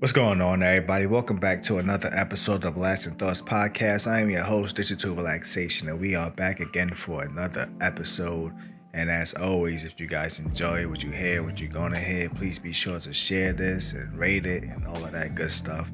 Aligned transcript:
What's 0.00 0.14
going 0.14 0.40
on, 0.40 0.62
everybody? 0.62 1.04
Welcome 1.04 1.36
back 1.36 1.60
to 1.64 1.76
another 1.76 2.08
episode 2.14 2.64
of 2.64 2.78
Lasting 2.78 3.16
Thoughts 3.16 3.42
Podcast. 3.42 4.10
I 4.10 4.20
am 4.20 4.30
your 4.30 4.44
host, 4.44 4.76
Digital 4.76 5.14
Relaxation, 5.14 5.90
and 5.90 6.00
we 6.00 6.14
are 6.14 6.30
back 6.30 6.58
again 6.58 6.94
for 6.94 7.22
another 7.22 7.68
episode. 7.82 8.54
And 8.94 9.10
as 9.10 9.34
always, 9.34 9.84
if 9.84 10.00
you 10.00 10.06
guys 10.06 10.40
enjoy 10.40 10.88
what 10.88 11.02
you 11.02 11.10
hear, 11.10 11.42
what 11.42 11.60
you're 11.60 11.70
gonna 11.70 11.98
hear, 11.98 12.30
please 12.30 12.58
be 12.58 12.72
sure 12.72 12.98
to 12.98 13.12
share 13.12 13.52
this 13.52 13.92
and 13.92 14.18
rate 14.18 14.46
it 14.46 14.62
and 14.62 14.86
all 14.86 15.04
of 15.04 15.12
that 15.12 15.34
good 15.34 15.52
stuff. 15.52 15.92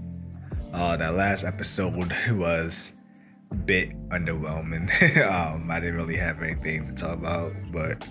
Uh, 0.73 0.97
that 0.97 1.15
last 1.15 1.43
episode 1.43 2.15
was 2.31 2.95
a 3.51 3.57
bit 3.57 3.91
underwhelming. 4.11 4.89
um, 5.29 5.69
I 5.69 5.81
didn't 5.81 5.97
really 5.97 6.19
have 6.19 6.41
anything 6.41 6.87
to 6.87 6.95
talk 6.95 7.19
about, 7.19 7.55
but 7.73 8.07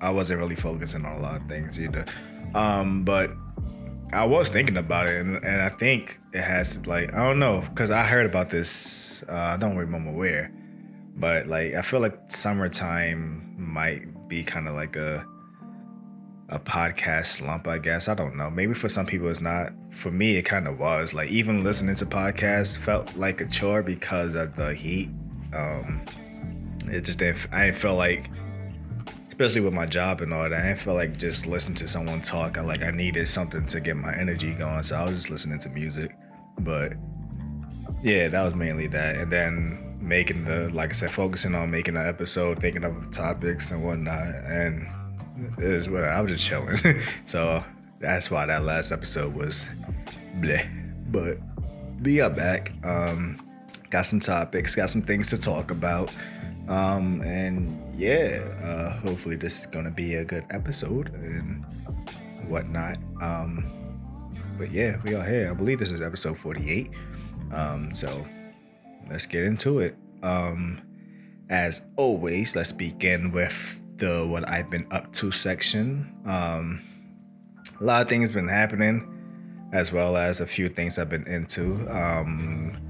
I 0.00 0.10
wasn't 0.10 0.40
really 0.40 0.56
focusing 0.56 1.04
on 1.04 1.18
a 1.18 1.20
lot 1.20 1.42
of 1.42 1.48
things 1.48 1.78
either. 1.78 2.06
Um, 2.54 3.04
but 3.04 3.30
I 4.12 4.26
was 4.26 4.50
thinking 4.50 4.76
about 4.76 5.08
it, 5.08 5.18
and, 5.18 5.42
and 5.42 5.62
I 5.62 5.70
think 5.70 6.18
it 6.32 6.42
has 6.42 6.86
like 6.86 7.14
I 7.14 7.24
don't 7.26 7.38
know 7.38 7.62
because 7.66 7.90
I 7.90 8.04
heard 8.04 8.26
about 8.26 8.50
this. 8.50 9.22
Uh, 9.28 9.52
I 9.54 9.56
don't 9.56 9.76
remember 9.76 10.12
where, 10.12 10.52
but 11.16 11.46
like 11.46 11.74
I 11.74 11.82
feel 11.82 12.00
like 12.00 12.30
summertime 12.30 13.54
might 13.56 14.28
be 14.28 14.44
kind 14.44 14.68
of 14.68 14.74
like 14.74 14.96
a 14.96 15.26
a 16.50 16.58
podcast 16.58 17.26
slump. 17.26 17.66
I 17.66 17.78
guess 17.78 18.08
I 18.08 18.14
don't 18.14 18.36
know. 18.36 18.50
Maybe 18.50 18.74
for 18.74 18.88
some 18.88 19.06
people 19.06 19.28
it's 19.28 19.40
not. 19.40 19.72
For 19.90 20.10
me, 20.10 20.36
it 20.36 20.42
kind 20.42 20.68
of 20.68 20.78
was. 20.78 21.14
Like 21.14 21.30
even 21.30 21.64
listening 21.64 21.94
to 21.96 22.06
podcasts 22.06 22.76
felt 22.76 23.16
like 23.16 23.40
a 23.40 23.46
chore 23.46 23.82
because 23.82 24.34
of 24.34 24.54
the 24.56 24.74
heat. 24.74 25.08
Um, 25.54 26.02
it 26.86 27.04
just 27.04 27.18
didn't. 27.18 27.46
I 27.50 27.66
didn't 27.66 27.78
feel 27.78 27.96
like 27.96 28.30
especially 29.32 29.62
with 29.62 29.72
my 29.72 29.86
job 29.86 30.20
and 30.20 30.32
all 30.34 30.42
that. 30.42 30.52
I 30.52 30.66
didn't 30.66 30.80
feel 30.80 30.92
like 30.92 31.16
just 31.16 31.46
listening 31.46 31.76
to 31.76 31.88
someone 31.88 32.20
talk. 32.20 32.58
I 32.58 32.60
like 32.60 32.84
I 32.84 32.90
needed 32.90 33.26
something 33.26 33.64
to 33.64 33.80
get 33.80 33.96
my 33.96 34.14
energy 34.14 34.52
going, 34.52 34.82
so 34.82 34.96
I 34.96 35.04
was 35.04 35.14
just 35.14 35.30
listening 35.30 35.58
to 35.60 35.70
music. 35.70 36.14
But 36.58 36.92
yeah, 38.02 38.28
that 38.28 38.42
was 38.44 38.54
mainly 38.54 38.88
that, 38.88 39.16
and 39.16 39.32
then 39.32 39.96
making 40.02 40.44
the 40.44 40.68
like 40.74 40.90
I 40.90 40.92
said, 40.92 41.10
focusing 41.10 41.54
on 41.54 41.70
making 41.70 41.94
the 41.94 42.06
episode, 42.06 42.60
thinking 42.60 42.84
of 42.84 43.10
topics 43.10 43.70
and 43.70 43.82
whatnot, 43.82 44.28
and 44.44 44.86
it 45.56 45.64
is 45.64 45.88
what 45.88 46.04
I 46.04 46.20
was 46.20 46.32
just 46.32 46.46
chilling. 46.46 46.76
so 47.24 47.64
that's 48.00 48.30
why 48.30 48.44
that 48.44 48.64
last 48.64 48.92
episode 48.92 49.34
was 49.34 49.70
bleh. 50.40 50.68
But 51.10 51.38
we 52.02 52.20
are 52.20 52.28
back. 52.28 52.72
Um, 52.84 53.38
got 53.88 54.04
some 54.04 54.20
topics, 54.20 54.74
got 54.74 54.90
some 54.90 55.02
things 55.02 55.30
to 55.30 55.40
talk 55.40 55.70
about. 55.70 56.14
Um, 56.68 57.22
and 57.22 57.81
yeah, 58.02 58.40
uh, 58.64 58.90
hopefully 59.06 59.36
this 59.36 59.60
is 59.60 59.66
gonna 59.66 59.90
be 59.90 60.16
a 60.16 60.24
good 60.24 60.44
episode 60.50 61.14
and 61.14 61.64
whatnot. 62.48 62.98
Um, 63.20 63.70
but 64.58 64.72
yeah, 64.72 64.96
we 65.04 65.14
are 65.14 65.24
here. 65.24 65.48
I 65.48 65.54
believe 65.54 65.78
this 65.78 65.92
is 65.92 66.00
episode 66.00 66.36
48. 66.36 66.90
Um, 67.52 67.94
so 67.94 68.26
let's 69.08 69.26
get 69.26 69.44
into 69.44 69.78
it. 69.78 69.96
Um, 70.20 70.82
as 71.48 71.86
always, 71.96 72.56
let's 72.56 72.72
begin 72.72 73.30
with 73.30 73.80
the 73.98 74.26
what 74.26 74.48
I've 74.50 74.68
been 74.68 74.88
up 74.90 75.12
to 75.12 75.30
section. 75.30 76.12
Um, 76.26 76.80
a 77.80 77.84
lot 77.84 78.02
of 78.02 78.08
things 78.08 78.32
been 78.32 78.48
happening, 78.48 79.68
as 79.72 79.92
well 79.92 80.16
as 80.16 80.40
a 80.40 80.46
few 80.46 80.68
things 80.68 80.98
I've 80.98 81.08
been 81.08 81.28
into. 81.28 81.88
Um, 81.88 82.81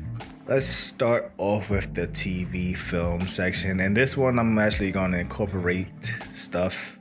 let's 0.53 0.67
start 0.67 1.33
off 1.39 1.71
with 1.71 1.95
the 1.95 2.07
TV 2.07 2.77
film 2.77 3.27
section. 3.27 3.81
And 3.81 3.97
this 3.97 4.19
one, 4.19 4.39
I'm 4.39 4.59
actually 4.59 4.91
going 4.91 5.13
to 5.13 5.19
incorporate 5.19 6.15
stuff. 6.31 6.99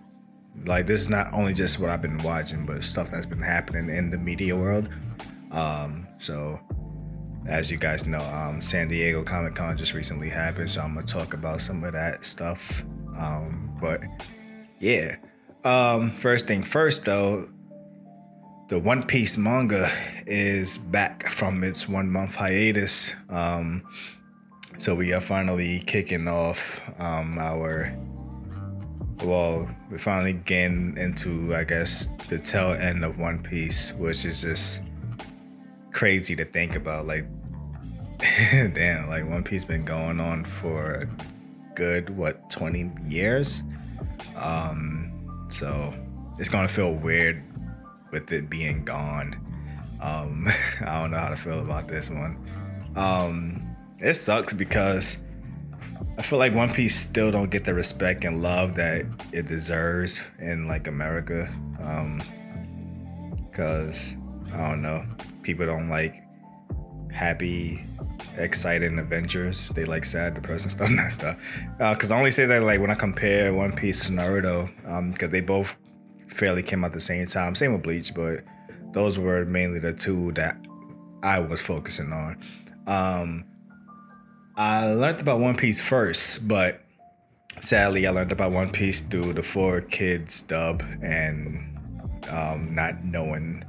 Like, 0.65 0.87
this 0.87 1.01
is 1.01 1.09
not 1.09 1.27
only 1.33 1.53
just 1.53 1.77
what 1.77 1.89
I've 1.89 2.01
been 2.01 2.19
watching, 2.19 2.65
but 2.65 2.81
stuff 2.81 3.11
that's 3.11 3.25
been 3.25 3.41
happening 3.41 3.93
in 3.93 4.09
the 4.09 4.17
media 4.17 4.55
world. 4.55 4.87
Um, 5.51 6.07
so, 6.17 6.61
as 7.45 7.69
you 7.69 7.77
guys 7.77 8.05
know, 8.05 8.21
um, 8.21 8.61
San 8.61 8.87
Diego 8.87 9.21
Comic 9.21 9.55
Con 9.55 9.75
just 9.75 9.93
recently 9.93 10.29
happened. 10.29 10.71
So, 10.71 10.81
I'm 10.81 10.93
going 10.93 11.05
to 11.05 11.13
talk 11.13 11.33
about 11.33 11.59
some 11.59 11.83
of 11.83 11.91
that 11.91 12.23
stuff. 12.23 12.85
Um, 13.17 13.77
but 13.81 14.01
yeah. 14.79 15.17
Um, 15.65 16.13
first 16.13 16.47
thing 16.47 16.63
first, 16.63 17.03
though, 17.03 17.49
the 18.71 18.79
One 18.79 19.03
Piece 19.03 19.37
manga 19.37 19.89
is 20.25 20.77
back 20.77 21.23
from 21.23 21.61
its 21.61 21.89
one 21.89 22.09
month 22.09 22.35
hiatus. 22.35 23.13
Um, 23.27 23.83
so 24.77 24.95
we 24.95 25.11
are 25.11 25.19
finally 25.19 25.81
kicking 25.81 26.29
off 26.29 26.79
um, 26.97 27.37
our. 27.37 27.93
Well, 29.25 29.69
we're 29.89 29.97
finally 29.97 30.31
getting 30.31 30.97
into, 30.97 31.53
I 31.53 31.65
guess, 31.65 32.13
the 32.29 32.39
tail 32.39 32.71
end 32.71 33.03
of 33.03 33.19
One 33.19 33.43
Piece, 33.43 33.93
which 33.95 34.23
is 34.23 34.41
just 34.41 34.85
crazy 35.91 36.37
to 36.37 36.45
think 36.45 36.77
about. 36.77 37.05
Like, 37.05 37.25
damn, 38.51 39.09
like 39.09 39.27
One 39.27 39.43
Piece 39.43 39.65
been 39.65 39.83
going 39.83 40.21
on 40.21 40.45
for 40.45 40.93
a 40.93 41.09
good 41.75 42.09
what 42.09 42.49
20 42.49 42.89
years. 43.05 43.63
Um, 44.37 45.45
so 45.49 45.93
it's 46.39 46.47
gonna 46.47 46.69
feel 46.69 46.93
weird 46.93 47.43
with 48.11 48.31
it 48.31 48.49
being 48.49 48.83
gone. 48.83 49.35
Um, 50.01 50.47
I 50.81 51.01
don't 51.01 51.11
know 51.11 51.17
how 51.17 51.29
to 51.29 51.35
feel 51.35 51.59
about 51.59 51.87
this 51.87 52.09
one. 52.09 52.37
Um, 52.95 53.75
it 53.99 54.15
sucks 54.15 54.53
because 54.53 55.23
I 56.17 56.21
feel 56.21 56.39
like 56.39 56.53
One 56.53 56.71
Piece 56.71 56.95
still 56.95 57.31
don't 57.31 57.49
get 57.49 57.65
the 57.65 57.73
respect 57.73 58.23
and 58.23 58.41
love 58.41 58.75
that 58.75 59.05
it 59.31 59.47
deserves 59.47 60.21
in 60.39 60.67
like 60.67 60.87
America. 60.87 61.49
Um, 61.81 62.21
cause 63.53 64.15
I 64.53 64.69
don't 64.69 64.81
know, 64.81 65.05
people 65.41 65.65
don't 65.65 65.89
like 65.89 66.23
happy, 67.11 67.83
exciting 68.37 68.99
adventures. 68.99 69.69
They 69.69 69.85
like 69.85 70.05
sad, 70.05 70.33
depressing 70.33 70.69
stuff 70.71 70.89
and 70.89 71.13
stuff. 71.13 71.63
Uh, 71.79 71.95
Cause 71.95 72.11
I 72.11 72.17
only 72.17 72.31
say 72.31 72.45
that 72.45 72.63
like 72.63 72.79
when 72.79 72.91
I 72.91 72.95
compare 72.95 73.53
One 73.53 73.73
Piece 73.73 74.05
to 74.05 74.11
Naruto, 74.11 74.69
um, 74.87 75.13
cause 75.13 75.29
they 75.29 75.41
both 75.41 75.77
fairly 76.31 76.63
came 76.63 76.83
out 76.83 76.93
the 76.93 76.99
same 76.99 77.25
time. 77.25 77.55
Same 77.55 77.73
with 77.73 77.83
Bleach, 77.83 78.13
but 78.13 78.43
those 78.93 79.19
were 79.19 79.45
mainly 79.45 79.79
the 79.79 79.93
two 79.93 80.31
that 80.33 80.57
I 81.23 81.39
was 81.39 81.61
focusing 81.61 82.11
on. 82.11 82.37
Um, 82.87 83.45
I 84.55 84.93
learned 84.93 85.21
about 85.21 85.39
One 85.39 85.55
Piece 85.55 85.81
first, 85.81 86.47
but 86.47 86.81
sadly, 87.61 88.07
I 88.07 88.11
learned 88.11 88.31
about 88.31 88.51
One 88.51 88.71
Piece 88.71 89.01
through 89.01 89.33
the 89.33 89.41
4Kids 89.41 90.47
dub 90.47 90.83
and 91.01 91.77
um, 92.31 92.73
not 92.73 93.03
knowing 93.03 93.63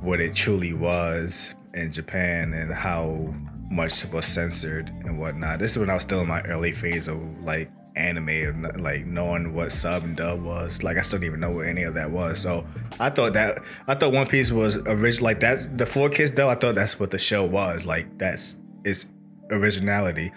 what 0.00 0.20
it 0.20 0.34
truly 0.34 0.72
was 0.72 1.54
in 1.74 1.92
Japan 1.92 2.52
and 2.54 2.72
how 2.72 3.34
much 3.70 4.04
was 4.06 4.26
censored 4.26 4.90
and 5.04 5.18
whatnot. 5.18 5.58
This 5.58 5.72
is 5.72 5.78
when 5.78 5.90
I 5.90 5.94
was 5.94 6.02
still 6.02 6.20
in 6.20 6.28
my 6.28 6.42
early 6.42 6.72
phase 6.72 7.06
of 7.06 7.18
like 7.42 7.70
anime 8.00 8.62
like 8.78 9.06
knowing 9.06 9.54
what 9.54 9.72
sub 9.72 10.04
and 10.04 10.16
dub 10.16 10.42
was. 10.42 10.82
Like 10.82 10.98
i 10.98 11.02
still 11.02 11.18
don't 11.18 11.26
even 11.26 11.40
know 11.40 11.50
what 11.50 11.66
any 11.66 11.82
of 11.82 11.94
that 11.94 12.10
was. 12.10 12.40
So 12.40 12.66
i 12.98 13.10
thought 13.10 13.34
that 13.34 13.60
i 13.86 13.94
thought 13.94 14.12
one 14.12 14.26
piece 14.26 14.50
was 14.50 14.76
original 14.86 15.24
like 15.24 15.40
that's 15.40 15.66
the 15.66 15.84
4Kids 15.84 16.34
dub 16.34 16.48
i 16.48 16.54
thought 16.54 16.74
that's 16.74 16.98
what 16.98 17.10
the 17.10 17.18
show 17.18 17.44
was. 17.44 17.84
Like 17.84 18.18
that's 18.18 18.60
its 18.84 19.12
originality 19.50 20.32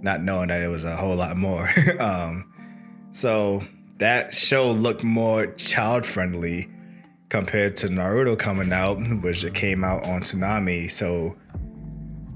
not 0.00 0.22
knowing 0.22 0.48
that 0.48 0.60
it 0.60 0.68
was 0.68 0.84
a 0.84 0.96
whole 0.96 1.16
lot 1.16 1.36
more. 1.36 1.68
Um 2.00 2.48
so 3.12 3.62
that 3.98 4.34
show 4.34 4.72
looked 4.72 5.04
more 5.04 5.46
child 5.54 6.06
friendly 6.06 6.70
compared 7.28 7.76
to 7.76 7.86
naruto 7.88 8.38
coming 8.38 8.72
out 8.72 8.96
which 9.22 9.44
it 9.44 9.54
came 9.54 9.84
out 9.84 10.04
on 10.04 10.22
Toonami. 10.22 10.90
So 10.90 11.36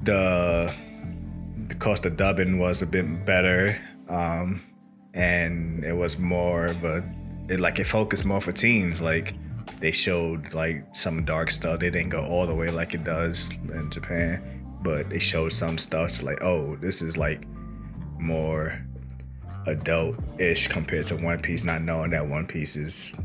the 0.02 0.72
the 1.68 1.74
cost 1.74 2.06
of 2.06 2.16
dubbing 2.16 2.58
was 2.58 2.82
a 2.82 2.86
bit 2.86 3.24
better. 3.24 3.78
Um, 4.08 4.62
and 5.16 5.82
it 5.82 5.94
was 5.94 6.18
more 6.18 6.66
of 6.66 6.84
a 6.84 7.02
it, 7.48 7.58
like 7.58 7.78
it 7.78 7.86
focused 7.86 8.24
more 8.24 8.40
for 8.40 8.52
teens. 8.52 9.00
Like 9.00 9.34
they 9.80 9.90
showed 9.90 10.54
like 10.54 10.94
some 10.94 11.24
dark 11.24 11.50
stuff. 11.50 11.80
They 11.80 11.90
didn't 11.90 12.10
go 12.10 12.24
all 12.24 12.46
the 12.46 12.54
way 12.54 12.70
like 12.70 12.94
it 12.94 13.02
does 13.02 13.50
in 13.72 13.90
Japan, 13.90 14.78
but 14.82 15.08
they 15.08 15.18
showed 15.18 15.52
some 15.52 15.78
stuff. 15.78 16.10
So 16.12 16.26
like, 16.26 16.42
oh, 16.42 16.76
this 16.76 17.02
is 17.02 17.16
like 17.16 17.46
more 18.18 18.80
adult-ish 19.66 20.68
compared 20.68 21.06
to 21.06 21.16
One 21.16 21.40
Piece. 21.40 21.64
Not 21.64 21.82
knowing 21.82 22.10
that 22.10 22.28
One 22.28 22.46
Piece 22.46 22.76
is 22.76 23.16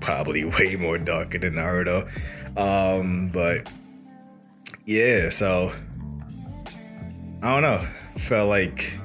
probably 0.00 0.44
way 0.58 0.76
more 0.76 0.98
darker 0.98 1.38
than 1.38 1.54
Naruto. 1.54 2.08
Um, 2.58 3.28
but 3.28 3.72
yeah, 4.84 5.30
so 5.30 5.72
I 7.42 7.54
don't 7.54 7.62
know. 7.62 7.86
Felt 8.16 8.48
like 8.48 8.98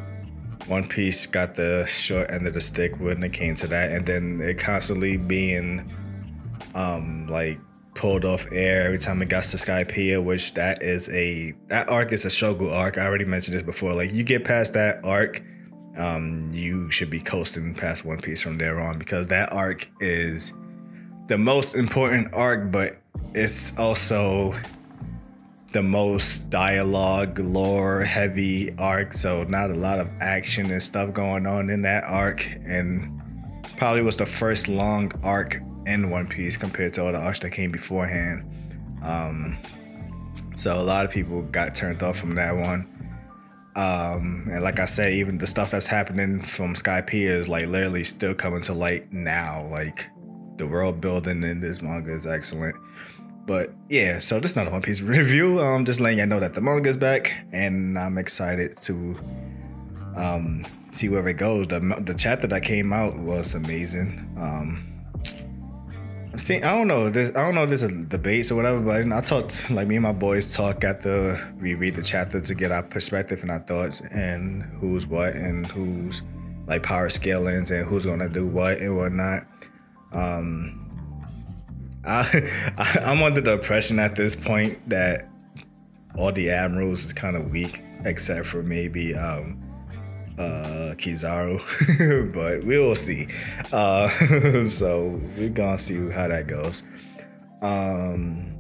one 0.70 0.88
Piece 0.88 1.26
got 1.26 1.56
the 1.56 1.86
short 1.88 2.32
end 2.32 2.48
of 2.48 2.54
the 2.54 2.62
stick 2.62 3.00
when 3.00 3.24
it 3.24 3.34
came 3.34 3.56
to 3.56 3.68
that, 3.68 3.92
and 3.92 4.06
then 4.06 4.40
it 4.42 4.60
constantly 4.60 5.18
being 5.18 5.92
um 6.76 7.28
like 7.28 7.60
pulled 7.96 8.24
off 8.24 8.46
air 8.54 8.86
every 8.86 9.00
time 9.00 9.22
it 9.22 9.28
got 9.28 9.44
to 9.44 9.58
Skypiea, 9.58 10.24
which 10.24 10.54
that 10.54 10.82
is 10.82 11.10
a 11.10 11.54
that 11.68 11.90
arc 11.90 12.12
is 12.12 12.26
a 12.26 12.30
Shogu 12.30 12.72
arc. 12.72 12.98
I 12.98 13.06
already 13.06 13.26
mentioned 13.26 13.58
this 13.58 13.64
before. 13.64 13.94
Like 13.94 14.14
you 14.14 14.24
get 14.24 14.46
past 14.46 14.74
that 14.74 15.04
arc, 15.04 15.44
um, 15.98 16.52
you 16.54 16.90
should 16.92 17.10
be 17.10 17.20
coasting 17.20 17.74
past 17.76 18.06
One 18.06 18.20
Piece 18.20 18.42
from 18.42 18.58
there 18.58 18.80
on 18.80 19.00
because 19.00 19.28
that 19.28 19.52
arc 19.52 19.90
is 20.00 20.54
the 21.28 21.38
most 21.38 21.76
important 21.76 22.34
arc, 22.34 22.72
but 22.72 22.98
it's 23.34 23.78
also 23.78 24.54
the 25.72 25.84
most 25.84 26.50
dialogue 26.50 27.38
lore 27.40 28.02
heavy 28.02 28.76
arc. 28.78 29.14
So 29.14 29.44
not 29.44 29.70
a 29.70 29.76
lot 29.76 30.00
of 30.00 30.10
action 30.20 30.72
and 30.72 30.82
stuff 30.82 31.14
going 31.14 31.46
on 31.46 31.70
in 31.70 31.84
that 31.84 32.04
arc. 32.06 32.46
And 32.66 33.22
probably 33.78 34.02
was 34.02 34.18
the 34.18 34.26
first 34.26 34.68
long 34.68 35.12
arc 35.24 35.58
in 35.86 36.10
one 36.10 36.28
piece 36.28 36.58
compared 36.58 36.94
to 36.96 37.06
all 37.06 37.12
the 37.12 37.20
arcs 37.20 37.40
that 37.40 37.52
came 37.52 37.72
beforehand. 37.72 38.50
Um, 39.04 39.58
so 40.56 40.80
a 40.80 40.84
lot 40.84 41.06
of 41.06 41.12
people 41.12 41.44
got 41.44 41.76
turned 41.76 42.04
off 42.04 42.18
from 42.18 42.36
that 42.36 42.56
one. 42.56 42.96
Um, 43.76 44.50
and 44.52 44.62
like 44.62 44.80
i 44.80 44.86
said 44.86 45.14
even 45.14 45.38
the 45.38 45.48
stuff 45.48 45.72
that's 45.72 45.88
happening 45.88 46.42
from 46.42 46.74
skypiea 46.74 47.30
is 47.30 47.48
like 47.48 47.68
literally 47.68 48.04
still 48.04 48.34
coming 48.34 48.62
to 48.64 48.74
light 48.74 49.14
now. 49.14 49.68
Like 49.70 50.10
the 50.58 50.68
world 50.68 51.00
building 51.00 51.44
in 51.44 51.62
this 51.62 51.82
manga 51.82 52.12
is 52.12 52.26
excellent 52.26 52.76
but 53.50 53.74
yeah, 53.90 54.20
so 54.20 54.40
this 54.40 54.52
is 54.52 54.56
not 54.56 54.68
a 54.68 54.70
One 54.70 54.84
Piece 54.84 55.02
review. 55.18 55.60
Um, 55.60 55.84
just 55.84 56.00
letting 56.00 56.20
you 56.20 56.28
know 56.28 56.40
that 56.40 56.54
the 56.54 56.62
manga 56.62 56.88
is 56.88 56.98
back, 56.98 57.34
and 57.52 57.98
I'm 57.98 58.20
excited 58.20 58.80
to 58.82 59.20
um 60.16 60.64
see 60.92 61.10
where 61.10 61.28
it 61.28 61.38
goes. 61.38 61.68
The 61.68 61.80
the 62.00 62.14
chapter 62.14 62.46
that 62.46 62.62
came 62.62 62.94
out 62.94 63.18
was 63.18 63.56
amazing. 63.56 64.32
Um, 64.38 64.86
I'm 66.32 66.38
seeing. 66.38 66.64
I 66.64 66.76
don't 66.76 66.88
know. 66.88 67.10
This, 67.10 67.30
I 67.30 67.42
don't 67.42 67.56
know 67.56 67.64
if 67.64 67.70
there's 67.70 67.82
a 67.82 68.06
debates 68.06 68.52
or 68.52 68.56
whatever, 68.56 68.82
but 68.82 69.12
I 69.12 69.22
talked 69.22 69.72
like 69.72 69.88
me 69.88 69.96
and 69.96 70.04
my 70.04 70.14
boys 70.14 70.56
talk 70.56 70.84
after 70.84 71.52
we 71.60 71.74
read 71.74 71.96
the 71.96 72.04
chapter 72.04 72.40
to 72.40 72.54
get 72.54 72.72
our 72.72 72.84
perspective 72.84 73.42
and 73.42 73.50
our 73.50 73.62
thoughts 73.62 74.02
and 74.02 74.62
who's 74.80 75.08
what 75.08 75.34
and 75.34 75.66
who's 75.66 76.22
like 76.68 76.84
power 76.84 77.10
scalings 77.10 77.72
and 77.72 77.84
who's 77.88 78.06
gonna 78.06 78.30
do 78.30 78.46
what 78.46 78.78
and 78.78 78.96
whatnot. 78.96 79.48
Um, 80.12 80.89
I, 82.06 82.74
I 82.78 83.12
am 83.12 83.24
under 83.24 83.42
the 83.42 83.54
impression 83.54 84.00
at 84.00 84.16
this 84.16 84.36
point 84.36 84.90
that 84.90 85.28
all 86.16 86.32
the 86.32 86.50
admirals 86.50 87.06
is 87.06 87.14
kind 87.14 87.36
of 87.36 87.52
weak, 87.52 87.84
except 88.06 88.46
for 88.48 88.64
maybe 88.64 89.16
um, 89.16 89.62
uh, 90.38 90.96
Kizaru, 90.98 92.34
but 92.34 92.64
we 92.64 92.80
will 92.80 92.96
see. 92.96 93.28
Uh, 93.72 94.08
so 94.68 95.20
we're 95.38 95.50
gonna 95.50 95.78
see 95.78 96.10
how 96.10 96.28
that 96.28 96.48
goes. 96.48 96.84
Um, 97.62 98.56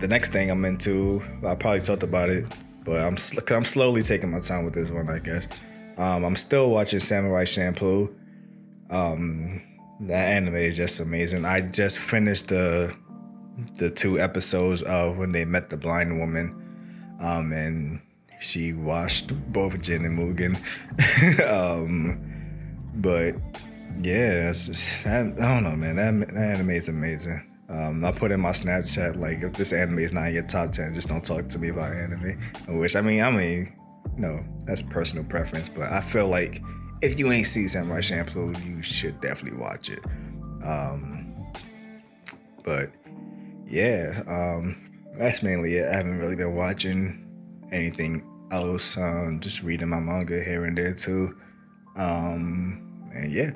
the 0.00 0.08
next 0.08 0.32
thing 0.32 0.50
I'm 0.50 0.64
into, 0.64 1.22
I 1.46 1.54
probably 1.54 1.80
talked 1.80 2.02
about 2.02 2.28
it, 2.28 2.44
but 2.84 3.00
I'm 3.00 3.16
I'm 3.50 3.64
slowly 3.64 4.02
taking 4.02 4.30
my 4.30 4.40
time 4.40 4.64
with 4.64 4.74
this 4.74 4.90
one, 4.90 5.08
I 5.08 5.18
guess. 5.18 5.48
Um, 5.96 6.24
I'm 6.24 6.36
still 6.36 6.70
watching 6.70 7.00
Samurai 7.00 7.44
Champloo. 7.44 8.14
Um, 8.90 9.62
that 10.00 10.32
anime 10.32 10.56
is 10.56 10.76
just 10.76 11.00
amazing. 11.00 11.44
I 11.44 11.60
just 11.60 11.98
finished 11.98 12.48
the 12.48 12.94
the 13.78 13.90
two 13.90 14.18
episodes 14.20 14.82
of 14.82 15.16
when 15.16 15.32
they 15.32 15.44
met 15.44 15.70
the 15.70 15.76
blind 15.76 16.18
woman, 16.18 16.54
um, 17.20 17.52
and 17.52 18.00
she 18.40 18.72
washed 18.72 19.32
both 19.52 19.80
Jin 19.82 20.04
and 20.04 20.18
Mugen. 20.18 20.56
um, 21.48 22.20
but 22.94 23.34
yeah, 24.02 24.52
just, 24.52 25.06
I, 25.06 25.20
I, 25.20 25.22
don't 25.24 25.62
know, 25.62 25.76
man. 25.76 25.96
That, 25.96 26.28
that 26.34 26.56
anime 26.56 26.70
is 26.70 26.88
amazing. 26.88 27.42
Um, 27.68 28.04
I 28.04 28.12
put 28.12 28.30
in 28.30 28.40
my 28.40 28.50
Snapchat 28.50 29.16
like 29.16 29.42
if 29.42 29.54
this 29.54 29.72
anime 29.72 29.98
is 30.00 30.12
not 30.12 30.28
in 30.28 30.34
your 30.34 30.42
top 30.44 30.72
ten, 30.72 30.92
just 30.92 31.08
don't 31.08 31.24
talk 31.24 31.48
to 31.48 31.58
me 31.58 31.70
about 31.70 31.92
anime. 31.92 32.38
Which 32.68 32.94
I 32.94 33.00
mean, 33.00 33.22
I 33.22 33.30
mean, 33.30 33.74
you 34.14 34.22
know, 34.22 34.44
that's 34.64 34.82
personal 34.82 35.24
preference, 35.24 35.68
but 35.68 35.90
I 35.90 36.00
feel 36.00 36.28
like 36.28 36.62
if 37.02 37.18
you 37.18 37.30
ain't 37.30 37.46
seen 37.46 37.68
Samurai 37.68 38.00
Champloo, 38.00 38.64
you 38.64 38.82
should 38.82 39.20
definitely 39.20 39.58
watch 39.58 39.90
it. 39.90 40.00
Um, 40.64 41.34
but 42.64 42.90
yeah, 43.66 44.22
um, 44.26 44.76
that's 45.16 45.42
mainly 45.42 45.76
it. 45.76 45.88
I 45.88 45.96
haven't 45.96 46.18
really 46.18 46.36
been 46.36 46.54
watching 46.54 47.26
anything 47.72 48.24
else. 48.50 48.96
Um, 48.96 49.40
just 49.40 49.62
reading 49.62 49.88
my 49.88 50.00
manga 50.00 50.42
here 50.42 50.64
and 50.64 50.76
there 50.76 50.94
too. 50.94 51.36
Um, 51.96 53.10
and 53.14 53.32
yeah. 53.32 53.52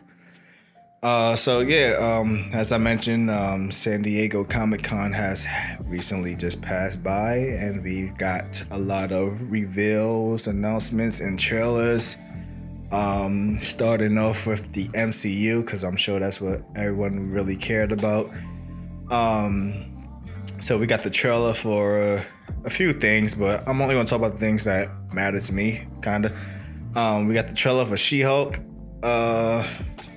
Uh, 1.02 1.34
so 1.34 1.60
yeah, 1.60 1.96
um, 1.98 2.50
as 2.52 2.72
I 2.72 2.78
mentioned, 2.78 3.30
um, 3.30 3.72
San 3.72 4.02
Diego 4.02 4.44
Comic 4.44 4.82
Con 4.82 5.12
has 5.14 5.46
recently 5.86 6.34
just 6.34 6.60
passed 6.60 7.02
by, 7.02 7.36
and 7.36 7.82
we 7.82 8.08
got 8.18 8.62
a 8.70 8.78
lot 8.78 9.10
of 9.10 9.50
reveals, 9.50 10.46
announcements, 10.46 11.20
and 11.20 11.38
trailers 11.38 12.18
um, 12.90 13.58
starting 13.58 14.18
off 14.18 14.46
with 14.46 14.72
the 14.72 14.88
MCU 14.88 15.64
because 15.64 15.84
I'm 15.84 15.96
sure 15.96 16.18
that's 16.18 16.40
what 16.40 16.62
everyone 16.74 17.30
really 17.30 17.56
cared 17.56 17.92
about. 17.92 18.30
Um, 19.10 19.86
so 20.60 20.78
we 20.78 20.86
got 20.86 21.02
the 21.02 21.10
trailer 21.10 21.54
for 21.54 22.00
uh, 22.00 22.24
a 22.64 22.70
few 22.70 22.92
things, 22.92 23.34
but 23.34 23.66
I'm 23.68 23.80
only 23.80 23.94
gonna 23.94 24.06
talk 24.06 24.18
about 24.18 24.32
the 24.32 24.38
things 24.38 24.64
that 24.64 24.90
matter 25.12 25.40
to 25.40 25.54
me, 25.54 25.86
kinda. 26.02 26.36
Um, 26.94 27.28
we 27.28 27.34
got 27.34 27.48
the 27.48 27.54
trailer 27.54 27.84
for 27.84 27.96
She-Hulk. 27.96 28.58
Uh, 29.02 29.66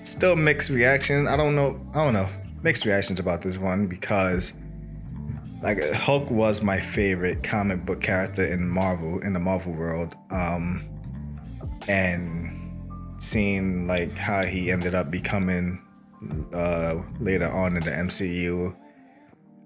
still 0.04 0.36
mixed 0.36 0.70
reaction. 0.70 1.28
I 1.28 1.38
don't 1.38 1.56
know. 1.56 1.80
I 1.94 2.04
don't 2.04 2.14
know. 2.14 2.28
Mixed 2.64 2.86
reactions 2.86 3.20
about 3.20 3.42
this 3.42 3.58
one 3.58 3.88
because 3.88 4.54
like 5.62 5.80
Hulk 5.94 6.30
was 6.30 6.62
my 6.62 6.80
favorite 6.80 7.44
comic 7.44 7.86
book 7.86 8.02
character 8.02 8.44
in 8.44 8.68
Marvel 8.68 9.20
in 9.20 9.34
the 9.34 9.40
Marvel 9.40 9.74
world. 9.74 10.16
Um, 10.30 10.84
and 11.88 12.53
seeing 13.24 13.88
like 13.88 14.18
how 14.18 14.44
he 14.44 14.70
ended 14.70 14.94
up 14.94 15.10
becoming 15.10 15.82
uh, 16.54 16.96
later 17.20 17.50
on 17.50 17.78
in 17.78 17.84
the 17.84 17.92
MCU. 17.92 18.76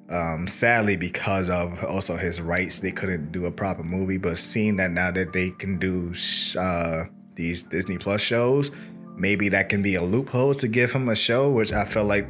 Um, 0.09 0.47
sadly, 0.47 0.95
because 0.95 1.49
of 1.49 1.83
also 1.83 2.15
his 2.15 2.39
rights, 2.39 2.79
they 2.79 2.91
couldn't 2.91 3.31
do 3.31 3.45
a 3.45 3.51
proper 3.51 3.83
movie. 3.83 4.17
But 4.17 4.37
seeing 4.37 4.77
that 4.77 4.91
now 4.91 5.11
that 5.11 5.33
they 5.33 5.51
can 5.51 5.79
do 5.79 6.13
uh, 6.57 7.05
these 7.35 7.63
Disney 7.63 7.97
Plus 7.97 8.21
shows, 8.21 8.71
maybe 9.15 9.49
that 9.49 9.69
can 9.69 9.81
be 9.81 9.95
a 9.95 10.03
loophole 10.03 10.53
to 10.55 10.67
give 10.67 10.93
him 10.93 11.09
a 11.09 11.15
show, 11.15 11.49
which 11.49 11.73
I 11.73 11.83
felt 11.83 12.07
like 12.07 12.27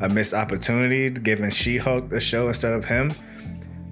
a 0.00 0.08
missed 0.08 0.34
opportunity 0.34 1.10
giving 1.10 1.50
She-Hulk 1.50 2.12
a 2.12 2.20
show 2.20 2.48
instead 2.48 2.72
of 2.72 2.86
him. 2.86 3.12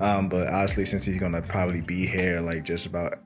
Um, 0.00 0.28
but 0.28 0.48
obviously, 0.48 0.86
since 0.86 1.04
he's 1.06 1.18
gonna 1.18 1.42
probably 1.42 1.80
be 1.80 2.06
here 2.06 2.40
like 2.40 2.64
just 2.64 2.86
about 2.86 3.18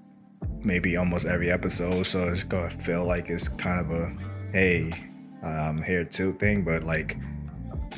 maybe 0.64 0.96
almost 0.96 1.26
every 1.26 1.50
episode, 1.50 2.04
so 2.04 2.28
it's 2.28 2.42
gonna 2.42 2.70
feel 2.70 3.04
like 3.04 3.30
it's 3.30 3.48
kind 3.48 3.80
of 3.80 3.90
a 3.90 4.12
hey, 4.52 4.92
I'm 5.42 5.82
here 5.82 6.04
too 6.04 6.32
thing, 6.34 6.64
but 6.64 6.84
like, 6.84 7.16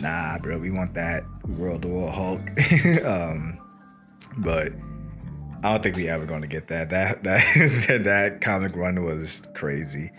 nah, 0.00 0.38
bro, 0.38 0.58
we 0.58 0.70
want 0.70 0.94
that 0.94 1.24
World 1.46 1.84
War 1.84 2.10
Hulk. 2.10 2.40
um, 3.04 3.58
but 4.38 4.72
I 5.62 5.72
don't 5.72 5.82
think 5.82 5.96
we 5.96 6.08
ever 6.08 6.26
gonna 6.26 6.46
get 6.46 6.68
that. 6.68 6.90
That 6.90 7.22
that 7.24 8.00
that 8.04 8.40
comic 8.40 8.76
run 8.76 9.04
was 9.04 9.42
crazy. 9.54 10.10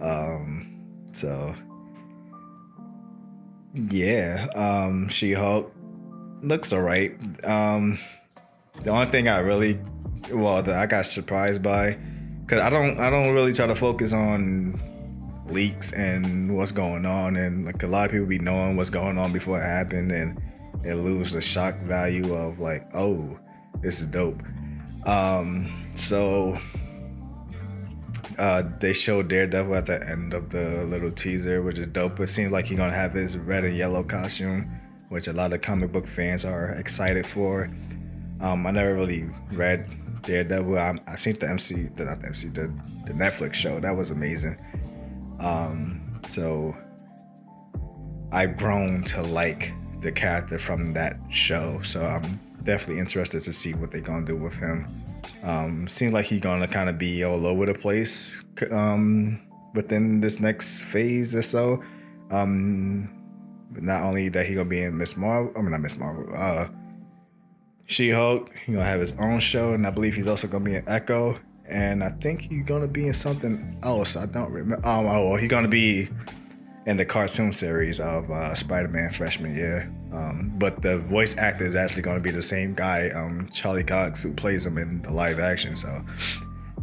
Um, 0.00 1.04
so 1.12 1.54
yeah, 3.74 4.46
um, 4.54 5.08
She 5.08 5.32
Hulk 5.32 5.74
looks 6.42 6.72
alright. 6.72 7.12
Um, 7.44 7.98
the 8.82 8.90
only 8.90 9.06
thing 9.06 9.28
I 9.28 9.38
really 9.38 9.78
well 10.30 10.62
that 10.62 10.76
I 10.76 10.86
got 10.86 11.06
surprised 11.06 11.62
by 11.62 11.98
because 12.42 12.60
I 12.60 12.70
don't 12.70 12.98
I 13.00 13.10
don't 13.10 13.34
really 13.34 13.52
try 13.52 13.66
to 13.66 13.74
focus 13.74 14.12
on 14.12 14.80
leaks 15.46 15.92
and 15.92 16.56
what's 16.56 16.72
going 16.72 17.04
on 17.04 17.36
and 17.36 17.64
like 17.64 17.82
a 17.82 17.86
lot 17.86 18.06
of 18.06 18.12
people 18.12 18.26
be 18.26 18.38
knowing 18.38 18.76
what's 18.76 18.90
going 18.90 19.18
on 19.18 19.32
before 19.32 19.58
it 19.58 19.64
happened 19.64 20.12
and 20.12 20.40
it 20.84 20.94
lose 20.94 21.32
the 21.32 21.40
shock 21.40 21.76
value 21.80 22.34
of 22.34 22.58
like 22.58 22.88
oh 22.94 23.38
this 23.80 24.00
is 24.00 24.06
dope. 24.06 24.42
Um 25.06 25.90
so 25.94 26.58
uh 28.38 28.62
they 28.80 28.92
showed 28.92 29.28
daredevil 29.28 29.74
at 29.74 29.86
the 29.86 30.08
end 30.08 30.32
of 30.32 30.50
the 30.50 30.84
little 30.84 31.10
teaser 31.10 31.62
which 31.62 31.78
is 31.78 31.86
dope 31.88 32.18
it 32.20 32.28
seems 32.28 32.52
like 32.52 32.66
he's 32.66 32.78
gonna 32.78 32.94
have 32.94 33.12
his 33.12 33.36
red 33.36 33.64
and 33.64 33.76
yellow 33.76 34.02
costume 34.02 34.70
which 35.08 35.26
a 35.26 35.32
lot 35.32 35.52
of 35.52 35.60
comic 35.60 35.92
book 35.92 36.06
fans 36.06 36.44
are 36.44 36.70
excited 36.70 37.26
for. 37.26 37.70
Um 38.40 38.66
i 38.66 38.70
never 38.70 38.94
really 38.94 39.28
read 39.50 39.88
Daredevil. 40.22 40.78
I, 40.78 40.98
I 41.06 41.16
seen 41.16 41.38
the 41.38 41.48
MC, 41.48 41.88
the, 41.96 42.04
not 42.04 42.20
the 42.20 42.28
MC, 42.28 42.48
the, 42.48 42.72
the 43.06 43.12
Netflix 43.12 43.54
show. 43.54 43.80
That 43.80 43.96
was 43.96 44.10
amazing. 44.10 44.56
Um, 45.40 46.20
so 46.24 46.76
I've 48.30 48.56
grown 48.56 49.02
to 49.04 49.22
like 49.22 49.72
the 50.00 50.12
character 50.12 50.58
from 50.58 50.92
that 50.94 51.16
show. 51.30 51.80
So 51.82 52.04
I'm 52.04 52.40
definitely 52.64 53.00
interested 53.00 53.40
to 53.42 53.52
see 53.52 53.74
what 53.74 53.90
they're 53.90 54.00
gonna 54.00 54.26
do 54.26 54.36
with 54.36 54.56
him. 54.56 54.86
Um, 55.42 55.88
seems 55.88 56.12
like 56.12 56.26
he's 56.26 56.40
gonna 56.40 56.68
kind 56.68 56.88
of 56.88 56.98
be 56.98 57.24
all 57.24 57.46
over 57.46 57.66
the 57.66 57.74
place 57.74 58.42
um, 58.70 59.40
within 59.74 60.20
this 60.20 60.40
next 60.40 60.82
phase 60.82 61.34
or 61.34 61.42
so. 61.42 61.82
Um, 62.30 63.10
not 63.70 64.02
only 64.02 64.28
that 64.28 64.46
he 64.46 64.54
gonna 64.54 64.68
be 64.68 64.82
in 64.82 64.96
Miss 64.96 65.16
Marvel, 65.16 65.52
I 65.56 65.62
mean 65.62 65.72
not 65.72 65.80
Miss 65.80 65.98
Marvel, 65.98 66.28
uh, 66.34 66.68
she 67.92 68.10
Hulk. 68.10 68.50
He's 68.66 68.74
gonna 68.74 68.86
have 68.86 69.00
his 69.00 69.12
own 69.18 69.40
show, 69.40 69.74
and 69.74 69.86
I 69.86 69.90
believe 69.90 70.14
he's 70.14 70.28
also 70.28 70.48
gonna 70.48 70.64
be 70.64 70.74
in 70.74 70.88
Echo. 70.88 71.38
And 71.68 72.02
I 72.02 72.10
think 72.10 72.42
he's 72.42 72.64
gonna 72.64 72.88
be 72.88 73.06
in 73.06 73.12
something 73.12 73.78
else. 73.82 74.16
I 74.16 74.26
don't 74.26 74.52
remember. 74.52 74.82
Oh, 74.84 75.02
well, 75.02 75.36
he's 75.36 75.50
gonna 75.50 75.68
be 75.68 76.08
in 76.86 76.96
the 76.96 77.04
cartoon 77.04 77.52
series 77.52 78.00
of 78.00 78.30
uh, 78.30 78.54
Spider-Man 78.54 79.10
freshman 79.10 79.54
year. 79.54 79.92
Um, 80.12 80.52
but 80.56 80.82
the 80.82 80.98
voice 80.98 81.36
actor 81.38 81.64
is 81.64 81.74
actually 81.74 82.02
going 82.02 82.16
to 82.16 82.22
be 82.22 82.30
the 82.30 82.42
same 82.42 82.74
guy, 82.74 83.08
um, 83.10 83.48
Charlie 83.50 83.84
Cox, 83.84 84.22
who 84.22 84.34
plays 84.34 84.66
him 84.66 84.78
in 84.78 85.00
the 85.02 85.12
live 85.12 85.38
action. 85.38 85.76
So, 85.76 86.00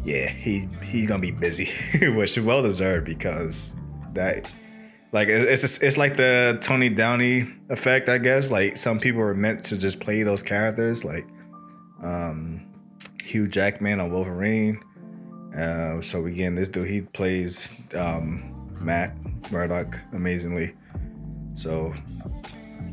yeah, 0.03 0.29
he 0.29 0.67
he's 0.81 1.07
gonna 1.07 1.21
be 1.21 1.31
busy, 1.31 1.69
which 2.15 2.37
is 2.37 2.43
well 2.43 2.63
deserved 2.63 3.05
because 3.05 3.77
that, 4.13 4.51
like, 5.11 5.27
it's 5.27 5.61
just, 5.61 5.83
it's 5.83 5.97
like 5.97 6.17
the 6.17 6.57
Tony 6.61 6.89
Downey 6.89 7.47
effect, 7.69 8.09
I 8.09 8.17
guess. 8.17 8.51
Like, 8.51 8.77
some 8.77 8.99
people 8.99 9.21
are 9.21 9.33
meant 9.33 9.63
to 9.65 9.77
just 9.77 9.99
play 9.99 10.23
those 10.23 10.43
characters, 10.43 11.03
like 11.03 11.27
um, 12.03 12.65
Hugh 13.23 13.47
Jackman 13.47 13.99
on 13.99 14.11
Wolverine. 14.11 14.81
Uh, 15.57 16.01
so 16.01 16.25
again, 16.25 16.55
this 16.55 16.69
dude 16.69 16.87
he 16.87 17.01
plays 17.01 17.77
um, 17.95 18.77
Matt 18.79 19.15
Murdock 19.51 19.99
amazingly. 20.13 20.75
So 21.55 21.93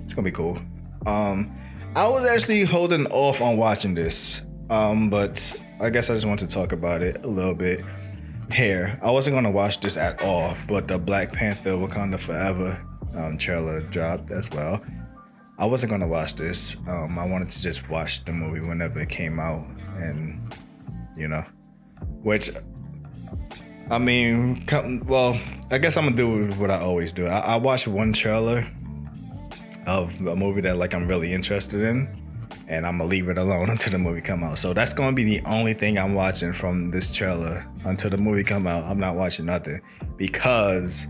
it's 0.04 0.14
gonna 0.14 0.24
be 0.24 0.32
cool. 0.32 0.58
Um, 1.06 1.54
I 1.94 2.08
was 2.08 2.24
actually 2.26 2.64
holding 2.64 3.06
off 3.08 3.40
on 3.40 3.56
watching 3.56 3.94
this, 3.94 4.46
um, 4.70 5.08
but 5.10 5.62
I 5.80 5.90
guess 5.90 6.10
I 6.10 6.14
just 6.14 6.26
want 6.26 6.40
to 6.40 6.48
talk 6.48 6.72
about 6.72 7.02
it 7.02 7.24
a 7.24 7.28
little 7.28 7.54
bit 7.54 7.84
here. 8.52 8.98
I 9.02 9.10
wasn't 9.10 9.36
gonna 9.36 9.50
watch 9.50 9.80
this 9.80 9.96
at 9.96 10.22
all, 10.22 10.54
but 10.68 10.88
the 10.88 10.98
Black 10.98 11.32
Panther 11.32 11.70
Wakanda 11.70 12.20
Forever 12.20 12.80
um, 13.14 13.38
trailer 13.38 13.80
dropped 13.80 14.30
as 14.30 14.50
well. 14.50 14.82
I 15.58 15.66
wasn't 15.66 15.90
gonna 15.90 16.08
watch 16.08 16.34
this. 16.34 16.76
Um, 16.86 17.18
I 17.18 17.26
wanted 17.26 17.48
to 17.50 17.62
just 17.62 17.88
watch 17.88 18.24
the 18.24 18.32
movie 18.32 18.60
whenever 18.60 19.00
it 19.00 19.08
came 19.08 19.40
out, 19.40 19.66
and 19.96 20.52
you 21.16 21.28
know, 21.28 21.44
which 22.22 22.50
I 23.90 23.98
mean, 23.98 24.66
come, 24.66 25.00
well, 25.06 25.38
I 25.70 25.78
guess 25.78 25.96
I'm 25.96 26.04
gonna 26.04 26.16
do 26.16 26.54
what 26.56 26.70
I 26.70 26.80
always 26.80 27.12
do. 27.12 27.26
I, 27.26 27.54
I 27.54 27.56
watch 27.56 27.86
one 27.86 28.12
trailer 28.12 28.66
of 29.86 30.20
a 30.26 30.34
movie 30.34 30.60
that 30.62 30.76
like 30.76 30.94
I'm 30.94 31.06
really 31.06 31.32
interested 31.32 31.82
in, 31.82 32.08
and 32.68 32.86
I'm 32.86 32.98
gonna 32.98 33.08
leave 33.08 33.28
it 33.28 33.38
alone 33.38 33.70
until 33.70 33.92
the 33.92 33.98
movie 33.98 34.20
come 34.20 34.42
out. 34.42 34.58
So 34.58 34.72
that's 34.72 34.92
gonna 34.92 35.14
be 35.14 35.24
the 35.24 35.40
only 35.46 35.74
thing 35.74 35.98
I'm 35.98 36.14
watching 36.14 36.52
from 36.52 36.90
this 36.90 37.14
trailer 37.14 37.66
until 37.84 38.10
the 38.10 38.18
movie 38.18 38.44
come 38.44 38.66
out. 38.66 38.84
I'm 38.84 38.98
not 38.98 39.16
watching 39.16 39.46
nothing 39.46 39.80
because 40.16 41.06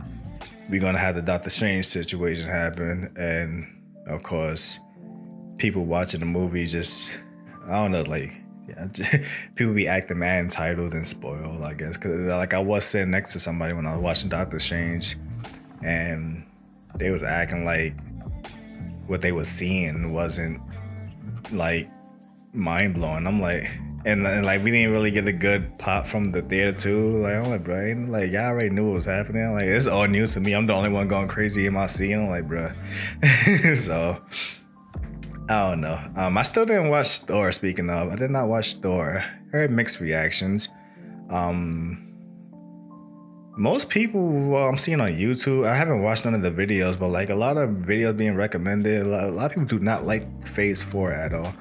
we're 0.68 0.80
gonna 0.80 0.98
have 0.98 1.14
the 1.14 1.22
Doctor 1.22 1.50
Strange 1.50 1.86
situation 1.86 2.48
happen, 2.48 3.12
and 3.16 3.66
of 4.06 4.22
course, 4.22 4.80
people 5.58 5.84
watching 5.84 6.20
the 6.20 6.26
movie 6.26 6.66
just 6.66 7.20
I 7.66 7.82
don't 7.82 7.92
know, 7.92 8.02
like 8.02 8.36
yeah, 8.68 8.88
people 9.54 9.74
be 9.74 9.86
acting 9.86 10.18
mad 10.18 10.40
entitled 10.40 10.92
and 10.92 11.06
spoiled, 11.06 11.62
I 11.62 11.74
guess. 11.74 11.96
Cause 11.96 12.10
like 12.10 12.54
I 12.54 12.58
was 12.58 12.84
sitting 12.84 13.10
next 13.10 13.32
to 13.32 13.40
somebody 13.40 13.72
when 13.72 13.86
I 13.86 13.94
was 13.94 14.02
watching 14.02 14.28
Doctor 14.28 14.58
Strange, 14.58 15.16
and 15.82 16.44
they 16.98 17.10
was 17.10 17.22
acting 17.22 17.64
like 17.64 17.94
what 19.06 19.22
they 19.22 19.32
was 19.32 19.48
seeing 19.48 20.12
wasn't 20.12 20.60
like 21.52 21.90
mind 22.52 22.94
blowing. 22.94 23.26
I'm 23.26 23.40
like, 23.40 23.70
and, 24.04 24.26
and, 24.26 24.46
like 24.46 24.62
we 24.62 24.70
didn't 24.70 24.92
really 24.92 25.10
get 25.10 25.26
a 25.26 25.32
good 25.32 25.78
pop 25.78 26.06
from 26.06 26.30
the 26.30 26.42
theater 26.42 26.72
too. 26.72 27.18
Like 27.18 27.34
I'm 27.34 27.50
like, 27.50 27.64
bro, 27.64 28.06
like 28.08 28.30
y'all 28.30 28.46
already 28.46 28.70
knew 28.70 28.86
what 28.86 28.94
was 28.94 29.06
happening. 29.06 29.50
Like 29.52 29.64
it's 29.64 29.86
all 29.86 30.06
news 30.06 30.34
to 30.34 30.40
me. 30.40 30.54
I'm 30.54 30.66
the 30.66 30.74
only 30.74 30.90
one 30.90 31.08
going 31.08 31.28
crazy 31.28 31.66
in 31.66 31.74
my 31.74 31.86
scene. 31.86 32.18
I'm 32.18 32.28
like, 32.28 32.46
bro. 32.46 32.72
so 33.76 34.22
I 35.48 35.68
don't 35.68 35.80
know. 35.80 36.00
Um, 36.16 36.38
I 36.38 36.42
still 36.42 36.66
didn't 36.66 36.88
watch 36.88 37.18
Thor. 37.20 37.52
Speaking 37.52 37.90
of, 37.90 38.12
I 38.12 38.16
did 38.16 38.30
not 38.30 38.48
watch 38.48 38.74
Thor. 38.74 39.18
I 39.18 39.50
heard 39.50 39.70
mixed 39.70 40.00
reactions. 40.00 40.68
Um, 41.30 42.05
most 43.56 43.88
people 43.88 44.20
well, 44.48 44.68
I'm 44.68 44.78
seeing 44.78 45.00
on 45.00 45.12
YouTube, 45.12 45.66
I 45.66 45.74
haven't 45.74 46.02
watched 46.02 46.24
none 46.24 46.34
of 46.34 46.42
the 46.42 46.50
videos, 46.50 46.98
but 46.98 47.08
like 47.08 47.30
a 47.30 47.34
lot 47.34 47.56
of 47.56 47.70
videos 47.70 48.16
being 48.16 48.36
recommended, 48.36 49.02
a 49.02 49.04
lot, 49.04 49.24
a 49.24 49.30
lot 49.30 49.46
of 49.46 49.50
people 49.52 49.64
do 49.64 49.78
not 49.78 50.04
like 50.04 50.46
Phase 50.46 50.82
Four 50.82 51.12
at 51.12 51.32
all. 51.32 51.54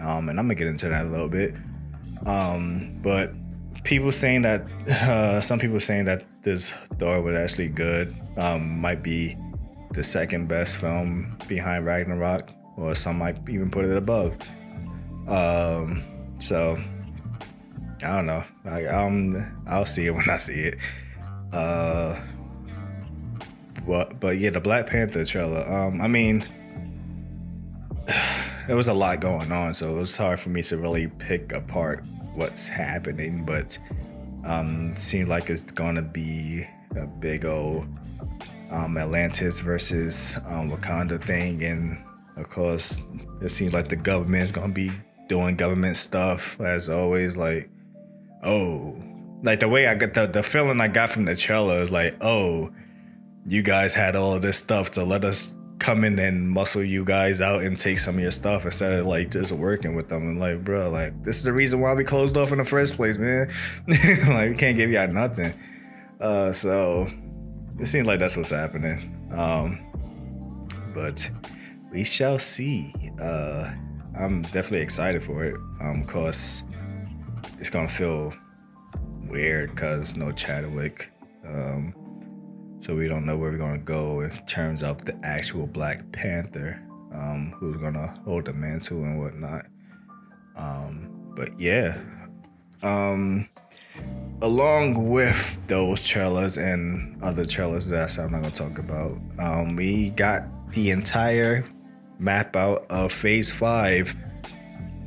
Um, 0.00 0.28
and 0.28 0.38
I'm 0.38 0.46
gonna 0.46 0.54
get 0.54 0.66
into 0.66 0.88
that 0.88 1.06
a 1.06 1.08
little 1.08 1.28
bit. 1.28 1.54
Um, 2.26 2.98
but 3.02 3.32
people 3.84 4.12
saying 4.12 4.42
that 4.42 4.62
uh, 4.88 5.40
some 5.40 5.58
people 5.58 5.78
saying 5.78 6.06
that 6.06 6.24
this 6.42 6.72
Thor 6.98 7.22
was 7.22 7.36
actually 7.36 7.68
good. 7.68 8.16
Um, 8.36 8.80
might 8.80 9.02
be 9.02 9.36
the 9.92 10.02
second 10.02 10.48
best 10.48 10.78
film 10.78 11.36
behind 11.48 11.84
Ragnarok 11.84 12.50
or 12.76 12.94
some 12.94 13.18
might 13.18 13.36
even 13.48 13.70
put 13.70 13.84
it 13.84 13.96
above. 13.96 14.36
Um, 15.28 16.02
so 16.38 16.78
I 18.02 18.16
don't 18.16 18.26
know. 18.26 18.44
Like 18.64 18.86
um, 18.88 19.62
I'll 19.66 19.86
see 19.86 20.06
it 20.06 20.10
when 20.14 20.28
I 20.28 20.38
see 20.38 20.60
it. 20.60 20.78
Uh, 21.52 22.18
but 23.86 24.20
but 24.20 24.38
yeah, 24.38 24.50
the 24.50 24.60
Black 24.60 24.86
Panther 24.86 25.24
trailer. 25.24 25.68
Um, 25.68 26.00
I 26.00 26.08
mean, 26.08 26.44
there 28.66 28.76
was 28.76 28.88
a 28.88 28.94
lot 28.94 29.20
going 29.20 29.52
on, 29.52 29.74
so 29.74 29.96
it 29.96 29.98
was 29.98 30.16
hard 30.16 30.40
for 30.40 30.48
me 30.50 30.62
to 30.64 30.76
really 30.76 31.08
pick 31.08 31.52
apart 31.52 32.04
what's 32.34 32.68
happening. 32.68 33.44
But 33.44 33.78
um, 34.44 34.90
it 34.90 34.98
seems 34.98 35.28
like 35.28 35.50
it's 35.50 35.70
gonna 35.70 36.02
be 36.02 36.66
a 36.96 37.06
big 37.06 37.44
old 37.44 37.86
um, 38.70 38.96
Atlantis 38.96 39.60
versus 39.60 40.36
um, 40.46 40.70
Wakanda 40.70 41.20
thing, 41.20 41.62
and 41.64 41.98
of 42.36 42.48
course, 42.48 43.00
it 43.40 43.50
seems 43.50 43.72
like 43.72 43.88
the 43.88 43.96
government's 43.96 44.52
gonna 44.52 44.72
be 44.72 44.90
doing 45.28 45.56
government 45.56 45.96
stuff 45.96 46.60
as 46.60 46.88
always. 46.88 47.36
Like, 47.36 47.68
oh, 48.42 48.96
like 49.42 49.60
the 49.60 49.68
way 49.68 49.86
I 49.86 49.94
get 49.94 50.14
the 50.14 50.26
the 50.26 50.42
feeling 50.42 50.80
I 50.80 50.88
got 50.88 51.10
from 51.10 51.24
the 51.24 51.36
trailer 51.36 51.76
is 51.76 51.90
like, 51.92 52.16
oh, 52.20 52.70
you 53.46 53.62
guys 53.62 53.94
had 53.94 54.16
all 54.16 54.38
this 54.38 54.58
stuff 54.58 54.92
to 54.92 55.04
let 55.04 55.24
us 55.24 55.56
come 55.78 56.04
in 56.04 56.16
and 56.20 56.48
muscle 56.48 56.82
you 56.82 57.04
guys 57.04 57.40
out 57.40 57.60
and 57.62 57.76
take 57.76 57.98
some 57.98 58.14
of 58.14 58.20
your 58.20 58.30
stuff 58.30 58.64
instead 58.64 58.92
of 58.92 59.04
like 59.04 59.32
just 59.32 59.50
working 59.50 59.96
with 59.96 60.08
them 60.08 60.28
and 60.28 60.38
like, 60.38 60.62
bro, 60.62 60.88
like 60.88 61.24
this 61.24 61.38
is 61.38 61.42
the 61.42 61.52
reason 61.52 61.80
why 61.80 61.92
we 61.92 62.04
closed 62.04 62.36
off 62.36 62.52
in 62.52 62.58
the 62.58 62.64
first 62.64 62.94
place, 62.94 63.18
man. 63.18 63.48
like 63.88 64.50
we 64.50 64.56
can't 64.56 64.76
give 64.76 64.90
y'all 64.90 65.08
nothing. 65.08 65.52
Uh, 66.20 66.52
so 66.52 67.10
it 67.80 67.86
seems 67.86 68.06
like 68.06 68.20
that's 68.20 68.36
what's 68.36 68.50
happening. 68.50 69.28
Um, 69.34 70.68
but 70.94 71.28
we 71.90 72.04
shall 72.04 72.38
see. 72.38 72.94
Uh, 73.20 73.72
I'm 74.16 74.42
definitely 74.42 74.82
excited 74.82 75.24
for 75.24 75.44
it. 75.44 75.56
Um, 75.80 76.04
cause 76.04 76.62
it's 77.58 77.70
gonna 77.70 77.88
feel 77.88 78.32
weird 79.32 79.74
cause 79.74 80.14
no 80.14 80.30
Chadwick. 80.30 81.10
Um, 81.44 81.94
so 82.80 82.94
we 82.94 83.08
don't 83.08 83.24
know 83.24 83.36
where 83.36 83.50
we're 83.50 83.58
gonna 83.58 83.78
go 83.78 84.20
in 84.20 84.30
terms 84.46 84.82
of 84.82 85.04
the 85.04 85.18
actual 85.24 85.66
Black 85.66 86.12
Panther, 86.12 86.80
um, 87.12 87.54
who's 87.56 87.78
gonna 87.78 88.14
hold 88.24 88.44
the 88.44 88.52
mantle 88.52 89.02
and 89.02 89.18
whatnot. 89.18 89.66
Um, 90.54 91.32
but 91.34 91.58
yeah, 91.58 91.98
um, 92.82 93.48
along 94.42 95.08
with 95.08 95.66
those 95.66 96.06
trailers 96.06 96.58
and 96.58 97.20
other 97.22 97.44
trailers 97.44 97.86
that 97.88 98.18
I'm 98.18 98.32
not 98.32 98.42
gonna 98.42 98.54
talk 98.54 98.78
about, 98.78 99.18
um, 99.38 99.76
we 99.76 100.10
got 100.10 100.42
the 100.72 100.90
entire 100.90 101.64
map 102.18 102.54
out 102.54 102.84
of 102.90 103.12
phase 103.12 103.50
five. 103.50 104.14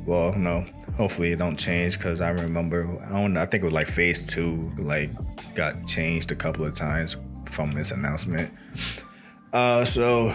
Well, 0.06 0.32
no, 0.34 0.64
hopefully 0.96 1.32
it 1.32 1.38
don't 1.38 1.58
change 1.58 1.98
because 1.98 2.20
I 2.20 2.30
remember 2.30 2.98
I 3.10 3.20
don't 3.20 3.36
I 3.36 3.44
think 3.44 3.64
it 3.64 3.66
was 3.66 3.74
like 3.74 3.88
phase 3.88 4.24
two 4.24 4.72
like 4.78 5.10
got 5.56 5.84
changed 5.86 6.30
a 6.30 6.36
couple 6.36 6.64
of 6.64 6.74
times 6.76 7.16
from 7.46 7.72
this 7.72 7.90
announcement. 7.90 8.52
Uh, 9.52 9.84
so 9.84 10.32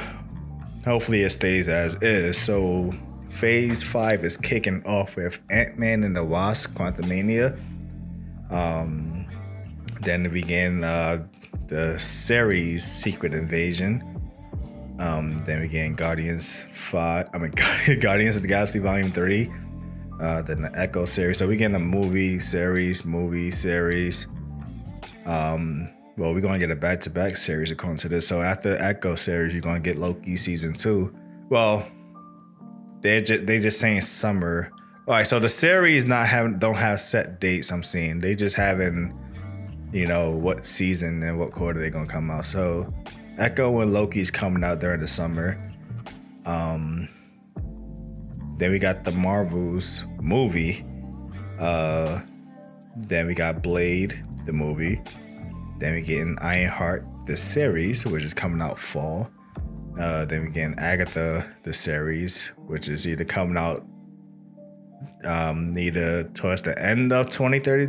hopefully 0.83 1.21
it 1.23 1.29
stays 1.29 1.69
as 1.69 1.95
is. 2.01 2.37
So 2.37 2.93
phase 3.29 3.81
five 3.81 4.25
is 4.25 4.35
kicking 4.35 4.85
off 4.85 5.15
with 5.15 5.39
Ant 5.49 5.79
Man 5.79 6.03
and 6.03 6.17
the 6.17 6.25
Wasp: 6.25 6.75
Quantumania. 6.75 7.57
Um, 8.51 9.25
then 10.01 10.23
we 10.23 10.29
begin 10.29 10.83
uh, 10.83 11.25
the 11.67 11.97
series 11.97 12.83
Secret 12.83 13.33
Invasion. 13.33 14.03
Um, 14.99 15.37
then 15.37 15.61
we 15.61 15.69
get 15.69 15.95
Guardians 15.95 16.59
Five. 16.71 17.29
I 17.33 17.37
mean, 17.37 17.53
Guardians 18.01 18.35
of 18.35 18.41
the 18.41 18.49
Galaxy 18.49 18.79
Volume 18.79 19.11
Three. 19.11 19.49
Uh, 20.21 20.41
then 20.43 20.61
the 20.61 20.71
Echo 20.79 21.03
series. 21.03 21.39
So 21.39 21.47
we 21.47 21.57
get 21.57 21.73
a 21.73 21.79
movie 21.79 22.37
series, 22.37 23.03
movie 23.03 23.49
series. 23.49 24.27
Um, 25.25 25.89
well, 26.15 26.33
we're 26.33 26.41
gonna 26.41 26.59
get 26.59 26.69
a 26.69 26.75
back-to-back 26.75 27.35
series 27.35 27.71
according 27.71 27.97
to 27.97 28.09
this. 28.09 28.27
So 28.27 28.41
after 28.41 28.75
Echo 28.79 29.15
series, 29.15 29.53
you're 29.53 29.63
gonna 29.63 29.79
get 29.79 29.97
Loki 29.97 30.35
season 30.35 30.75
two. 30.75 31.11
Well, 31.49 31.87
they 33.01 33.21
just 33.21 33.47
they 33.47 33.59
just 33.59 33.79
saying 33.79 34.01
summer. 34.01 34.71
All 35.07 35.15
right, 35.15 35.25
so 35.25 35.39
the 35.39 35.49
series 35.49 36.05
not 36.05 36.27
having 36.27 36.59
don't 36.59 36.77
have 36.77 37.01
set 37.01 37.39
dates. 37.39 37.71
I'm 37.71 37.81
seeing 37.81 38.19
they 38.19 38.35
just 38.35 38.55
having, 38.55 39.17
you 39.91 40.05
know, 40.05 40.29
what 40.29 40.67
season 40.67 41.23
and 41.23 41.39
what 41.39 41.51
quarter 41.51 41.79
they're 41.79 41.89
gonna 41.89 42.05
come 42.05 42.29
out. 42.29 42.45
So 42.45 42.93
Echo 43.39 43.79
and 43.79 43.91
Loki's 43.91 44.29
coming 44.29 44.63
out 44.63 44.79
during 44.79 44.99
the 44.99 45.07
summer. 45.07 45.57
Um, 46.45 47.09
then 48.61 48.69
we 48.69 48.77
got 48.77 49.03
the 49.03 49.11
Marvels 49.11 50.05
movie. 50.21 50.85
Uh, 51.59 52.21
then 52.95 53.25
we 53.25 53.33
got 53.33 53.63
Blade, 53.63 54.23
the 54.45 54.53
movie. 54.53 55.01
Then 55.79 55.95
we 55.95 56.01
get 56.01 56.21
an 56.21 56.37
Ironheart 56.39 57.03
the 57.25 57.35
series, 57.35 58.05
which 58.05 58.23
is 58.23 58.35
coming 58.35 58.61
out 58.61 58.77
fall. 58.77 59.31
Uh, 59.99 60.25
then 60.25 60.43
we 60.43 60.49
get 60.51 60.77
Agatha 60.77 61.51
the 61.63 61.73
series, 61.73 62.51
which 62.67 62.87
is 62.87 63.07
either 63.07 63.25
coming 63.25 63.57
out 63.57 63.83
um, 65.25 65.75
either 65.75 66.25
towards 66.25 66.61
the 66.61 66.77
end 66.79 67.11
of 67.11 67.31
2030, 67.31 67.87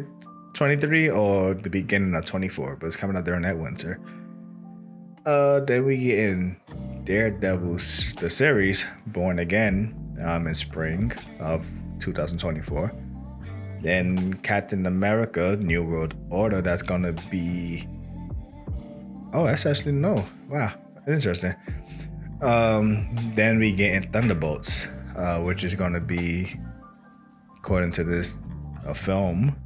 23 0.55 1.11
or 1.11 1.53
the 1.53 1.69
beginning 1.69 2.15
of 2.15 2.25
24, 2.25 2.77
but 2.77 2.87
it's 2.87 2.97
coming 2.97 3.15
out 3.15 3.27
during 3.27 3.43
that 3.43 3.59
winter. 3.59 4.01
Uh, 5.27 5.61
then 5.61 5.85
we 5.85 5.99
get 5.99 6.19
in 6.19 6.57
Daredevil's 7.05 8.15
the 8.15 8.31
series, 8.31 8.87
Born 9.07 9.39
Again, 9.39 10.02
um, 10.21 10.47
in 10.47 10.55
spring 10.55 11.13
of 11.41 11.67
2024. 12.01 12.93
Then 13.81 14.35
Captain 14.35 14.87
America, 14.87 15.57
New 15.57 15.85
World 15.85 16.15
Order, 16.31 16.61
that's 16.63 16.83
gonna 16.83 17.13
be. 17.31 17.87
Oh, 19.33 19.45
that's 19.45 19.67
actually 19.67 19.93
no. 19.93 20.27
Wow, 20.49 20.73
interesting. 21.09 21.55
Um, 22.41 23.13
then 23.35 23.59
we 23.59 23.73
get 23.73 23.95
in 23.95 24.13
Thunderbolts, 24.13 24.89
uh, 25.17 25.41
which 25.41 25.65
is 25.65 25.75
gonna 25.75 26.01
be, 26.01 26.61
according 27.59 27.93
to 27.93 28.05
this, 28.05 28.43
a 28.85 28.95
film 28.95 29.57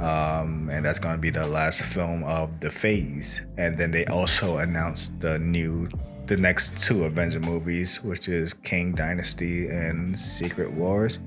um, 0.00 0.70
and 0.70 0.84
that's 0.84 0.98
gonna 0.98 1.18
be 1.18 1.30
the 1.30 1.46
last 1.46 1.82
film 1.82 2.22
of 2.24 2.60
the 2.60 2.70
phase. 2.70 3.46
And 3.56 3.76
then 3.76 3.90
they 3.90 4.06
also 4.06 4.58
announced 4.58 5.18
the 5.20 5.38
new, 5.38 5.88
the 6.28 6.36
next 6.36 6.78
two 6.78 7.04
Avenger 7.04 7.40
movies, 7.40 8.02
which 8.04 8.28
is 8.28 8.54
Kang 8.54 8.92
Dynasty 8.92 9.66
and 9.68 10.18
Secret 10.18 10.70
Wars. 10.72 11.18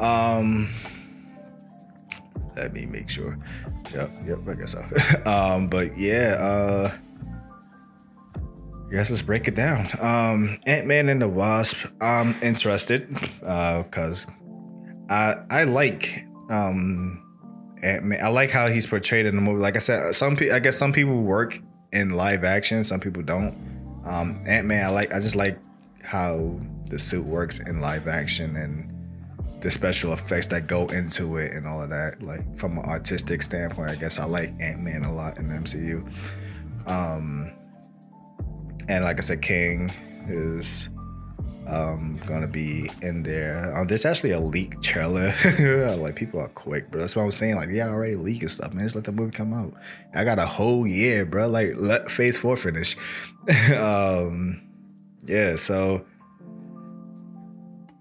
Um, 0.00 0.68
let 2.56 2.72
me 2.72 2.86
make 2.86 3.08
sure. 3.08 3.38
Yep, 3.94 4.10
yep, 4.26 4.38
I 4.48 4.54
guess 4.54 4.72
so. 4.72 5.30
um, 5.30 5.68
but 5.68 5.96
yeah, 5.96 6.36
uh, 6.40 6.90
I 8.36 8.92
guess 8.92 9.10
let's 9.10 9.22
break 9.22 9.46
it 9.46 9.54
down. 9.54 9.86
Um, 10.00 10.58
Ant 10.66 10.86
Man 10.86 11.08
and 11.08 11.22
the 11.22 11.28
Wasp. 11.28 11.86
I'm 12.00 12.34
interested, 12.42 13.16
uh, 13.42 13.84
cause 13.84 14.26
I 15.08 15.34
I 15.48 15.64
like 15.64 16.24
um 16.50 17.22
Ant-Man. 17.82 18.20
I 18.22 18.28
like 18.28 18.50
how 18.50 18.68
he's 18.68 18.86
portrayed 18.86 19.26
in 19.26 19.36
the 19.36 19.42
movie. 19.42 19.60
Like 19.60 19.76
I 19.76 19.80
said, 19.80 20.14
some 20.14 20.36
people, 20.36 20.54
I 20.54 20.58
guess 20.58 20.76
some 20.76 20.92
people 20.92 21.22
work 21.22 21.58
in 21.92 22.10
live 22.10 22.44
action, 22.44 22.84
some 22.84 23.00
people 23.00 23.22
don't. 23.22 24.02
Um, 24.04 24.42
Ant 24.46 24.66
Man, 24.66 24.84
I 24.84 24.88
like. 24.90 25.14
I 25.14 25.20
just 25.20 25.36
like 25.36 25.58
how 26.02 26.58
the 26.88 26.98
suit 26.98 27.24
works 27.24 27.60
in 27.60 27.80
live 27.80 28.08
action 28.08 28.56
and 28.56 28.90
the 29.62 29.70
special 29.70 30.12
effects 30.12 30.46
that 30.48 30.66
go 30.66 30.86
into 30.86 31.36
it 31.36 31.52
and 31.52 31.66
all 31.66 31.82
of 31.82 31.90
that. 31.90 32.22
Like 32.22 32.56
from 32.56 32.78
an 32.78 32.84
artistic 32.84 33.42
standpoint, 33.42 33.90
I 33.90 33.94
guess 33.96 34.18
I 34.18 34.24
like 34.24 34.52
Ant 34.60 34.82
Man 34.82 35.04
a 35.04 35.14
lot 35.14 35.38
in 35.38 35.48
the 35.48 35.54
MCU. 35.54 36.10
Um, 36.86 37.52
and 38.88 39.04
like 39.04 39.18
I 39.18 39.20
said, 39.20 39.42
Kang 39.42 39.90
is 40.28 40.88
um, 41.70 42.18
gonna 42.26 42.48
be 42.48 42.90
in 43.00 43.22
there. 43.22 43.76
Um, 43.76 43.86
there's 43.86 44.04
actually 44.04 44.32
a 44.32 44.40
leak 44.40 44.80
trailer. 44.80 45.32
like 45.98 46.16
people 46.16 46.40
are 46.40 46.48
quick, 46.48 46.90
but 46.90 46.98
that's 46.98 47.14
what 47.14 47.22
I'm 47.22 47.30
saying. 47.30 47.56
Like, 47.56 47.68
yeah, 47.70 47.88
already 47.88 48.16
leaking 48.16 48.48
stuff, 48.48 48.74
man. 48.74 48.84
Just 48.84 48.96
let 48.96 49.04
the 49.04 49.12
movie 49.12 49.30
come 49.30 49.52
out. 49.52 49.72
I 50.14 50.24
got 50.24 50.38
a 50.38 50.46
whole 50.46 50.86
year, 50.86 51.24
bro. 51.24 51.48
Like, 51.48 51.74
let 51.76 52.10
Phase 52.10 52.38
Four 52.38 52.56
finish. 52.56 52.96
um, 53.76 54.60
yeah. 55.24 55.54
So, 55.54 56.04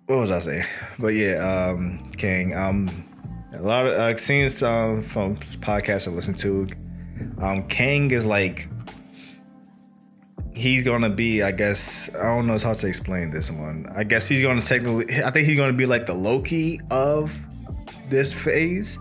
what 0.07 0.17
was 0.17 0.31
I 0.31 0.39
saying? 0.39 0.65
But 0.97 1.09
yeah, 1.09 1.69
um, 1.69 2.03
Kang. 2.17 2.55
Um, 2.55 3.05
a 3.53 3.61
lot 3.61 3.85
of 3.85 3.99
I've 3.99 4.19
seen 4.19 4.49
some 4.49 5.03
from 5.03 5.35
podcasts 5.37 6.07
I 6.07 6.11
listen 6.11 6.33
to. 6.35 6.67
Um, 7.41 7.67
Kang 7.67 8.09
is 8.11 8.25
like 8.25 8.67
he's 10.59 10.83
gonna 10.83 11.09
be, 11.09 11.41
I 11.41 11.51
guess, 11.51 12.13
I 12.15 12.35
don't 12.35 12.45
know 12.45 12.57
how 12.57 12.73
to 12.73 12.87
explain 12.87 13.31
this 13.31 13.49
one. 13.49 13.85
I 13.95 14.03
guess 14.03 14.27
he's 14.27 14.41
gonna 14.41 14.61
technically, 14.61 15.05
I 15.23 15.31
think 15.31 15.47
he's 15.47 15.57
gonna 15.57 15.73
be 15.73 15.85
like 15.85 16.05
the 16.05 16.13
Loki 16.13 16.79
of 16.91 17.47
this 18.09 18.33
phase, 18.33 18.97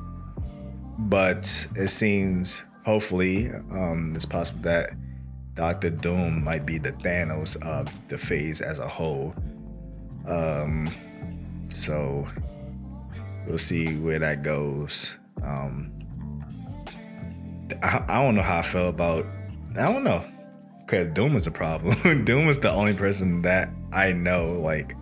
but 0.99 1.67
it 1.77 1.89
seems, 1.89 2.63
hopefully, 2.85 3.51
um, 3.71 4.13
it's 4.15 4.25
possible 4.25 4.63
that 4.63 4.91
Doctor 5.55 5.91
Doom 5.91 6.45
might 6.45 6.65
be 6.65 6.79
the 6.79 6.93
Thanos 6.93 7.61
of 7.67 7.93
the 8.09 8.17
phase 8.17 8.61
as 8.61 8.79
a 8.79 8.87
whole. 8.87 9.35
Um, 10.27 10.89
so 11.69 12.27
we'll 13.47 13.59
see 13.59 13.97
where 13.97 14.21
that 14.21 14.43
goes. 14.43 15.17
Um, 15.43 15.93
I, 17.83 18.05
I 18.09 18.23
don't 18.23 18.37
know 18.37 18.43
how 18.43 18.59
I 18.59 18.63
feel 18.63 18.89
about. 18.89 19.27
I 19.77 19.93
don't 19.93 20.05
know. 20.05 20.25
Cause 20.89 21.09
Doom 21.09 21.37
is 21.37 21.47
a 21.47 21.51
problem. 21.51 22.25
Doom 22.25 22.49
is 22.49 22.61
the 22.61 22.71
only 22.71 22.95
person 22.95 23.43
that 23.43 23.69
I 23.93 24.13
know, 24.13 24.55
like, 24.55 24.97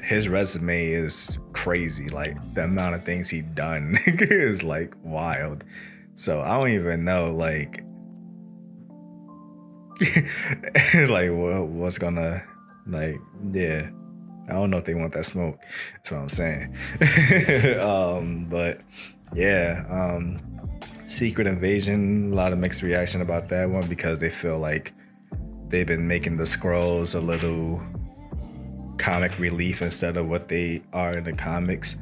his 0.00 0.26
resume 0.26 0.86
is 0.86 1.38
crazy. 1.52 2.08
Like, 2.08 2.54
the 2.54 2.64
amount 2.64 2.94
of 2.94 3.04
things 3.04 3.28
he 3.28 3.42
done 3.42 3.98
is 4.06 4.62
like 4.62 4.94
wild. 5.02 5.64
So 6.14 6.40
I 6.40 6.58
don't 6.58 6.70
even 6.70 7.04
know, 7.04 7.30
like, 7.34 7.84
like 11.10 11.30
what, 11.30 11.66
what's 11.66 11.98
gonna, 11.98 12.42
like, 12.86 13.16
yeah. 13.52 13.90
I 14.48 14.54
don't 14.54 14.70
know 14.70 14.78
if 14.78 14.86
they 14.86 14.94
want 14.94 15.12
that 15.12 15.26
smoke. 15.26 15.60
That's 15.92 16.10
what 16.10 16.20
I'm 16.22 16.28
saying. 16.30 16.74
um, 17.80 18.46
but 18.48 18.80
yeah, 19.34 19.84
um, 19.90 20.40
Secret 21.10 21.48
Invasion, 21.48 22.30
a 22.32 22.34
lot 22.36 22.52
of 22.52 22.58
mixed 22.60 22.82
reaction 22.82 23.20
about 23.20 23.48
that 23.48 23.68
one 23.68 23.84
because 23.88 24.20
they 24.20 24.30
feel 24.30 24.60
like 24.60 24.92
they've 25.68 25.86
been 25.86 26.06
making 26.06 26.36
the 26.36 26.44
Skrulls 26.44 27.16
a 27.16 27.18
little 27.18 27.82
comic 28.96 29.36
relief 29.40 29.82
instead 29.82 30.16
of 30.16 30.28
what 30.28 30.48
they 30.48 30.82
are 30.92 31.18
in 31.18 31.24
the 31.24 31.32
comics. 31.32 31.96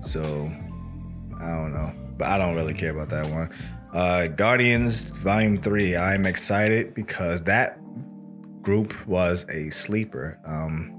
So 0.00 0.52
I 1.40 1.46
don't 1.46 1.72
know, 1.72 1.94
but 2.18 2.28
I 2.28 2.36
don't 2.36 2.54
really 2.54 2.74
care 2.74 2.90
about 2.90 3.08
that 3.08 3.26
one. 3.32 3.50
Uh, 3.94 4.26
Guardians 4.26 5.12
Volume 5.12 5.56
Three. 5.56 5.96
I'm 5.96 6.26
excited 6.26 6.94
because 6.94 7.40
that 7.44 7.78
group 8.60 8.94
was 9.06 9.48
a 9.48 9.70
sleeper. 9.70 10.38
Um, 10.44 10.92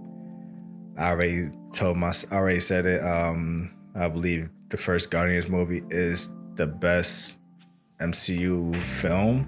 I 0.98 1.12
already 1.12 1.52
told 1.72 1.98
my, 1.98 2.14
I 2.32 2.36
already 2.36 2.60
said 2.60 2.88
it. 2.88 3.04
Um, 3.04 3.76
I 3.94 4.08
believe 4.08 4.50
the 4.70 4.78
first 4.78 5.12
Guardians 5.12 5.48
movie 5.48 5.84
is 5.92 6.36
the 6.56 6.66
best 6.66 7.40
MCU 8.04 8.76
film 8.76 9.48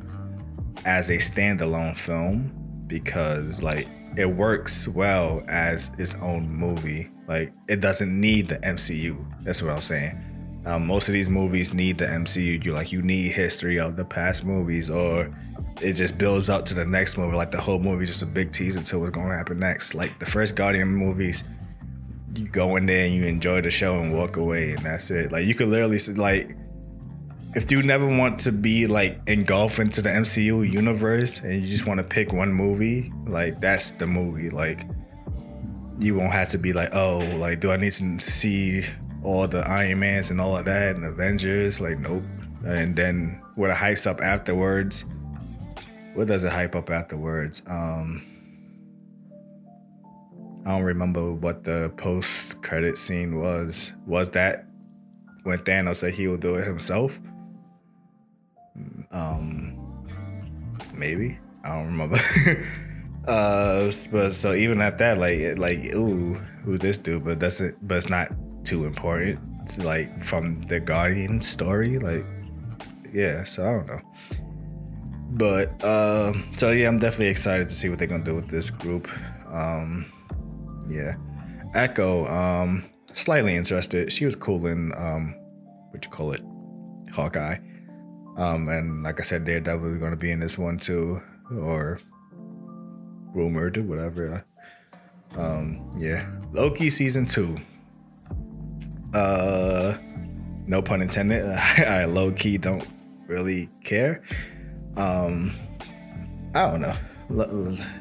as 0.85 1.09
a 1.09 1.17
standalone 1.17 1.97
film 1.97 2.51
because 2.87 3.61
like 3.61 3.87
it 4.17 4.27
works 4.27 4.87
well 4.87 5.43
as 5.47 5.91
its 5.97 6.15
own 6.15 6.49
movie. 6.49 7.09
Like 7.27 7.53
it 7.67 7.81
doesn't 7.81 8.19
need 8.19 8.47
the 8.47 8.57
MCU. 8.57 9.43
That's 9.43 9.61
what 9.61 9.71
I'm 9.71 9.81
saying. 9.81 10.21
Um, 10.65 10.87
most 10.87 11.07
of 11.07 11.13
these 11.13 11.29
movies 11.29 11.73
need 11.73 11.97
the 11.99 12.05
MCU. 12.05 12.63
You 12.63 12.73
like 12.73 12.91
you 12.91 13.01
need 13.01 13.31
history 13.31 13.79
of 13.79 13.97
the 13.97 14.05
past 14.05 14.45
movies, 14.45 14.89
or 14.89 15.35
it 15.81 15.93
just 15.93 16.17
builds 16.17 16.49
up 16.49 16.65
to 16.65 16.73
the 16.73 16.85
next 16.85 17.17
movie. 17.17 17.35
Like 17.35 17.51
the 17.51 17.61
whole 17.61 17.79
movie 17.79 18.03
is 18.03 18.09
just 18.09 18.23
a 18.23 18.27
big 18.27 18.51
teaser 18.51 18.81
to 18.81 18.99
what's 18.99 19.11
going 19.11 19.29
to 19.29 19.35
happen 19.35 19.59
next. 19.59 19.93
Like 19.93 20.17
the 20.19 20.25
first 20.25 20.55
Guardian 20.55 20.87
movies, 20.87 21.43
you 22.35 22.47
go 22.47 22.77
in 22.77 22.87
there 22.87 23.05
and 23.05 23.13
you 23.13 23.25
enjoy 23.25 23.61
the 23.61 23.69
show 23.69 23.99
and 24.01 24.13
walk 24.13 24.37
away, 24.37 24.71
and 24.71 24.79
that's 24.79 25.11
it. 25.11 25.31
Like 25.31 25.45
you 25.45 25.53
could 25.53 25.67
literally 25.67 25.99
like 26.15 26.55
if 27.55 27.71
you 27.71 27.81
never 27.81 28.05
want 28.05 28.37
to 28.39 28.51
be 28.51 28.85
like 28.85 29.17
engulfed 29.27 29.79
into 29.79 30.01
the 30.01 30.09
MCU 30.09 30.69
universe 30.69 31.39
and 31.39 31.53
you 31.53 31.61
just 31.61 31.87
want 31.87 31.99
to 31.99 32.03
pick 32.03 32.33
one 32.33 32.51
movie, 32.51 33.13
like 33.25 33.61
that's 33.61 33.91
the 33.91 34.05
movie. 34.05 34.49
Like 34.49 34.85
you 35.97 36.15
won't 36.15 36.33
have 36.33 36.49
to 36.49 36.57
be 36.57 36.73
like, 36.73 36.89
oh, 36.91 37.19
like 37.39 37.61
do 37.61 37.71
I 37.71 37.77
need 37.77 37.93
to 37.93 38.19
see 38.19 38.83
all 39.23 39.47
the 39.47 39.59
Iron 39.59 39.99
Mans 39.99 40.31
and 40.31 40.41
all 40.41 40.57
of 40.57 40.65
that 40.65 40.97
and 40.97 41.05
Avengers? 41.05 41.79
Like 41.79 41.97
nope. 41.97 42.23
And 42.65 42.93
then 42.93 43.41
what 43.55 43.69
it 43.69 43.77
hypes 43.77 44.05
up 44.05 44.19
afterwards. 44.19 45.05
What 46.13 46.27
does 46.27 46.43
it 46.43 46.51
hype 46.51 46.75
up 46.75 46.89
afterwards? 46.89 47.63
Um 47.67 48.21
I 50.65 50.71
don't 50.71 50.83
remember 50.83 51.31
what 51.31 51.63
the 51.63 51.93
post 51.95 52.63
credit 52.63 52.97
scene 52.97 53.39
was. 53.39 53.93
Was 54.05 54.31
that 54.31 54.65
when 55.43 55.59
Thanos 55.59 55.97
said 55.97 56.15
he 56.15 56.27
would 56.27 56.41
do 56.41 56.55
it 56.55 56.65
himself? 56.65 57.21
Um, 59.15 59.77
maybe 60.93 61.39
I 61.63 61.69
don't 61.69 61.85
remember. 61.85 62.17
uh, 63.27 63.91
but 64.11 64.31
so 64.33 64.53
even 64.53 64.81
at 64.81 64.97
that, 64.97 65.17
like, 65.17 65.57
like, 65.57 65.95
ooh, 65.95 66.35
who 66.63 66.77
this 66.77 66.97
dude? 66.97 67.23
But 67.23 67.39
that's 67.39 67.61
it. 67.61 67.75
But 67.81 67.95
it's 67.95 68.09
not 68.09 68.29
too 68.65 68.85
important. 68.85 69.39
It's 69.63 69.79
like 69.79 70.21
from 70.21 70.61
the 70.61 70.79
Guardian 70.79 71.41
story, 71.41 71.97
like, 71.97 72.25
yeah. 73.11 73.43
So 73.45 73.63
I 73.63 73.71
don't 73.71 73.87
know. 73.87 74.01
But 75.31 75.83
uh, 75.83 76.33
so 76.57 76.71
yeah, 76.71 76.87
I'm 76.87 76.99
definitely 76.99 77.29
excited 77.29 77.69
to 77.69 77.73
see 77.73 77.89
what 77.89 77.99
they're 77.99 78.07
gonna 78.07 78.23
do 78.23 78.35
with 78.35 78.49
this 78.49 78.69
group. 78.69 79.09
Um, 79.49 80.05
yeah, 80.89 81.15
Echo. 81.73 82.27
Um, 82.27 82.85
slightly 83.13 83.55
interested. 83.55 84.11
She 84.11 84.25
was 84.25 84.35
cool 84.35 84.67
in 84.67 84.93
um, 84.95 85.35
what 85.91 86.03
you 86.03 86.11
call 86.11 86.33
it, 86.33 86.41
Hawkeye 87.13 87.57
Um, 88.37 88.67
and 88.69 89.03
like 89.03 89.19
I 89.19 89.23
said, 89.23 89.45
Daredevil 89.45 89.93
is 89.93 89.99
going 89.99 90.11
to 90.11 90.17
be 90.17 90.31
in 90.31 90.39
this 90.39 90.57
one 90.57 90.77
too, 90.77 91.21
or 91.51 91.99
rumored, 93.33 93.77
or 93.77 93.83
whatever. 93.83 94.45
Um, 95.37 95.89
yeah, 95.97 96.27
Loki 96.51 96.89
season 96.89 97.25
two. 97.25 97.57
Uh, 99.13 99.97
no 100.67 100.81
pun 100.81 101.01
intended. 101.01 101.45
I 101.77 102.05
low 102.05 102.31
key 102.31 102.57
don't 102.57 102.85
really 103.27 103.69
care. 103.83 104.21
Um, 104.97 105.53
I 106.53 106.71
don't 106.71 106.81
know. 106.81 106.95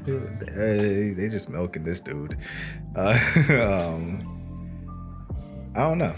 They 0.07 1.29
just 1.29 1.49
milking 1.49 1.85
this 1.85 2.01
dude. 2.01 2.37
Uh, 2.95 3.19
um, 3.63 4.31
I 5.75 5.81
don't 5.81 5.99
know. 5.99 6.15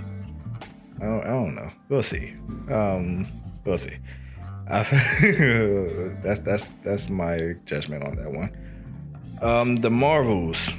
I 1.01 1.05
don't, 1.05 1.25
I 1.25 1.29
don't 1.29 1.55
know. 1.55 1.71
We'll 1.89 2.03
see. 2.03 2.35
Um, 2.71 3.27
we'll 3.67 3.79
see. 3.79 3.97
that's 4.69 6.41
that's 6.41 6.65
that's 6.83 7.09
my 7.09 7.55
judgment 7.65 8.05
on 8.05 8.17
that 8.17 8.33
one. 8.33 8.51
Um, 9.43 9.77
the 9.77 9.91
Marvels. 9.91 10.73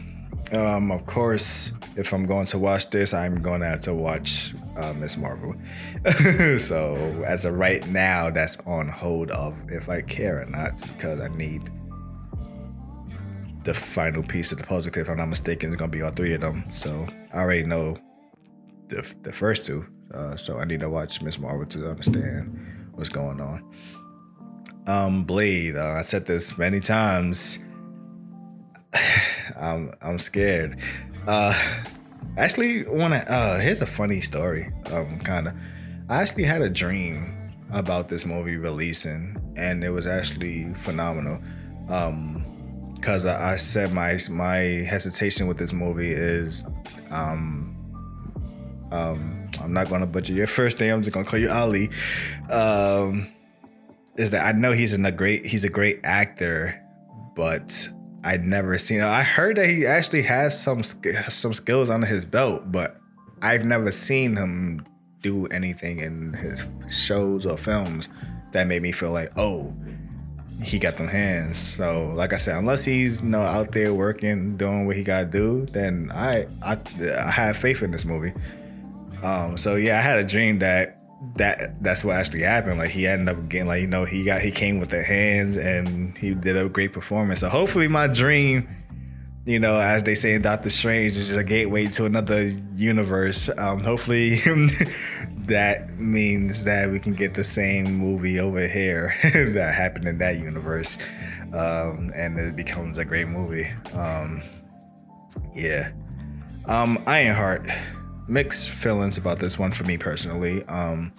Um, 0.53 0.91
of 0.91 1.05
course, 1.05 1.73
if 1.97 2.13
I'm 2.13 2.25
going 2.25 2.45
to 2.47 2.57
watch 2.57 2.89
this, 2.89 3.13
I'm 3.13 3.41
going 3.41 3.59
to 3.59 3.67
have 3.67 3.81
to 3.81 3.93
watch 3.93 4.55
uh, 4.77 4.93
Miss 4.93 5.17
Marvel. 5.17 5.53
so 6.57 6.95
as 7.25 7.43
of 7.43 7.55
right 7.55 7.85
now, 7.89 8.29
that's 8.29 8.57
on 8.61 8.87
hold 8.87 9.29
of 9.31 9.61
if 9.69 9.89
I 9.89 10.01
care 10.01 10.41
or 10.41 10.45
not 10.45 10.81
because 10.87 11.19
I 11.19 11.27
need 11.27 11.69
the 13.63 13.73
final 13.73 14.23
piece 14.23 14.53
of 14.53 14.57
the 14.57 14.63
puzzle. 14.63 14.91
If 14.95 15.09
I'm 15.09 15.17
not 15.17 15.27
mistaken, 15.27 15.69
it's 15.69 15.77
gonna 15.77 15.91
be 15.91 16.01
all 16.01 16.11
three 16.11 16.33
of 16.33 16.41
them. 16.41 16.63
So 16.71 17.07
I 17.33 17.39
already 17.39 17.63
know 17.63 17.97
the 18.87 19.15
the 19.23 19.33
first 19.33 19.65
two. 19.65 19.85
Uh, 20.13 20.35
so 20.35 20.57
I 20.57 20.65
need 20.65 20.79
to 20.81 20.89
watch 20.89 21.21
Miss 21.21 21.39
Marvel 21.39 21.65
to 21.65 21.89
understand 21.89 22.89
what's 22.93 23.09
going 23.09 23.41
on. 23.41 23.63
Um, 24.87 25.23
Blade. 25.25 25.75
Uh, 25.75 25.95
I 25.97 26.01
said 26.01 26.25
this 26.25 26.57
many 26.57 26.79
times. 26.79 27.65
I'm 29.59 29.93
I'm 30.01 30.19
scared. 30.19 30.79
Uh, 31.27 31.53
actually, 32.37 32.87
want 32.87 33.13
to. 33.13 33.31
Uh, 33.31 33.59
here's 33.59 33.81
a 33.81 33.85
funny 33.85 34.21
story. 34.21 34.71
Um, 34.91 35.19
kind 35.19 35.49
of. 35.49 35.53
I 36.09 36.21
actually 36.21 36.45
had 36.45 36.61
a 36.61 36.69
dream 36.69 37.53
about 37.71 38.07
this 38.07 38.25
movie 38.25 38.55
releasing, 38.55 39.37
and 39.57 39.83
it 39.83 39.89
was 39.89 40.07
actually 40.07 40.73
phenomenal. 40.73 41.39
Um, 41.89 42.45
because 42.95 43.25
I, 43.25 43.53
I, 43.53 43.55
said 43.57 43.93
my 43.93 44.17
my 44.31 44.57
hesitation 44.57 45.47
with 45.47 45.57
this 45.57 45.71
movie 45.71 46.11
is, 46.11 46.65
um, 47.11 47.75
um, 48.91 49.36
I'm 49.61 49.73
not 49.73 49.89
gonna 49.89 50.07
butcher 50.07 50.33
your 50.33 50.47
first 50.47 50.79
name. 50.79 50.93
I'm 50.93 51.01
just 51.03 51.13
gonna 51.13 51.25
call 51.25 51.39
you 51.39 51.49
Ali. 51.49 51.89
Um, 52.49 53.27
is 54.17 54.31
that 54.31 54.45
I 54.45 54.57
know 54.57 54.71
he's 54.71 54.95
a 54.95 55.11
great 55.11 55.45
he's 55.45 55.63
a 55.63 55.69
great 55.69 55.99
actor, 56.03 56.83
but 57.35 57.87
I'd 58.23 58.45
never 58.45 58.77
seen. 58.77 59.01
I 59.01 59.23
heard 59.23 59.57
that 59.57 59.69
he 59.69 59.85
actually 59.85 60.23
has 60.23 60.59
some 60.61 60.83
some 60.83 61.53
skills 61.53 61.89
under 61.89 62.07
his 62.07 62.25
belt, 62.25 62.71
but 62.71 62.99
I've 63.41 63.65
never 63.65 63.91
seen 63.91 64.35
him 64.35 64.85
do 65.21 65.45
anything 65.47 65.99
in 65.99 66.33
his 66.33 66.67
shows 66.89 67.45
or 67.45 67.57
films 67.57 68.09
that 68.51 68.67
made 68.67 68.81
me 68.81 68.91
feel 68.91 69.11
like, 69.11 69.31
oh, 69.37 69.73
he 70.63 70.79
got 70.79 70.97
them 70.97 71.07
hands. 71.07 71.57
So, 71.57 72.11
like 72.15 72.33
I 72.33 72.37
said, 72.37 72.57
unless 72.57 72.85
he's 72.85 73.21
you 73.21 73.29
know 73.29 73.41
out 73.41 73.71
there 73.71 73.93
working, 73.93 74.57
doing 74.57 74.87
what 74.87 74.95
he 74.95 75.03
got 75.03 75.19
to 75.19 75.25
do, 75.27 75.65
then 75.67 76.11
I, 76.13 76.47
I 76.63 76.77
I 77.25 77.29
have 77.29 77.57
faith 77.57 77.83
in 77.83 77.91
this 77.91 78.05
movie. 78.05 78.33
Um, 79.23 79.57
so 79.57 79.75
yeah, 79.75 79.97
I 79.97 80.01
had 80.01 80.19
a 80.19 80.25
dream 80.25 80.59
that 80.59 80.97
that 81.35 81.81
that's 81.83 82.03
what 82.03 82.15
actually 82.15 82.43
happened. 82.43 82.79
Like 82.79 82.91
he 82.91 83.07
ended 83.07 83.35
up 83.35 83.49
getting 83.49 83.67
like 83.67 83.81
you 83.81 83.87
know 83.87 84.05
he 84.05 84.23
got 84.23 84.41
he 84.41 84.51
came 84.51 84.79
with 84.79 84.89
the 84.89 85.03
hands 85.03 85.57
and 85.57 86.17
he 86.17 86.33
did 86.33 86.57
a 86.57 86.69
great 86.69 86.93
performance. 86.93 87.39
So 87.39 87.49
hopefully 87.49 87.87
my 87.87 88.07
dream, 88.07 88.67
you 89.45 89.59
know, 89.59 89.79
as 89.79 90.03
they 90.03 90.15
say 90.15 90.33
in 90.33 90.41
Doctor 90.41 90.69
Strange, 90.69 91.13
is 91.17 91.35
a 91.35 91.43
gateway 91.43 91.87
to 91.87 92.05
another 92.05 92.49
universe. 92.75 93.49
Um, 93.57 93.83
hopefully 93.83 94.39
that 95.47 95.97
means 95.97 96.65
that 96.65 96.91
we 96.91 96.99
can 96.99 97.13
get 97.13 97.33
the 97.33 97.43
same 97.43 97.85
movie 97.85 98.39
over 98.39 98.67
here 98.67 99.15
that 99.23 99.73
happened 99.73 100.07
in 100.07 100.19
that 100.19 100.37
universe, 100.37 100.97
um, 101.53 102.11
and 102.15 102.39
it 102.39 102.55
becomes 102.55 102.97
a 102.97 103.05
great 103.05 103.27
movie. 103.27 103.67
Um, 103.93 104.43
yeah, 105.53 105.91
um, 106.65 107.01
Ironheart 107.07 107.67
mixed 108.27 108.69
feelings 108.69 109.17
about 109.17 109.39
this 109.39 109.57
one 109.57 109.71
for 109.71 109.83
me 109.83 109.97
personally. 109.97 110.63
Um, 110.65 111.13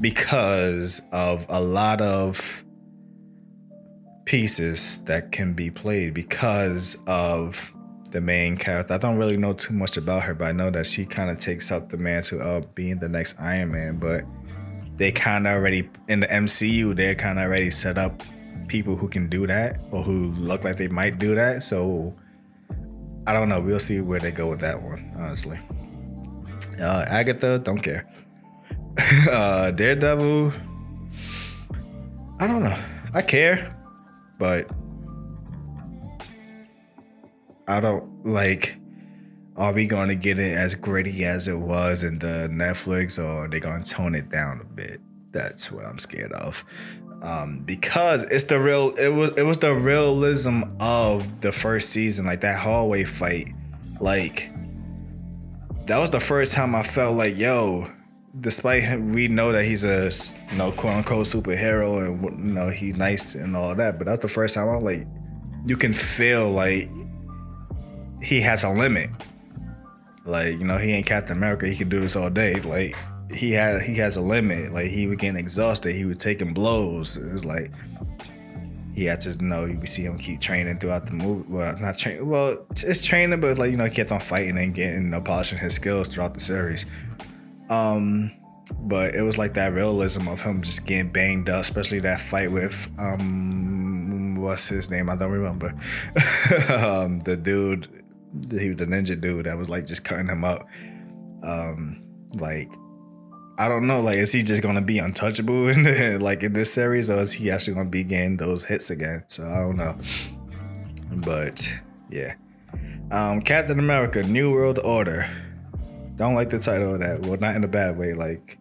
because 0.00 1.02
of 1.12 1.44
a 1.48 1.60
lot 1.60 2.00
of 2.00 2.64
pieces 4.24 5.02
that 5.04 5.32
can 5.32 5.54
be 5.54 5.70
played 5.70 6.14
because 6.14 7.02
of 7.06 7.72
the 8.10 8.20
main 8.20 8.56
character. 8.56 8.94
I 8.94 8.98
don't 8.98 9.16
really 9.16 9.36
know 9.36 9.52
too 9.52 9.74
much 9.74 9.96
about 9.96 10.22
her, 10.22 10.34
but 10.34 10.48
I 10.48 10.52
know 10.52 10.70
that 10.70 10.86
she 10.86 11.04
kind 11.04 11.30
of 11.30 11.38
takes 11.38 11.70
up 11.70 11.88
the 11.88 11.96
mantle 11.96 12.40
of 12.40 12.74
being 12.74 12.98
the 12.98 13.08
next 13.08 13.40
Iron 13.40 13.72
Man. 13.72 13.96
But 13.96 14.24
they 14.96 15.12
kind 15.12 15.46
of 15.46 15.54
already 15.54 15.88
in 16.08 16.20
the 16.20 16.26
MCU, 16.26 16.94
they're 16.94 17.14
kind 17.14 17.38
of 17.38 17.46
already 17.46 17.70
set 17.70 17.98
up 17.98 18.22
people 18.66 18.96
who 18.96 19.08
can 19.08 19.28
do 19.28 19.46
that 19.46 19.80
or 19.90 20.02
who 20.02 20.26
look 20.32 20.64
like 20.64 20.76
they 20.76 20.88
might 20.88 21.18
do 21.18 21.34
that. 21.34 21.62
So 21.62 22.14
I 23.26 23.32
don't 23.32 23.48
know. 23.48 23.60
We'll 23.60 23.78
see 23.78 24.00
where 24.00 24.20
they 24.20 24.30
go 24.30 24.48
with 24.48 24.60
that 24.60 24.82
one, 24.82 25.12
honestly. 25.18 25.58
Uh, 26.80 27.04
Agatha, 27.08 27.58
don't 27.58 27.80
care. 27.80 28.08
uh, 29.30 29.70
Daredevil, 29.72 30.52
I 32.40 32.46
don't 32.46 32.62
know. 32.62 32.78
I 33.14 33.22
care, 33.22 33.76
but 34.38 34.70
I 37.66 37.80
don't 37.80 38.26
like. 38.26 38.76
Are 39.56 39.72
we 39.72 39.86
going 39.86 40.08
to 40.08 40.14
get 40.14 40.38
it 40.38 40.56
as 40.56 40.76
gritty 40.76 41.24
as 41.24 41.48
it 41.48 41.58
was 41.58 42.04
in 42.04 42.20
the 42.20 42.48
Netflix, 42.50 43.18
or 43.22 43.44
are 43.44 43.48
they 43.48 43.58
going 43.58 43.82
to 43.82 43.90
tone 43.90 44.14
it 44.14 44.30
down 44.30 44.60
a 44.60 44.64
bit? 44.64 45.00
That's 45.32 45.72
what 45.72 45.84
I'm 45.84 45.98
scared 45.98 46.32
of. 46.32 46.64
Um, 47.20 47.60
because 47.64 48.22
it's 48.24 48.44
the 48.44 48.60
real. 48.60 48.92
It 48.96 49.08
was. 49.08 49.32
It 49.36 49.42
was 49.42 49.58
the 49.58 49.74
realism 49.74 50.62
of 50.80 51.40
the 51.40 51.50
first 51.50 51.90
season, 51.90 52.26
like 52.26 52.42
that 52.42 52.58
hallway 52.58 53.04
fight. 53.04 53.48
Like 54.00 54.50
that 55.86 55.98
was 55.98 56.10
the 56.10 56.20
first 56.20 56.52
time 56.52 56.74
I 56.74 56.82
felt 56.82 57.16
like, 57.16 57.36
yo, 57.36 57.90
despite 58.38 58.82
him, 58.82 59.12
we 59.12 59.26
know 59.26 59.52
that 59.52 59.64
he's 59.64 59.84
a 59.84 60.10
you 60.52 60.58
know 60.58 60.70
quote 60.72 60.96
unquote 60.96 61.26
superhero 61.26 62.06
and 62.06 62.46
you 62.46 62.54
know 62.54 62.68
he's 62.68 62.94
nice 62.94 63.34
and 63.34 63.56
all 63.56 63.74
that, 63.74 63.98
but 63.98 64.06
that's 64.06 64.22
the 64.22 64.28
first 64.28 64.54
time 64.54 64.68
I 64.68 64.76
was 64.76 64.84
like, 64.84 65.06
you 65.66 65.76
can 65.76 65.92
feel 65.92 66.50
like 66.50 66.90
he 68.22 68.40
has 68.42 68.64
a 68.64 68.70
limit. 68.70 69.10
Like 70.24 70.58
you 70.58 70.64
know 70.64 70.76
he 70.76 70.92
ain't 70.92 71.06
Captain 71.06 71.36
America, 71.36 71.66
he 71.66 71.76
can 71.76 71.88
do 71.88 72.00
this 72.00 72.16
all 72.16 72.30
day. 72.30 72.54
Like 72.60 72.94
he 73.32 73.52
had 73.52 73.82
he 73.82 73.96
has 73.96 74.16
a 74.16 74.20
limit. 74.20 74.72
Like 74.72 74.86
he 74.86 75.06
was 75.06 75.16
getting 75.16 75.38
exhausted, 75.38 75.94
he 75.94 76.04
was 76.04 76.18
taking 76.18 76.54
blows. 76.54 77.16
It 77.16 77.32
was 77.32 77.44
like 77.44 77.70
he 78.94 79.04
had 79.04 79.20
to 79.20 79.44
know 79.44 79.64
you 79.64 79.84
see 79.86 80.04
him 80.04 80.18
keep 80.18 80.40
training 80.40 80.78
throughout 80.78 81.06
the 81.06 81.12
movie. 81.12 81.44
Well, 81.48 81.78
not 81.78 81.98
training. 81.98 82.28
Well, 82.28 82.66
it's 82.70 83.04
training, 83.04 83.40
but 83.40 83.58
like 83.58 83.70
you 83.70 83.76
know, 83.76 83.84
he 83.84 83.90
kept 83.90 84.10
on 84.10 84.20
fighting 84.20 84.58
and 84.58 84.74
getting 84.74 85.02
you 85.02 85.08
know, 85.08 85.20
polishing 85.20 85.58
his 85.58 85.74
skills 85.74 86.08
throughout 86.08 86.34
the 86.34 86.40
series. 86.40 86.84
Um, 87.70 88.32
but 88.80 89.14
it 89.14 89.22
was 89.22 89.38
like 89.38 89.54
that 89.54 89.72
realism 89.72 90.26
of 90.28 90.42
him 90.42 90.62
just 90.62 90.86
getting 90.86 91.12
banged 91.12 91.48
up, 91.48 91.60
especially 91.60 92.00
that 92.00 92.20
fight 92.20 92.50
with 92.50 92.90
um, 92.98 94.34
what's 94.36 94.68
his 94.68 94.90
name? 94.90 95.08
I 95.10 95.16
don't 95.16 95.30
remember. 95.30 95.68
um, 96.68 97.20
the 97.20 97.38
dude, 97.40 98.04
he 98.50 98.68
was 98.68 98.78
the 98.78 98.86
ninja 98.86 99.20
dude 99.20 99.46
that 99.46 99.56
was 99.56 99.68
like 99.68 99.86
just 99.86 100.04
cutting 100.04 100.28
him 100.28 100.44
up. 100.44 100.66
Um, 101.42 102.02
like 102.34 102.70
I 103.58 103.68
don't 103.68 103.86
know. 103.86 104.00
Like, 104.00 104.18
is 104.18 104.32
he 104.32 104.42
just 104.42 104.62
gonna 104.62 104.82
be 104.82 104.98
untouchable 104.98 105.68
in 105.68 105.82
the, 105.82 106.18
like 106.20 106.42
in 106.42 106.52
this 106.52 106.72
series, 106.72 107.10
or 107.10 107.20
is 107.20 107.32
he 107.32 107.50
actually 107.50 107.74
gonna 107.74 107.90
be 107.90 108.04
getting 108.04 108.36
those 108.36 108.64
hits 108.64 108.90
again? 108.90 109.24
So 109.26 109.44
I 109.44 109.58
don't 109.58 109.76
know. 109.76 109.96
But 111.10 111.68
yeah, 112.08 112.34
um, 113.10 113.42
Captain 113.42 113.78
America: 113.78 114.22
New 114.22 114.52
World 114.52 114.78
Order. 114.84 115.28
Don't 116.16 116.34
like 116.34 116.50
the 116.50 116.58
title 116.58 116.94
of 116.94 117.00
that. 117.00 117.20
Well, 117.20 117.38
not 117.38 117.54
in 117.54 117.62
a 117.62 117.68
bad 117.68 117.96
way. 117.96 118.12
Like, 118.12 118.58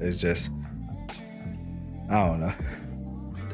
it's 0.00 0.20
just 0.20 0.50
I 2.10 2.26
don't 2.26 2.40
know. 2.40 2.52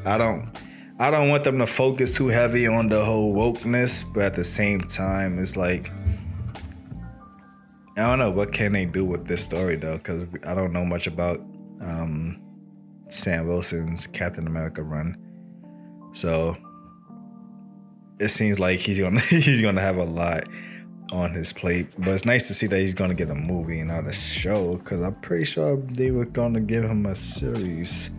I 0.05 0.19
don't. 0.19 0.51
I 0.99 1.11
don't 1.11 1.31
want 1.31 1.45
them 1.45 1.59
to 1.59 1.67
focus 1.67 2.17
too 2.17 2.29
heavy 2.29 2.67
on 2.67 2.89
the 2.89 3.03
whole 3.03 3.35
wokeness, 3.35 4.05
but 4.13 4.25
at 4.25 4.35
the 4.35 4.45
same 4.45 4.81
time, 4.81 5.39
it's 5.39 5.57
like 5.57 5.91
I 7.97 8.09
don't 8.09 8.19
know 8.19 8.31
what 8.31 8.53
can 8.53 8.73
they 8.73 8.87
do 8.87 9.05
with 9.05 9.27
this 9.27 9.45
story 9.45 9.77
though, 9.77 9.99
because 9.99 10.25
I 10.47 10.55
don't 10.55 10.73
know 10.73 10.85
much 10.85 11.07
about 11.07 11.39
um, 11.81 12.41
Sam 13.09 13.47
Wilson's 13.47 14.07
Captain 14.07 14.47
America 14.47 14.83
run. 14.83 15.17
So 16.13 16.57
it 18.21 18.29
seems 18.29 18.59
like 18.59 18.79
he's 18.79 18.99
gonna 18.99 19.21
he's 19.29 19.61
gonna 19.61 19.81
have 19.81 19.97
a 19.97 20.05
lot 20.05 20.45
on 21.13 21.35
his 21.35 21.53
plate. 21.53 21.89
But 21.99 22.09
it's 22.09 22.25
nice 22.25 22.47
to 22.49 22.55
see 22.55 22.67
that 22.69 22.79
he's 22.79 22.95
gonna 22.95 23.15
get 23.15 23.31
a 23.31 23.35
movie 23.35 23.81
and 23.81 23.89
not 23.89 24.07
a 24.07 24.13
show, 24.13 24.77
because 24.77 25.03
I'm 25.03 25.15
pretty 25.17 25.45
sure 25.45 25.77
they 25.77 26.11
were 26.11 26.27
gonna 26.27 26.61
give 26.61 26.85
him 26.85 27.07
a 27.07 27.15
series. 27.15 28.11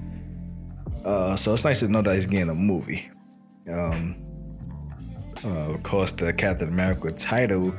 Uh, 1.06 1.36
so 1.36 1.54
it's 1.54 1.64
nice 1.64 1.80
to 1.80 1.88
know 1.88 2.02
that 2.02 2.14
he's 2.14 2.26
getting 2.26 2.50
a 2.50 2.56
movie. 2.56 3.10
Um, 3.72 4.16
uh, 5.44 5.74
of 5.74 5.84
course, 5.84 6.12
the 6.12 6.34
Captain 6.34 6.68
America 6.68 7.12
title. 7.12 7.74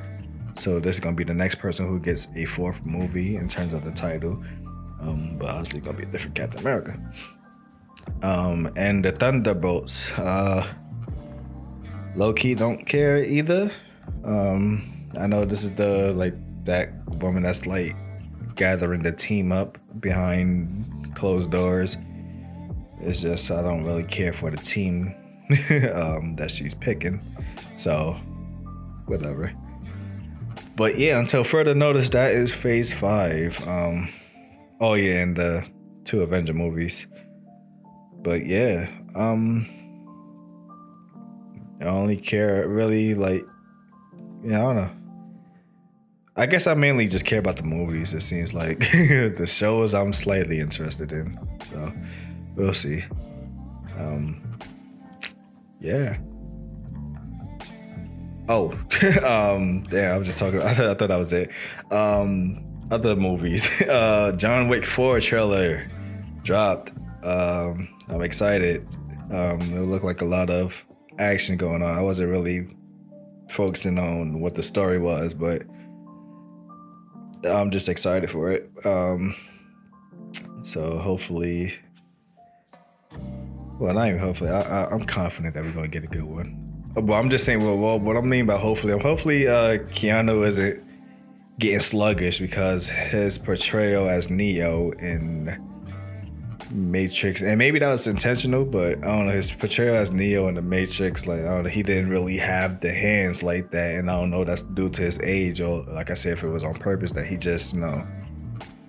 So 0.54 0.80
this 0.80 0.96
is 0.96 1.00
gonna 1.00 1.16
be 1.16 1.24
the 1.24 1.34
next 1.34 1.56
person 1.56 1.86
who 1.86 2.00
gets 2.00 2.28
a 2.36 2.44
fourth 2.44 2.84
movie 2.84 3.36
in 3.36 3.48
terms 3.48 3.72
of 3.72 3.84
the 3.84 3.92
title. 3.92 4.42
Um, 5.00 5.36
but 5.38 5.48
obviously 5.50 5.80
gonna 5.80 5.96
be 5.96 6.04
a 6.04 6.06
different 6.06 6.36
Captain 6.36 6.60
America. 6.60 6.98
Um, 8.22 8.70
and 8.76 9.04
the 9.04 9.12
Thunderbolts. 9.12 10.16
Uh, 10.18 10.66
low 12.14 12.32
key 12.32 12.54
don't 12.54 12.84
care 12.84 13.22
either. 13.22 13.70
Um, 14.24 15.08
I 15.20 15.26
know 15.26 15.44
this 15.44 15.64
is 15.64 15.74
the 15.74 16.12
like 16.12 16.34
that 16.64 16.90
woman 17.20 17.42
that's 17.42 17.66
like 17.66 17.96
gathering 18.54 19.02
the 19.02 19.12
team 19.12 19.52
up 19.52 19.78
behind 20.00 21.14
closed 21.14 21.50
doors. 21.50 21.96
It's 23.00 23.20
just 23.20 23.50
I 23.50 23.62
don't 23.62 23.84
really 23.84 24.04
care 24.04 24.32
for 24.32 24.50
the 24.50 24.56
team 24.56 25.14
um, 25.94 26.36
that 26.36 26.50
she's 26.50 26.74
picking. 26.74 27.20
So, 27.74 28.12
whatever. 29.06 29.52
But 30.74 30.98
yeah, 30.98 31.18
until 31.18 31.44
further 31.44 31.74
notice, 31.74 32.10
that 32.10 32.32
is 32.32 32.54
Phase 32.54 32.92
Five. 32.92 33.66
Um, 33.66 34.08
oh 34.80 34.94
yeah, 34.94 35.20
and 35.20 35.36
the 35.36 35.66
two 36.04 36.22
Avenger 36.22 36.54
movies. 36.54 37.06
But 38.22 38.46
yeah, 38.46 38.88
um, 39.14 39.66
I 41.80 41.84
only 41.86 42.16
care 42.16 42.66
really 42.68 43.14
like, 43.14 43.44
yeah, 44.42 44.60
I 44.60 44.62
don't 44.62 44.76
know. 44.76 44.90
I 46.34 46.46
guess 46.46 46.66
I 46.66 46.74
mainly 46.74 47.08
just 47.08 47.26
care 47.26 47.40
about 47.40 47.56
the 47.56 47.64
movies. 47.64 48.14
It 48.14 48.22
seems 48.22 48.54
like 48.54 48.78
the 48.90 49.46
shows 49.46 49.92
I'm 49.92 50.14
slightly 50.14 50.60
interested 50.60 51.12
in. 51.12 51.38
So 51.70 51.92
we'll 52.56 52.72
see. 52.72 53.04
Um, 53.98 54.58
yeah. 55.80 56.16
Oh, 58.48 58.72
um, 59.24 59.84
damn! 59.84 60.14
I 60.14 60.18
was 60.18 60.26
just 60.26 60.38
talking. 60.38 60.60
I 60.60 60.74
thought, 60.74 60.86
I 60.90 60.94
thought 60.94 61.08
that 61.08 61.18
was 61.18 61.32
it. 61.32 61.50
Um, 61.90 62.64
other 62.90 63.16
movies. 63.16 63.82
Uh, 63.88 64.32
John 64.32 64.68
Wick 64.68 64.84
Four 64.84 65.20
trailer 65.20 65.86
dropped. 66.42 66.92
Um, 67.22 67.88
I'm 68.08 68.22
excited. 68.22 68.86
Um, 69.30 69.60
it 69.60 69.80
looked 69.80 70.04
like 70.04 70.22
a 70.22 70.26
lot 70.26 70.50
of 70.50 70.84
action 71.18 71.56
going 71.56 71.82
on. 71.82 71.94
I 71.94 72.02
wasn't 72.02 72.30
really 72.30 72.68
focusing 73.48 73.98
on 73.98 74.40
what 74.40 74.54
the 74.54 74.62
story 74.62 74.98
was, 74.98 75.34
but 75.34 75.62
I'm 77.44 77.70
just 77.70 77.88
excited 77.88 78.30
for 78.30 78.50
it. 78.50 78.70
Um, 78.84 79.34
so 80.62 80.98
hopefully, 80.98 81.74
well, 83.78 83.94
not 83.94 84.08
even 84.08 84.20
hopefully. 84.20 84.50
I, 84.50 84.84
I, 84.84 84.94
am 84.94 85.04
confident 85.04 85.54
that 85.54 85.64
we're 85.64 85.72
gonna 85.72 85.88
get 85.88 86.04
a 86.04 86.08
good 86.08 86.24
one. 86.24 86.61
But 86.94 87.12
I'm 87.12 87.30
just 87.30 87.44
saying, 87.44 87.60
well, 87.64 87.78
well 87.78 87.98
what 87.98 88.16
I 88.16 88.20
mean 88.20 88.46
by 88.46 88.56
hopefully, 88.56 88.98
hopefully, 88.98 89.48
uh, 89.48 89.78
Keanu 89.78 90.46
isn't 90.46 90.84
getting 91.58 91.80
sluggish 91.80 92.38
because 92.38 92.88
his 92.88 93.38
portrayal 93.38 94.08
as 94.08 94.28
Neo 94.30 94.90
in 94.92 95.58
Matrix, 96.70 97.42
and 97.42 97.58
maybe 97.58 97.78
that 97.78 97.92
was 97.92 98.06
intentional, 98.06 98.64
but 98.64 98.98
I 99.04 99.16
don't 99.16 99.26
know. 99.26 99.32
His 99.32 99.52
portrayal 99.52 99.94
as 99.94 100.12
Neo 100.12 100.48
in 100.48 100.54
the 100.54 100.62
Matrix, 100.62 101.26
like 101.26 101.40
I 101.40 101.44
don't 101.44 101.64
know, 101.64 101.70
he 101.70 101.82
didn't 101.82 102.08
really 102.08 102.38
have 102.38 102.80
the 102.80 102.92
hands 102.92 103.42
like 103.42 103.70
that, 103.70 103.94
and 103.94 104.10
I 104.10 104.18
don't 104.18 104.30
know 104.30 104.44
that's 104.44 104.62
due 104.62 104.90
to 104.90 105.02
his 105.02 105.20
age 105.20 105.60
or 105.60 105.82
like 105.84 106.10
I 106.10 106.14
said, 106.14 106.34
if 106.34 106.44
it 106.44 106.48
was 106.48 106.64
on 106.64 106.74
purpose 106.74 107.12
that 107.12 107.26
he 107.26 107.36
just 107.36 107.74
you 107.74 107.80
know 107.80 108.06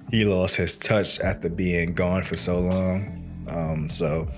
he 0.09 0.25
lost 0.25 0.55
his 0.55 0.77
touch 0.77 1.19
after 1.19 1.49
being 1.49 1.93
gone 1.93 2.23
for 2.23 2.35
so 2.35 2.59
long. 2.59 3.45
Um, 3.49 3.89
so 3.89 4.29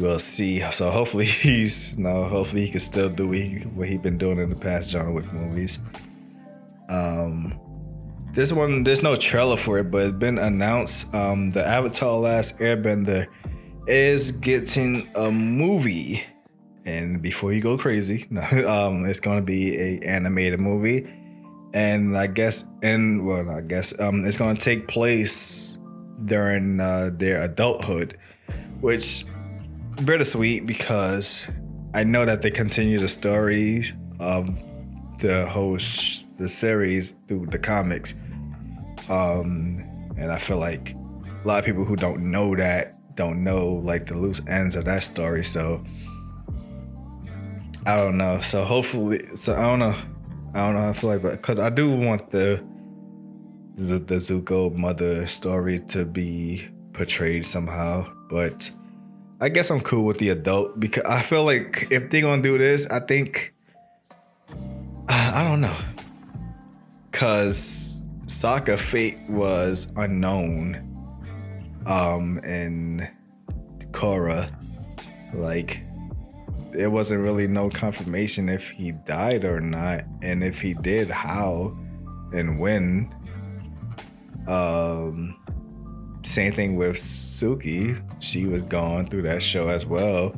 we'll 0.00 0.18
see. 0.18 0.60
So 0.72 0.90
hopefully 0.90 1.24
he's 1.44 1.96
you 1.96 2.04
no, 2.04 2.22
know, 2.22 2.28
hopefully 2.28 2.66
he 2.66 2.70
can 2.70 2.80
still 2.80 3.08
do 3.08 3.28
what 3.28 3.36
he 3.36 3.58
what 3.74 3.88
he 3.88 3.98
been 3.98 4.18
doing 4.18 4.38
in 4.38 4.50
the 4.50 4.56
past 4.56 4.90
John 4.90 5.14
Wick 5.14 5.32
movies. 5.32 5.78
Um, 6.88 7.58
this 8.32 8.52
one, 8.52 8.84
there's 8.84 9.02
no 9.02 9.16
trailer 9.16 9.56
for 9.56 9.78
it, 9.78 9.90
but 9.90 10.02
it's 10.02 10.12
been 10.12 10.38
announced. 10.38 11.14
Um, 11.14 11.50
the 11.50 11.66
Avatar: 11.66 12.18
Last 12.18 12.58
Airbender 12.58 13.26
is 13.86 14.32
getting 14.32 15.08
a 15.14 15.30
movie, 15.30 16.24
and 16.84 17.22
before 17.22 17.52
you 17.52 17.62
go 17.62 17.78
crazy, 17.78 18.26
no, 18.30 18.42
um, 18.42 19.06
it's 19.06 19.20
gonna 19.20 19.42
be 19.42 19.76
a 19.76 19.98
animated 20.00 20.60
movie, 20.60 21.06
and 21.72 22.16
I 22.16 22.26
guess, 22.26 22.64
and 22.82 23.26
well, 23.26 23.48
I 23.50 23.62
guess, 23.62 23.98
um, 23.98 24.24
it's 24.24 24.36
gonna 24.36 24.58
take 24.58 24.86
place 24.86 25.78
during 26.24 26.80
uh, 26.80 27.10
their 27.12 27.42
adulthood, 27.42 28.18
which 28.80 29.24
bittersweet 30.04 30.66
because 30.66 31.48
I 31.94 32.04
know 32.04 32.24
that 32.24 32.42
they 32.42 32.50
continue 32.50 32.98
the 32.98 33.08
story 33.08 33.84
of 34.20 34.46
the 35.18 35.76
sh- 35.78 36.24
the 36.38 36.48
series 36.48 37.16
through 37.26 37.46
the 37.46 37.58
comics 37.58 38.14
um, 39.08 39.84
and 40.16 40.32
I 40.32 40.38
feel 40.38 40.58
like 40.58 40.92
a 40.92 41.46
lot 41.46 41.58
of 41.58 41.64
people 41.64 41.84
who 41.84 41.96
don't 41.96 42.30
know 42.30 42.56
that 42.56 42.96
don't 43.16 43.42
know 43.42 43.68
like 43.68 44.06
the 44.06 44.16
loose 44.16 44.40
ends 44.46 44.76
of 44.76 44.84
that 44.84 45.02
story. 45.02 45.44
So 45.44 45.84
I 47.86 47.96
don't 47.96 48.18
know. 48.18 48.40
So 48.40 48.64
hopefully, 48.64 49.24
so 49.36 49.54
I 49.54 49.62
don't 49.62 49.78
know. 49.78 49.96
I 50.54 50.66
don't 50.66 50.74
know. 50.74 50.80
how 50.80 50.90
I 50.90 50.92
feel 50.92 51.10
like, 51.10 51.22
but 51.22 51.32
because 51.32 51.58
I 51.58 51.70
do 51.70 51.96
want 51.96 52.30
the 52.30 52.64
the, 53.74 53.98
the 53.98 54.16
Zuko 54.16 54.74
mother 54.74 55.26
story 55.26 55.78
to 55.88 56.04
be 56.04 56.66
portrayed 56.94 57.44
somehow, 57.44 58.10
but 58.30 58.70
I 59.40 59.50
guess 59.50 59.70
I'm 59.70 59.80
cool 59.80 60.04
with 60.04 60.18
the 60.18 60.30
adult 60.30 60.80
because 60.80 61.02
I 61.04 61.20
feel 61.20 61.44
like 61.44 61.88
if 61.90 62.10
they're 62.10 62.22
gonna 62.22 62.42
do 62.42 62.56
this, 62.56 62.86
I 62.86 63.00
think 63.00 63.54
I 65.08 65.42
don't 65.42 65.60
know, 65.60 65.76
cause 67.12 68.06
Sokka 68.26 68.78
fate 68.78 69.18
was 69.28 69.92
unknown. 69.96 70.82
Um, 71.86 72.40
and 72.42 73.08
Korra, 73.92 74.50
like, 75.32 75.82
there 76.72 76.90
wasn't 76.90 77.22
really 77.22 77.46
no 77.46 77.70
confirmation 77.70 78.48
if 78.48 78.70
he 78.70 78.92
died 78.92 79.44
or 79.44 79.60
not, 79.60 80.04
and 80.22 80.42
if 80.42 80.60
he 80.60 80.74
did, 80.74 81.10
how 81.10 81.76
and 82.32 82.58
when. 82.58 83.14
Um, 84.48 85.35
same 86.26 86.52
thing 86.52 86.76
with 86.76 86.96
Suki. 86.96 88.00
She 88.20 88.46
was 88.46 88.62
gone 88.62 89.06
through 89.06 89.22
that 89.22 89.42
show 89.42 89.68
as 89.68 89.86
well. 89.86 90.34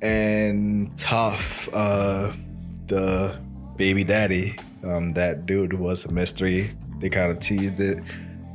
And 0.00 0.90
Toph, 0.92 1.68
uh, 1.72 2.32
the 2.86 3.38
baby 3.76 4.04
daddy, 4.04 4.56
um, 4.84 5.12
that 5.14 5.46
dude 5.46 5.72
was 5.72 6.04
a 6.04 6.12
mystery. 6.12 6.70
They 7.00 7.08
kind 7.08 7.32
of 7.32 7.40
teased 7.40 7.80
it. 7.80 8.02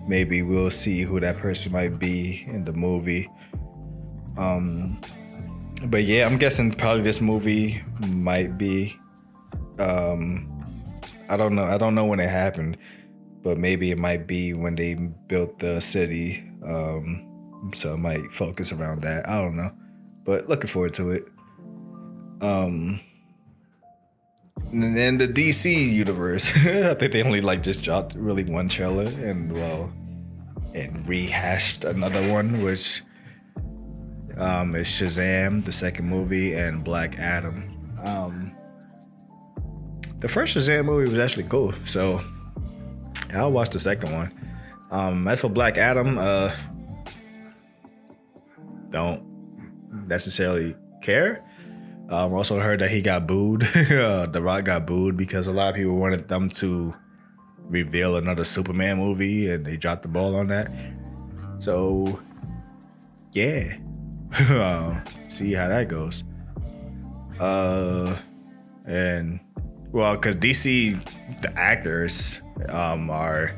Maybe 0.07 0.41
we'll 0.41 0.71
see 0.71 1.01
who 1.01 1.19
that 1.19 1.37
person 1.37 1.71
might 1.71 1.99
be 1.99 2.43
in 2.47 2.63
the 2.63 2.73
movie. 2.73 3.29
Um, 4.37 4.99
but 5.85 6.03
yeah, 6.03 6.25
I'm 6.25 6.37
guessing 6.37 6.71
probably 6.71 7.03
this 7.03 7.21
movie 7.21 7.83
might 8.07 8.57
be. 8.57 8.97
Um, 9.79 10.47
I 11.29 11.37
don't 11.37 11.55
know. 11.55 11.63
I 11.63 11.77
don't 11.77 11.95
know 11.95 12.05
when 12.05 12.19
it 12.19 12.29
happened, 12.29 12.77
but 13.43 13.57
maybe 13.57 13.91
it 13.91 13.97
might 13.97 14.27
be 14.27 14.53
when 14.53 14.75
they 14.75 14.93
built 14.95 15.59
the 15.59 15.79
city. 15.79 16.43
Um, 16.63 17.71
so 17.73 17.93
it 17.93 17.97
might 17.97 18.31
focus 18.31 18.71
around 18.71 19.03
that. 19.03 19.27
I 19.27 19.41
don't 19.41 19.55
know, 19.55 19.71
but 20.23 20.47
looking 20.49 20.67
forward 20.67 20.93
to 20.95 21.11
it. 21.11 21.27
Um, 22.41 22.99
and 24.71 24.95
then 24.95 25.17
the 25.17 25.27
DC 25.27 25.91
universe, 25.91 26.49
I 26.55 26.93
think 26.93 27.11
they 27.11 27.23
only 27.23 27.41
like 27.41 27.63
just 27.63 27.81
dropped 27.81 28.15
really 28.15 28.43
one 28.43 28.69
trailer 28.69 29.03
and 29.03 29.51
well, 29.51 29.91
and 30.73 31.07
rehashed 31.07 31.83
another 31.83 32.21
one, 32.31 32.63
which 32.63 33.01
um, 34.37 34.75
is 34.75 34.87
Shazam, 34.87 35.65
the 35.65 35.71
second 35.71 36.07
movie, 36.07 36.53
and 36.53 36.83
Black 36.83 37.17
Adam. 37.19 37.97
Um, 38.03 38.55
the 40.19 40.27
first 40.27 40.55
Shazam 40.55 40.85
movie 40.85 41.09
was 41.09 41.19
actually 41.19 41.43
cool, 41.43 41.73
so 41.85 42.23
I'll 43.33 43.51
watch 43.51 43.69
the 43.69 43.79
second 43.79 44.13
one. 44.13 44.31
Um, 44.91 45.27
as 45.27 45.41
for 45.41 45.49
Black 45.49 45.77
Adam, 45.77 46.17
uh, 46.19 46.51
don't 48.89 49.23
necessarily 50.07 50.75
care. 51.01 51.43
Um, 52.09 52.33
also 52.33 52.59
heard 52.59 52.81
that 52.81 52.91
he 52.91 53.01
got 53.01 53.25
booed. 53.25 53.63
uh, 53.75 54.25
the 54.25 54.41
Rock 54.41 54.65
got 54.65 54.85
booed 54.85 55.15
because 55.15 55.47
a 55.47 55.53
lot 55.53 55.69
of 55.69 55.75
people 55.75 55.95
wanted 55.97 56.27
them 56.27 56.49
to 56.49 56.93
reveal 57.61 58.17
another 58.17 58.43
Superman 58.43 58.97
movie, 58.97 59.49
and 59.49 59.65
they 59.65 59.77
dropped 59.77 60.01
the 60.01 60.09
ball 60.09 60.35
on 60.35 60.47
that. 60.47 60.69
So, 61.57 62.19
yeah, 63.31 63.77
um, 64.49 65.03
see 65.29 65.53
how 65.53 65.69
that 65.69 65.87
goes. 65.87 66.23
Uh, 67.39 68.17
and 68.85 69.39
Well, 69.91 70.15
because 70.15 70.37
DC, 70.37 71.03
the 71.41 71.59
actors 71.59 72.41
um, 72.69 73.09
are 73.09 73.51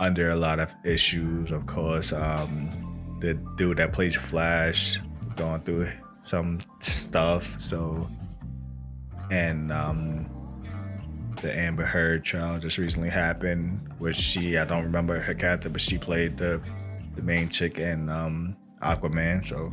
under 0.00 0.30
a 0.30 0.36
lot 0.36 0.58
of 0.58 0.74
issues, 0.84 1.52
of 1.52 1.66
course. 1.66 2.12
Um, 2.12 3.16
the 3.20 3.34
dude 3.56 3.76
that 3.76 3.92
plays 3.92 4.16
Flash 4.16 4.98
going 5.36 5.60
through 5.60 5.88
some 6.20 6.60
stuff, 6.80 7.60
so 7.60 8.10
and 9.30 9.72
um, 9.72 10.28
the 11.40 11.56
Amber 11.56 11.84
Heard 11.84 12.24
trial 12.24 12.58
just 12.58 12.78
recently 12.78 13.10
happened, 13.10 13.80
which 13.98 14.16
she 14.16 14.58
I 14.58 14.64
don't 14.64 14.82
remember 14.82 15.20
her 15.20 15.34
character, 15.34 15.68
but 15.68 15.80
she 15.80 15.98
played 15.98 16.36
the 16.36 16.60
the 17.14 17.22
main 17.22 17.48
chick 17.48 17.78
in 17.78 18.08
um, 18.08 18.56
Aquaman, 18.82 19.44
so 19.44 19.72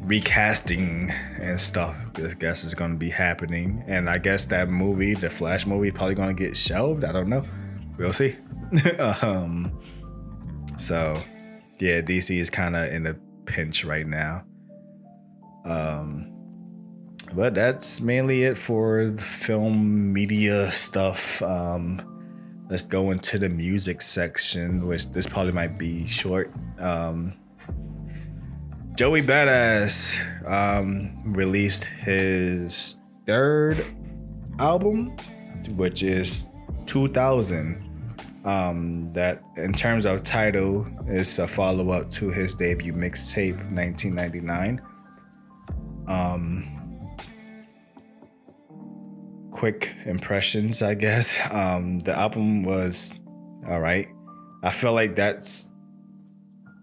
recasting 0.00 1.12
and 1.38 1.60
stuff 1.60 1.94
I 2.16 2.32
guess 2.34 2.64
is 2.64 2.74
going 2.74 2.92
to 2.92 2.96
be 2.96 3.10
happening. 3.10 3.84
And 3.86 4.08
I 4.08 4.18
guess 4.18 4.46
that 4.46 4.68
movie 4.68 5.14
the 5.14 5.30
Flash 5.30 5.66
movie 5.66 5.90
probably 5.90 6.14
going 6.14 6.34
to 6.34 6.42
get 6.42 6.56
shelved. 6.56 7.04
I 7.04 7.12
don't 7.12 7.28
know. 7.28 7.44
We'll 7.98 8.12
see. 8.12 8.36
Um 9.22 9.78
so 10.76 11.20
yeah 11.80 12.00
DC 12.00 12.38
is 12.38 12.50
kind 12.50 12.76
of 12.76 12.90
in 12.92 13.06
a 13.06 13.14
pinch 13.44 13.84
right 13.84 14.06
now. 14.06 14.44
Um 15.64 16.28
but 17.34 17.54
that's 17.54 18.00
mainly 18.00 18.44
it 18.44 18.56
for 18.56 19.12
film 19.16 20.12
media 20.12 20.70
stuff. 20.70 21.42
Um 21.42 22.00
let's 22.70 22.84
go 22.84 23.10
into 23.10 23.38
the 23.38 23.48
music 23.48 24.00
section 24.00 24.86
which 24.86 25.10
this 25.10 25.26
probably 25.26 25.52
might 25.52 25.76
be 25.76 26.06
short. 26.06 26.52
Um 26.78 27.34
Joey 29.00 29.22
Badass 29.22 30.20
um, 30.46 31.22
released 31.24 31.84
his 31.84 33.00
third 33.26 33.82
album, 34.58 35.16
which 35.70 36.02
is 36.02 36.50
2000. 36.84 38.12
Um, 38.44 39.10
that, 39.14 39.42
in 39.56 39.72
terms 39.72 40.04
of 40.04 40.22
title, 40.22 40.86
is 41.08 41.38
a 41.38 41.48
follow 41.48 41.88
up 41.92 42.10
to 42.10 42.28
his 42.28 42.52
debut 42.52 42.92
mixtape, 42.92 43.56
1999. 43.72 44.82
Um, 46.06 47.16
quick 49.50 49.92
impressions, 50.04 50.82
I 50.82 50.92
guess. 50.92 51.38
Um, 51.50 52.00
the 52.00 52.14
album 52.14 52.64
was 52.64 53.18
all 53.66 53.80
right. 53.80 54.08
I 54.62 54.70
feel 54.72 54.92
like 54.92 55.16
that's 55.16 55.69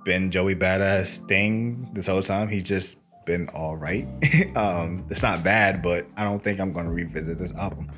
been 0.07 0.31
Joey 0.31 0.55
Badass 0.55 1.27
thing 1.27 1.89
this 1.91 2.07
whole 2.07 2.21
time. 2.21 2.47
He's 2.47 2.63
just 2.63 3.03
been 3.25 3.49
all 3.49 3.75
right. 3.75 4.07
um, 4.55 5.05
it's 5.09 5.21
not 5.21 5.43
bad, 5.43 5.81
but 5.81 6.07
I 6.15 6.23
don't 6.23 6.41
think 6.41 6.61
I'm 6.61 6.71
gonna 6.71 6.93
revisit 6.93 7.37
this 7.37 7.53
album. 7.55 7.91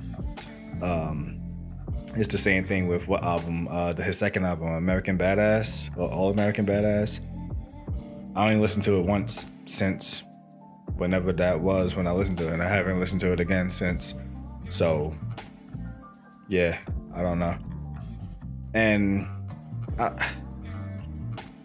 Um, 0.81 1.39
it's 2.15 2.29
the 2.29 2.39
same 2.39 2.65
thing 2.65 2.87
with 2.87 3.07
what 3.07 3.23
album? 3.23 3.67
Uh, 3.69 3.93
his 3.93 4.17
second 4.17 4.43
album, 4.43 4.69
American 4.69 5.19
Badass 5.19 5.95
or 5.97 6.11
All 6.11 6.31
American 6.31 6.65
Badass. 6.65 7.21
I 8.35 8.49
only 8.49 8.59
listened 8.59 8.85
to 8.85 8.99
it 8.99 9.05
once 9.05 9.45
since 9.65 10.23
whenever 10.97 11.31
that 11.33 11.59
was 11.59 11.95
when 11.95 12.07
I 12.07 12.11
listened 12.11 12.39
to 12.39 12.47
it, 12.47 12.53
and 12.53 12.63
I 12.63 12.69
haven't 12.69 12.99
listened 12.99 13.21
to 13.21 13.31
it 13.33 13.39
again 13.39 13.69
since. 13.69 14.15
So, 14.69 15.15
yeah, 16.47 16.79
I 17.13 17.21
don't 17.21 17.37
know. 17.37 17.55
And 18.73 19.27
I, 19.99 20.31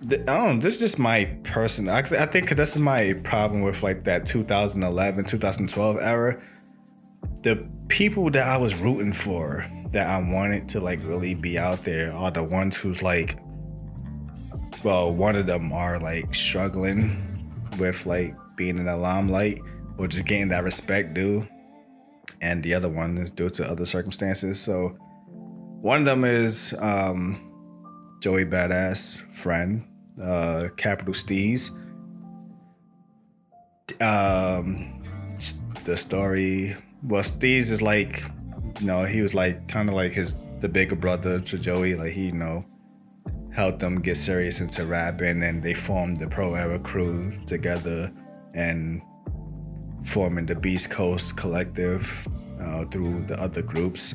I 0.06 0.16
don't 0.16 0.60
this 0.60 0.74
is 0.74 0.80
just 0.80 0.98
my 0.98 1.24
person. 1.44 1.88
I, 1.88 1.98
I 1.98 2.26
think 2.26 2.50
this 2.50 2.76
is 2.76 2.82
my 2.82 3.14
problem 3.24 3.62
with 3.62 3.82
like 3.82 4.04
that 4.04 4.26
2011, 4.26 5.24
2012 5.24 5.96
era. 6.00 6.42
The 7.42 7.66
people 7.88 8.30
that 8.30 8.46
I 8.46 8.58
was 8.58 8.74
rooting 8.74 9.12
for, 9.12 9.64
that 9.90 10.08
I 10.08 10.18
wanted 10.18 10.68
to 10.70 10.80
like 10.80 11.02
really 11.04 11.34
be 11.34 11.58
out 11.58 11.84
there, 11.84 12.12
are 12.12 12.30
the 12.30 12.44
ones 12.44 12.76
who's 12.76 13.02
like, 13.02 13.38
well, 14.82 15.14
one 15.14 15.36
of 15.36 15.46
them 15.46 15.72
are 15.72 15.98
like 15.98 16.34
struggling 16.34 17.50
with 17.78 18.04
like 18.04 18.34
being 18.56 18.78
in 18.78 18.86
the 18.86 18.96
limelight 18.96 19.60
or 19.96 20.06
just 20.06 20.26
getting 20.26 20.48
that 20.48 20.64
respect 20.64 21.14
due, 21.14 21.48
and 22.42 22.62
the 22.62 22.74
other 22.74 22.90
one 22.90 23.16
is 23.16 23.30
due 23.30 23.48
to 23.50 23.70
other 23.70 23.86
circumstances. 23.86 24.60
So, 24.60 24.98
one 25.80 26.00
of 26.00 26.04
them 26.04 26.24
is 26.24 26.74
um, 26.80 27.40
Joey 28.20 28.44
Badass 28.44 29.22
friend 29.30 29.86
uh, 30.22 30.68
Capital 30.76 31.14
Steez. 31.14 31.70
Um, 34.00 35.02
the 35.84 35.96
story. 35.96 36.76
Well, 37.02 37.22
Steez 37.22 37.70
is 37.70 37.82
like, 37.82 38.22
you 38.80 38.86
know, 38.86 39.04
he 39.04 39.22
was 39.22 39.34
like 39.34 39.68
kind 39.68 39.88
of 39.88 39.94
like 39.94 40.12
his 40.12 40.34
the 40.60 40.68
bigger 40.68 40.96
brother 40.96 41.40
to 41.40 41.58
Joey. 41.58 41.94
Like 41.94 42.12
he, 42.12 42.26
you 42.26 42.32
know, 42.32 42.64
helped 43.52 43.80
them 43.80 44.00
get 44.00 44.16
serious 44.16 44.60
into 44.60 44.86
rapping, 44.86 45.42
and 45.42 45.62
they 45.62 45.74
formed 45.74 46.18
the 46.18 46.28
Pro 46.28 46.54
Era 46.54 46.78
crew 46.78 47.32
together, 47.46 48.12
and 48.54 49.02
forming 50.04 50.46
the 50.46 50.54
Beast 50.54 50.90
Coast 50.90 51.36
Collective 51.36 52.26
uh, 52.60 52.84
through 52.86 53.24
the 53.26 53.40
other 53.40 53.62
groups. 53.62 54.14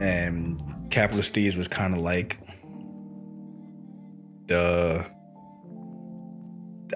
And 0.00 0.60
Capital 0.90 1.22
Steez 1.22 1.56
was 1.56 1.68
kind 1.68 1.94
of 1.94 2.00
like 2.00 2.39
the 4.50 5.06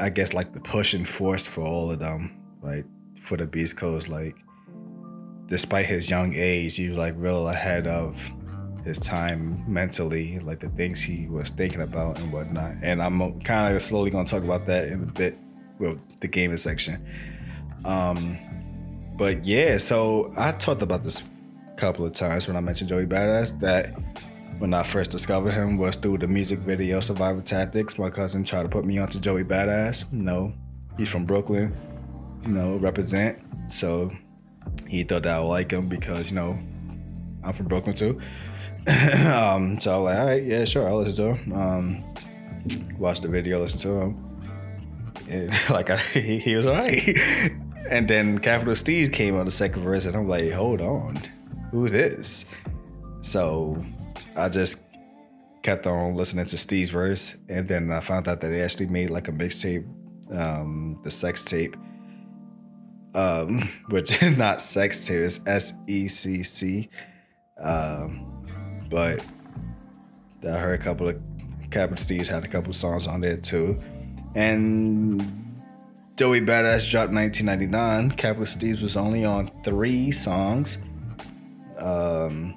I 0.00 0.10
guess 0.10 0.34
like 0.34 0.52
the 0.52 0.60
pushing 0.60 1.04
force 1.04 1.46
for 1.46 1.62
all 1.62 1.90
of 1.90 2.00
them, 2.00 2.36
like 2.60 2.84
for 3.18 3.36
the 3.36 3.46
Beast 3.46 3.76
Coast, 3.76 4.08
like 4.08 4.36
despite 5.46 5.86
his 5.86 6.10
young 6.10 6.34
age, 6.34 6.76
he 6.76 6.88
was 6.88 6.98
like 6.98 7.14
real 7.16 7.48
ahead 7.48 7.86
of 7.86 8.30
his 8.84 8.98
time 8.98 9.64
mentally, 9.68 10.40
like 10.40 10.60
the 10.60 10.68
things 10.70 11.00
he 11.00 11.28
was 11.28 11.50
thinking 11.50 11.80
about 11.80 12.18
and 12.18 12.32
whatnot. 12.32 12.74
And 12.82 13.00
I'm 13.00 13.40
kind 13.40 13.74
of 13.74 13.80
slowly 13.80 14.10
gonna 14.10 14.28
talk 14.28 14.42
about 14.42 14.66
that 14.66 14.88
in 14.88 15.04
a 15.04 15.12
bit 15.12 15.38
with 15.78 16.20
the 16.20 16.28
gaming 16.28 16.56
section. 16.56 17.06
Um, 17.84 18.36
but 19.16 19.46
yeah, 19.46 19.78
so 19.78 20.32
I 20.36 20.52
talked 20.52 20.82
about 20.82 21.04
this 21.04 21.22
a 21.68 21.76
couple 21.76 22.04
of 22.04 22.14
times 22.14 22.48
when 22.48 22.56
I 22.56 22.60
mentioned 22.60 22.90
Joey 22.90 23.06
Badass 23.06 23.60
that 23.60 23.94
when 24.58 24.72
I 24.72 24.82
first 24.82 25.10
discovered 25.10 25.52
him 25.52 25.76
was 25.76 25.96
through 25.96 26.18
the 26.18 26.28
music 26.28 26.60
video 26.60 27.00
Survivor 27.00 27.40
Tactics. 27.40 27.98
My 27.98 28.10
cousin 28.10 28.44
tried 28.44 28.62
to 28.64 28.68
put 28.68 28.84
me 28.84 28.98
onto 28.98 29.18
Joey 29.18 29.44
Badass. 29.44 30.10
No, 30.12 30.54
he's 30.96 31.08
from 31.08 31.24
Brooklyn, 31.24 31.76
you 32.42 32.50
know, 32.50 32.76
represent. 32.76 33.40
So 33.68 34.12
he 34.88 35.02
thought 35.02 35.24
that 35.24 35.36
I 35.36 35.40
would 35.40 35.48
like 35.48 35.70
him 35.70 35.88
because, 35.88 36.30
you 36.30 36.36
know, 36.36 36.58
I'm 37.42 37.52
from 37.52 37.66
Brooklyn 37.66 37.96
too. 37.96 38.20
um, 38.88 39.80
so 39.80 39.92
I 39.92 39.96
was 39.96 40.04
like, 40.04 40.18
all 40.18 40.26
right, 40.26 40.42
yeah, 40.42 40.64
sure, 40.64 40.88
I'll 40.88 40.98
listen 40.98 41.24
to 41.24 41.34
him. 41.34 41.52
Um, 41.52 42.14
watch 42.98 43.20
the 43.20 43.28
video, 43.28 43.60
listen 43.60 43.80
to 43.80 44.00
him. 44.00 44.40
And 45.28 45.50
like, 45.70 45.90
I, 45.90 45.96
he, 46.12 46.38
he 46.38 46.56
was 46.56 46.66
all 46.66 46.74
right. 46.74 47.00
and 47.90 48.08
then 48.08 48.38
Capital 48.38 48.74
Steez 48.74 49.12
came 49.12 49.36
on 49.36 49.46
the 49.46 49.50
second 49.50 49.82
verse, 49.82 50.06
and 50.06 50.16
I'm 50.16 50.28
like, 50.28 50.50
hold 50.52 50.80
on, 50.80 51.16
who's 51.70 51.92
this? 51.92 52.44
So 53.22 53.84
I 54.36 54.48
just 54.48 54.84
kept 55.62 55.86
on 55.86 56.14
listening 56.14 56.46
to 56.46 56.56
Steez's 56.56 56.90
verse, 56.90 57.38
and 57.48 57.66
then 57.66 57.90
I 57.90 58.00
found 58.00 58.28
out 58.28 58.40
that 58.40 58.48
they 58.48 58.60
actually 58.60 58.86
made 58.86 59.10
like 59.10 59.28
a 59.28 59.32
mixtape, 59.32 59.86
um, 60.32 61.00
the 61.02 61.10
sex 61.10 61.44
tape, 61.44 61.76
um, 63.14 63.68
which 63.88 64.22
is 64.22 64.36
not 64.36 64.60
sex 64.60 65.06
tape, 65.06 65.20
it's 65.20 65.40
S 65.46 65.72
E 65.86 66.08
C 66.08 66.42
C. 66.42 66.88
Um, 67.60 68.86
but 68.90 69.24
I 70.46 70.58
heard 70.58 70.80
a 70.80 70.82
couple 70.82 71.08
of 71.08 71.20
Captain 71.70 71.96
Steez 71.96 72.26
had 72.26 72.44
a 72.44 72.48
couple 72.48 72.72
songs 72.72 73.06
on 73.06 73.20
there 73.20 73.36
too, 73.36 73.80
and 74.34 75.20
Joey 76.16 76.40
Badass 76.40 76.90
dropped 76.90 77.12
1999. 77.12 78.12
Capital 78.12 78.44
Steez 78.44 78.82
was 78.82 78.96
only 78.96 79.24
on 79.24 79.48
three 79.64 80.12
songs. 80.12 80.78
Um, 81.76 82.54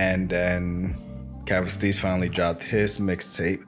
and 0.00 0.30
then 0.30 0.96
Capital 1.44 1.68
Steez 1.68 2.00
finally 2.00 2.30
dropped 2.30 2.62
his 2.62 2.96
mixtape, 2.96 3.62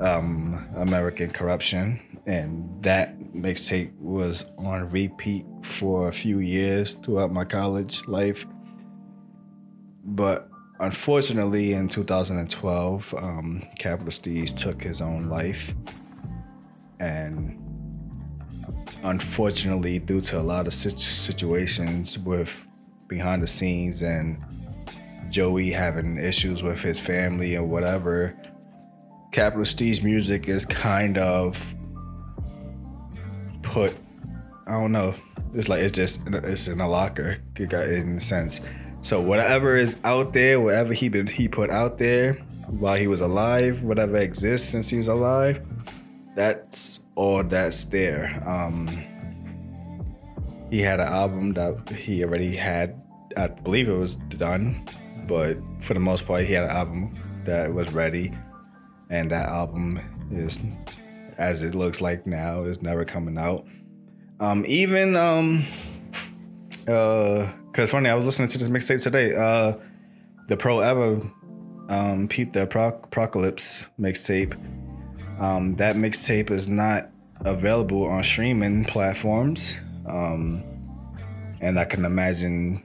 um, 0.00 0.66
American 0.76 1.28
Corruption, 1.28 2.00
and 2.24 2.82
that 2.82 3.18
mixtape 3.34 3.92
was 3.98 4.50
on 4.56 4.90
repeat 4.90 5.44
for 5.62 6.08
a 6.08 6.12
few 6.12 6.38
years 6.38 6.94
throughout 6.94 7.32
my 7.32 7.44
college 7.44 8.00
life. 8.08 8.46
But 10.02 10.48
unfortunately, 10.80 11.74
in 11.74 11.86
2012, 11.86 13.14
um, 13.18 13.62
Capital 13.78 14.10
Steez 14.10 14.56
took 14.56 14.82
his 14.82 15.02
own 15.02 15.28
life, 15.28 15.74
and 16.98 17.58
unfortunately, 19.02 19.98
due 19.98 20.22
to 20.22 20.38
a 20.38 20.46
lot 20.54 20.66
of 20.66 20.72
situations 20.72 22.18
with 22.18 22.66
behind 23.06 23.42
the 23.42 23.46
scenes 23.46 24.00
and 24.00 24.42
Joey 25.32 25.70
having 25.70 26.18
issues 26.18 26.62
with 26.62 26.82
his 26.82 27.00
family 27.00 27.54
and 27.54 27.70
whatever, 27.70 28.36
Capital 29.32 29.64
Steez 29.64 30.04
music 30.04 30.46
is 30.46 30.66
kind 30.66 31.16
of 31.16 31.74
put, 33.62 33.96
I 34.66 34.72
don't 34.72 34.92
know, 34.92 35.14
It's 35.54 35.68
like 35.68 35.80
it's 35.80 35.96
just 35.96 36.28
it's 36.28 36.68
in 36.68 36.80
a 36.80 36.88
locker 36.88 37.38
in 37.58 38.16
a 38.16 38.20
sense. 38.20 38.60
So 39.00 39.20
whatever 39.20 39.74
is 39.74 39.96
out 40.04 40.34
there, 40.34 40.60
whatever 40.60 40.92
he 40.92 41.08
been 41.08 41.26
he 41.26 41.48
put 41.48 41.70
out 41.70 41.98
there 41.98 42.34
while 42.68 42.96
he 42.96 43.06
was 43.06 43.20
alive, 43.20 43.82
whatever 43.82 44.16
exists 44.18 44.68
since 44.68 44.90
he 44.90 44.98
was 44.98 45.08
alive, 45.08 45.60
that's 46.36 47.06
all 47.14 47.42
that's 47.42 47.84
there. 47.84 48.42
Um, 48.46 48.86
he 50.70 50.80
had 50.80 51.00
an 51.00 51.08
album 51.08 51.52
that 51.54 51.90
he 51.90 52.22
already 52.22 52.56
had. 52.56 53.00
I 53.36 53.48
believe 53.48 53.88
it 53.88 53.96
was 53.96 54.16
done, 54.16 54.84
but 55.26 55.58
for 55.80 55.94
the 55.94 56.00
most 56.00 56.26
part, 56.26 56.44
he 56.44 56.52
had 56.52 56.64
an 56.64 56.70
album 56.70 57.18
that 57.44 57.72
was 57.72 57.92
ready, 57.92 58.32
and 59.10 59.30
that 59.30 59.48
album 59.48 60.00
is, 60.30 60.62
as 61.38 61.62
it 61.62 61.74
looks 61.74 62.00
like 62.00 62.26
now, 62.26 62.64
is 62.64 62.82
never 62.82 63.04
coming 63.04 63.38
out. 63.38 63.66
Um, 64.40 64.64
even 64.66 65.14
um, 65.16 65.64
uh, 66.88 67.50
cause 67.72 67.90
funny, 67.90 68.10
I 68.10 68.14
was 68.14 68.24
listening 68.24 68.48
to 68.48 68.58
this 68.58 68.68
mixtape 68.68 69.02
today. 69.02 69.34
Uh, 69.34 69.74
the 70.48 70.56
Pro 70.56 70.80
Era, 70.80 71.20
um, 71.88 72.28
Peep 72.28 72.52
the 72.52 72.62
Apocalypse 72.62 73.86
mixtape. 74.00 74.54
Um, 75.40 75.74
that 75.76 75.96
mixtape 75.96 76.50
is 76.50 76.68
not 76.68 77.10
available 77.40 78.04
on 78.04 78.22
streaming 78.22 78.84
platforms. 78.84 79.74
Um, 80.08 80.64
and 81.60 81.78
I 81.78 81.84
can 81.84 82.04
imagine, 82.04 82.82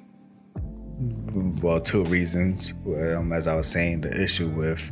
well, 1.00 1.80
two 1.80 2.04
reasons. 2.06 2.74
Um, 2.86 3.32
as 3.32 3.48
I 3.48 3.56
was 3.56 3.68
saying, 3.68 4.02
the 4.02 4.22
issue 4.22 4.50
with, 4.50 4.92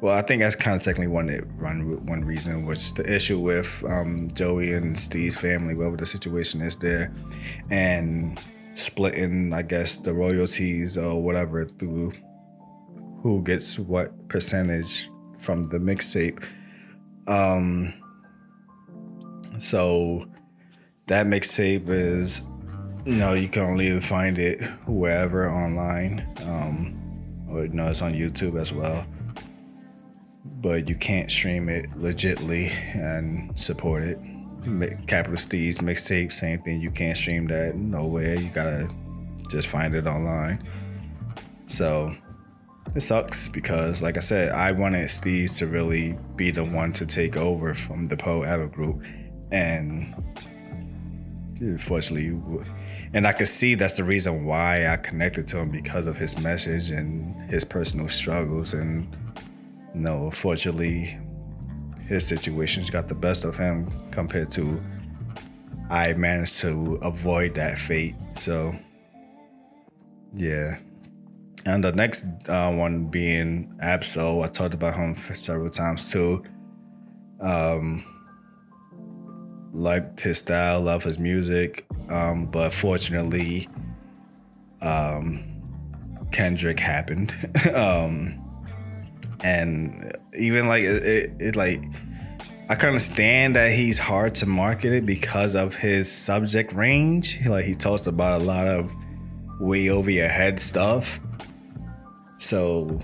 well, 0.00 0.14
I 0.14 0.22
think 0.22 0.42
that's 0.42 0.56
kind 0.56 0.76
of 0.76 0.82
technically 0.82 1.08
one 1.08 1.28
one 1.58 2.06
one 2.06 2.24
reason, 2.24 2.66
which 2.66 2.94
the 2.94 3.14
issue 3.14 3.38
with 3.38 3.84
um, 3.88 4.30
Joey 4.32 4.72
and 4.72 4.96
Steez 4.96 5.36
family, 5.36 5.74
whatever 5.74 5.96
the 5.96 6.06
situation 6.06 6.62
is 6.62 6.76
there, 6.76 7.12
and 7.70 8.40
splitting, 8.74 9.52
I 9.52 9.62
guess, 9.62 9.96
the 9.96 10.12
royalties 10.12 10.96
or 10.96 11.22
whatever 11.22 11.64
through 11.64 12.12
who 13.22 13.42
gets 13.42 13.78
what 13.78 14.28
percentage 14.28 15.10
from 15.38 15.64
the 15.64 15.78
mixtape. 15.78 16.42
Um, 17.26 17.92
so 19.58 20.24
that 21.08 21.26
mixtape 21.26 21.88
is, 21.88 22.48
know, 23.14 23.34
you 23.34 23.48
can 23.48 23.62
only 23.62 24.00
find 24.00 24.38
it 24.38 24.62
wherever 24.86 25.48
online. 25.48 26.26
Um, 26.46 27.46
or 27.48 27.66
know, 27.68 27.88
it's 27.88 28.02
on 28.02 28.12
YouTube 28.12 28.60
as 28.60 28.72
well. 28.72 29.06
But 30.44 30.88
you 30.88 30.94
can't 30.94 31.30
stream 31.30 31.68
it 31.68 31.90
legitly 31.92 32.70
and 32.94 33.58
support 33.58 34.02
it. 34.02 34.18
Capital 35.06 35.36
Steez 35.36 35.76
mixtape, 35.76 36.32
same 36.32 36.60
thing. 36.62 36.80
You 36.80 36.90
can't 36.90 37.16
stream 37.16 37.46
that 37.46 37.76
nowhere. 37.76 38.34
You 38.34 38.50
gotta 38.50 38.90
just 39.50 39.68
find 39.68 39.94
it 39.94 40.06
online. 40.06 40.66
So 41.66 42.14
it 42.94 43.00
sucks 43.00 43.48
because, 43.48 44.02
like 44.02 44.16
I 44.16 44.20
said, 44.20 44.52
I 44.52 44.72
wanted 44.72 45.06
Steez 45.06 45.58
to 45.58 45.66
really 45.66 46.18
be 46.36 46.50
the 46.50 46.64
one 46.64 46.92
to 46.94 47.06
take 47.06 47.36
over 47.36 47.74
from 47.74 48.06
the 48.06 48.16
Pro 48.16 48.42
Era 48.42 48.68
group, 48.68 49.04
and 49.52 50.14
unfortunately, 51.60 52.30
and 53.12 53.26
I 53.26 53.32
could 53.32 53.48
see 53.48 53.74
that's 53.74 53.94
the 53.94 54.04
reason 54.04 54.44
why 54.44 54.86
I 54.86 54.96
connected 54.96 55.46
to 55.48 55.58
him 55.58 55.70
because 55.70 56.06
of 56.06 56.16
his 56.16 56.38
message 56.38 56.90
and 56.90 57.50
his 57.50 57.64
personal 57.64 58.08
struggles, 58.08 58.74
and 58.74 59.06
you 59.94 60.00
know, 60.00 60.26
unfortunately, 60.26 61.18
his 62.06 62.26
situations 62.26 62.90
got 62.90 63.08
the 63.08 63.14
best 63.14 63.44
of 63.44 63.56
him 63.56 63.90
compared 64.10 64.50
to 64.52 64.82
I 65.90 66.12
managed 66.12 66.60
to 66.60 66.98
avoid 67.02 67.54
that 67.54 67.78
fate. 67.78 68.14
So, 68.32 68.76
yeah. 70.34 70.78
And 71.64 71.82
the 71.82 71.92
next 71.92 72.24
uh, 72.48 72.70
one 72.72 73.06
being 73.06 73.74
Ab-Soul, 73.80 74.42
I 74.42 74.48
talked 74.48 74.74
about 74.74 74.94
him 74.94 75.16
several 75.16 75.70
times 75.70 76.10
too. 76.10 76.44
Um, 77.40 78.04
liked 79.72 80.20
his 80.20 80.38
style, 80.38 80.80
love 80.80 81.04
his 81.04 81.18
music, 81.18 81.86
um, 82.08 82.46
but 82.46 82.72
fortunately, 82.72 83.68
um, 84.82 85.44
Kendrick 86.32 86.78
happened, 86.78 87.34
um, 87.74 88.44
and 89.42 90.16
even 90.36 90.66
like 90.66 90.82
it, 90.82 91.04
it, 91.04 91.30
it 91.40 91.56
like 91.56 91.82
I 92.68 92.74
kind 92.74 92.94
of 92.94 93.00
stand 93.00 93.56
that 93.56 93.72
he's 93.72 93.98
hard 93.98 94.34
to 94.36 94.46
market 94.46 94.92
it 94.92 95.06
because 95.06 95.54
of 95.54 95.76
his 95.76 96.10
subject 96.10 96.72
range. 96.72 97.38
Like 97.46 97.64
he 97.64 97.74
talks 97.74 98.06
about 98.06 98.40
a 98.40 98.44
lot 98.44 98.66
of 98.66 98.94
way 99.60 99.88
over 99.88 100.10
your 100.10 100.28
head 100.28 100.60
stuff, 100.60 101.20
so 102.36 103.00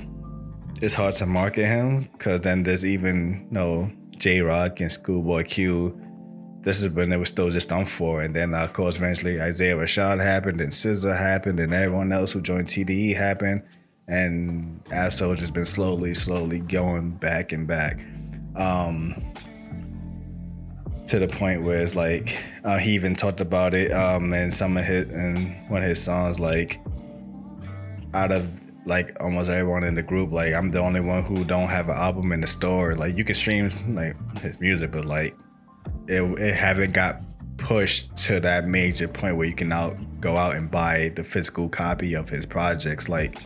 it's 0.83 0.95
hard 0.95 1.15
to 1.15 1.27
market 1.27 1.67
him 1.67 2.09
because 2.13 2.41
then 2.41 2.63
there's 2.63 2.85
even 2.85 3.47
you 3.51 3.55
know 3.55 3.91
Jay 4.19 4.41
Rock 4.41 4.81
and 4.81 4.91
Schoolboy 4.91 5.45
Q 5.45 6.01
this 6.65 6.83
is 6.83 6.89
when 6.91 7.13
it 7.13 7.19
was 7.19 7.29
still 7.29 7.51
just 7.51 7.71
on 7.71 7.85
four. 7.85 8.23
And 8.23 8.35
then, 8.35 8.55
of 8.55 8.73
course, 8.73 8.97
eventually 8.97 9.41
Isaiah 9.41 9.77
Rashad 9.77 10.21
happened, 10.21 10.61
and 10.61 10.73
SZA 10.73 11.17
happened, 11.17 11.61
and 11.61 11.73
everyone 11.73 12.11
else 12.11 12.33
who 12.33 12.41
joined 12.41 12.69
TDE 12.69 13.15
happened. 13.15 13.63
And 14.09 14.83
Ab-Soul 14.91 15.35
just 15.37 15.55
been 15.55 15.65
slowly, 15.65 16.15
slowly 16.15 16.61
going 16.61 17.13
back 17.13 17.53
and 17.53 17.67
back. 17.67 18.01
Um, 18.57 19.15
to 21.07 21.19
the 21.19 21.29
point 21.29 21.63
where 21.63 21.81
it's 21.81 21.95
like 21.95 22.43
uh, 22.65 22.79
he 22.79 22.95
even 22.95 23.15
talked 23.15 23.43
about 23.43 23.75
it 23.75 23.93
um 23.93 24.33
in 24.33 24.51
some 24.51 24.77
of 24.79 24.85
his 24.85 25.05
in 25.13 25.53
one 25.69 25.83
of 25.83 25.89
his 25.89 26.03
songs 26.03 26.41
like 26.41 26.81
out 28.15 28.33
of 28.33 28.49
like 28.87 29.15
almost 29.21 29.51
everyone 29.51 29.85
in 29.85 29.95
the 29.95 30.03
group 30.03 30.33
like 30.33 30.55
I'm 30.55 30.71
the 30.71 30.81
only 30.81 31.01
one 31.01 31.23
who 31.23 31.45
don't 31.45 31.69
have 31.69 31.89
an 31.89 31.97
album 31.97 32.33
in 32.33 32.41
the 32.41 32.47
store 32.47 32.95
like 32.95 33.17
you 33.17 33.25
can 33.25 33.35
stream 33.35 33.69
like 33.89 34.17
his 34.39 34.59
music 34.61 34.93
but 34.93 35.05
like 35.05 35.37
it, 36.09 36.23
it 36.39 36.55
haven't 36.55 36.93
got 36.93 37.21
pushed 37.57 38.15
to 38.17 38.41
that 38.41 38.67
major 38.67 39.09
point 39.09 39.37
where 39.37 39.47
you 39.47 39.55
can 39.55 39.69
now 39.69 39.91
go 40.21 40.37
out 40.37 40.57
and 40.57 40.71
buy 40.71 41.13
the 41.17 41.25
physical 41.25 41.69
copy 41.69 42.15
of 42.15 42.29
his 42.29 42.47
projects. 42.47 43.09
Like 43.09 43.39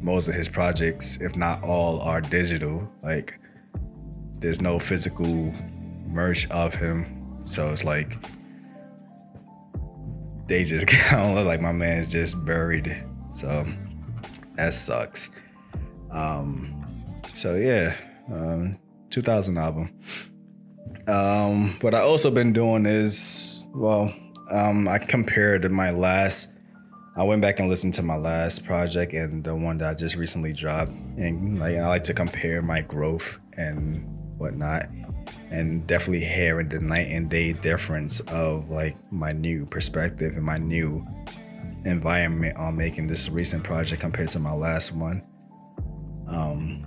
most 0.00 0.28
of 0.28 0.34
his 0.34 0.48
projects, 0.48 1.20
if 1.20 1.36
not 1.36 1.62
all, 1.62 2.00
are 2.00 2.20
digital. 2.20 2.90
Like 3.02 3.38
there's 4.40 4.60
no 4.60 4.78
physical 4.78 5.52
merch 6.06 6.48
of 6.50 6.74
him, 6.74 7.38
so 7.44 7.68
it's 7.68 7.84
like 7.84 8.18
they 10.46 10.64
just 10.64 10.86
kind 10.86 11.30
of 11.30 11.36
look 11.36 11.46
like 11.46 11.60
my 11.60 11.72
man 11.72 11.98
is 11.98 12.10
just 12.10 12.44
buried. 12.44 13.04
So 13.30 13.66
that 14.54 14.74
sucks. 14.74 15.30
Um, 16.10 17.04
so 17.34 17.54
yeah, 17.54 17.94
um, 18.30 18.78
2000 19.10 19.56
album. 19.56 19.98
Um, 21.08 21.76
what 21.80 21.94
I 21.94 22.00
also 22.00 22.30
been 22.30 22.52
doing 22.52 22.86
is, 22.86 23.66
well, 23.74 24.14
um, 24.52 24.86
I 24.88 24.98
compared 24.98 25.70
my 25.70 25.90
last. 25.90 26.54
I 27.14 27.24
went 27.24 27.42
back 27.42 27.60
and 27.60 27.68
listened 27.68 27.94
to 27.94 28.02
my 28.02 28.16
last 28.16 28.64
project 28.64 29.12
and 29.12 29.44
the 29.44 29.54
one 29.54 29.78
that 29.78 29.90
I 29.90 29.94
just 29.94 30.16
recently 30.16 30.52
dropped, 30.52 30.92
and 30.92 31.58
like 31.58 31.76
I 31.76 31.86
like 31.86 32.04
to 32.04 32.14
compare 32.14 32.62
my 32.62 32.80
growth 32.80 33.38
and 33.56 34.04
whatnot, 34.38 34.86
and 35.50 35.86
definitely 35.86 36.24
hearing 36.24 36.68
the 36.68 36.80
night 36.80 37.08
and 37.08 37.28
day 37.28 37.52
difference 37.52 38.20
of 38.20 38.70
like 38.70 38.96
my 39.12 39.32
new 39.32 39.66
perspective 39.66 40.36
and 40.36 40.44
my 40.44 40.56
new 40.56 41.06
environment 41.84 42.56
on 42.56 42.76
making 42.76 43.08
this 43.08 43.28
recent 43.28 43.64
project 43.64 44.00
compared 44.00 44.28
to 44.28 44.38
my 44.38 44.52
last 44.52 44.92
one. 44.92 45.22
Um, 46.28 46.86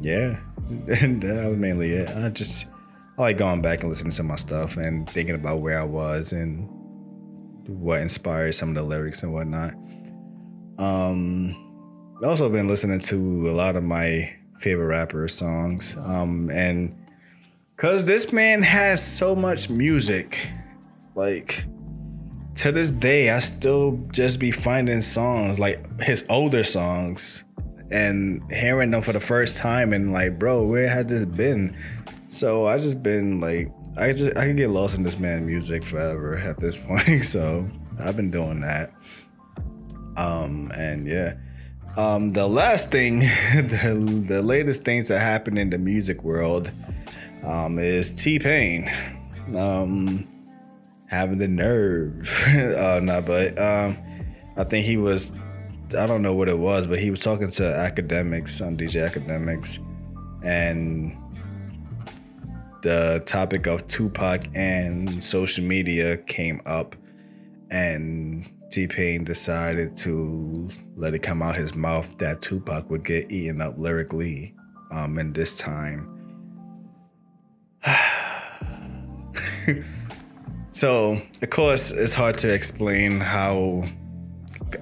yeah, 0.00 0.38
that 0.68 1.46
was 1.48 1.58
mainly 1.58 1.92
it. 1.92 2.08
I 2.16 2.28
just 2.30 2.66
I 3.18 3.22
like 3.22 3.38
going 3.38 3.62
back 3.62 3.80
and 3.80 3.88
listening 3.88 4.12
to 4.12 4.22
my 4.22 4.36
stuff 4.36 4.76
and 4.76 5.08
thinking 5.08 5.34
about 5.34 5.60
where 5.60 5.78
I 5.78 5.84
was 5.84 6.32
and 6.32 6.68
what 7.66 8.00
inspired 8.00 8.52
some 8.52 8.70
of 8.70 8.74
the 8.74 8.82
lyrics 8.82 9.22
and 9.22 9.32
whatnot. 9.32 9.74
Um, 10.78 12.16
I've 12.18 12.28
also 12.28 12.48
been 12.48 12.68
listening 12.68 13.00
to 13.00 13.50
a 13.50 13.52
lot 13.52 13.76
of 13.76 13.84
my 13.84 14.34
favorite 14.58 14.86
rapper 14.86 15.28
songs. 15.28 15.96
Um, 15.98 16.50
and 16.50 16.96
cause 17.76 18.04
this 18.04 18.32
man 18.32 18.62
has 18.62 19.04
so 19.04 19.34
much 19.34 19.68
music, 19.68 20.48
like 21.14 21.64
to 22.56 22.72
this 22.72 22.90
day, 22.90 23.30
I 23.30 23.40
still 23.40 23.98
just 24.12 24.38
be 24.38 24.50
finding 24.50 25.02
songs 25.02 25.58
like 25.58 26.00
his 26.00 26.24
older 26.28 26.64
songs 26.64 27.44
and 27.92 28.42
hearing 28.50 28.90
them 28.90 29.02
for 29.02 29.12
the 29.12 29.20
first 29.20 29.58
time 29.58 29.92
and 29.92 30.12
like, 30.12 30.38
bro, 30.38 30.64
where 30.64 30.88
has 30.88 31.06
this 31.06 31.24
been? 31.24 31.76
So 32.28 32.66
I 32.66 32.78
just 32.78 33.02
been 33.02 33.40
like, 33.40 33.70
I 33.98 34.12
just 34.12 34.36
I 34.36 34.46
can 34.46 34.56
get 34.56 34.70
lost 34.70 34.96
in 34.96 35.04
this 35.04 35.18
man 35.18 35.44
music 35.46 35.84
forever 35.84 36.36
at 36.36 36.58
this 36.58 36.76
point. 36.86 37.24
So 37.24 37.68
I've 38.00 38.16
been 38.16 38.30
doing 38.30 38.60
that. 38.60 38.92
Um 40.16 40.70
and 40.76 41.06
yeah. 41.06 41.34
Um 41.96 42.30
the 42.30 42.46
last 42.46 42.90
thing, 42.90 43.20
the, 43.54 44.24
the 44.26 44.42
latest 44.42 44.84
things 44.84 45.08
that 45.08 45.20
happen 45.20 45.58
in 45.58 45.70
the 45.70 45.78
music 45.78 46.22
world 46.24 46.70
um 47.44 47.78
is 47.78 48.22
T 48.22 48.38
Pain. 48.38 48.90
Um 49.54 50.28
having 51.12 51.36
the 51.38 51.46
nerve. 51.46 52.42
uh, 52.48 52.98
no, 53.02 53.22
but 53.22 53.58
um, 53.60 53.96
I 54.56 54.64
think 54.64 54.86
he 54.86 54.96
was. 54.96 55.32
I 55.94 56.06
don't 56.06 56.22
know 56.22 56.34
what 56.34 56.48
it 56.48 56.58
was, 56.58 56.86
but 56.86 56.98
he 56.98 57.10
was 57.10 57.20
talking 57.20 57.50
to 57.52 57.62
Akademiks 57.62 58.64
on 58.64 58.76
DJ 58.76 59.08
Akademiks, 59.08 59.78
and 60.42 61.16
the 62.82 63.22
topic 63.26 63.66
of 63.66 63.86
Tupac 63.86 64.44
and 64.54 65.22
social 65.22 65.64
media 65.64 66.16
came 66.16 66.60
up, 66.66 66.96
and 67.70 68.50
T 68.70 68.86
Pain 68.86 69.24
decided 69.24 69.96
to 69.98 70.68
let 70.96 71.14
it 71.14 71.20
come 71.20 71.42
out 71.42 71.56
his 71.56 71.74
mouth 71.74 72.16
that 72.18 72.40
Tupac 72.40 72.88
would 72.90 73.04
get 73.04 73.30
eaten 73.30 73.60
up 73.60 73.78
lyrically, 73.78 74.54
um, 74.90 75.18
in 75.18 75.32
this 75.32 75.56
time. 75.56 76.08
so, 80.70 81.20
of 81.42 81.50
course, 81.50 81.90
it's 81.90 82.12
hard 82.12 82.38
to 82.38 82.52
explain 82.52 83.20
how. 83.20 83.84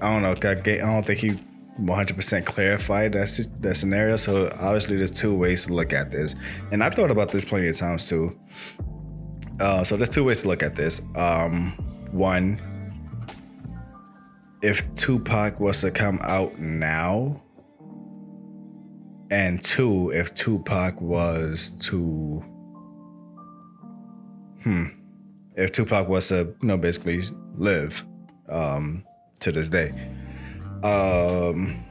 I 0.02 0.12
don't 0.12 0.22
know. 0.22 0.30
I 0.32 0.54
don't 0.54 1.06
think 1.06 1.18
he 1.20 1.30
100% 1.78 2.44
clarified 2.44 3.12
that 3.12 3.46
that 3.60 3.74
scenario. 3.76 4.16
So 4.16 4.46
obviously, 4.60 4.96
there's 4.96 5.10
two 5.10 5.36
ways 5.36 5.66
to 5.66 5.72
look 5.72 5.92
at 5.92 6.10
this, 6.10 6.34
and 6.70 6.82
I 6.82 6.90
thought 6.90 7.10
about 7.10 7.30
this 7.30 7.44
plenty 7.44 7.68
of 7.68 7.76
times 7.76 8.08
too. 8.08 8.38
Uh, 9.60 9.84
so 9.84 9.96
there's 9.96 10.10
two 10.10 10.24
ways 10.24 10.42
to 10.42 10.48
look 10.48 10.62
at 10.62 10.76
this. 10.76 11.02
Um, 11.14 11.72
one, 12.10 12.60
if 14.62 14.94
Tupac 14.94 15.60
was 15.60 15.80
to 15.82 15.90
come 15.90 16.18
out 16.22 16.58
now, 16.58 17.42
and 19.30 19.62
two, 19.62 20.10
if 20.12 20.34
Tupac 20.34 21.00
was 21.00 21.70
to, 21.82 22.42
hmm, 24.62 24.86
if 25.56 25.72
Tupac 25.72 26.08
was 26.08 26.28
to, 26.28 26.54
you 26.60 26.68
know, 26.68 26.76
basically 26.76 27.20
live 27.54 28.04
um, 28.48 29.04
to 29.40 29.52
this 29.52 29.68
day. 29.68 29.92
Um, 30.82 31.84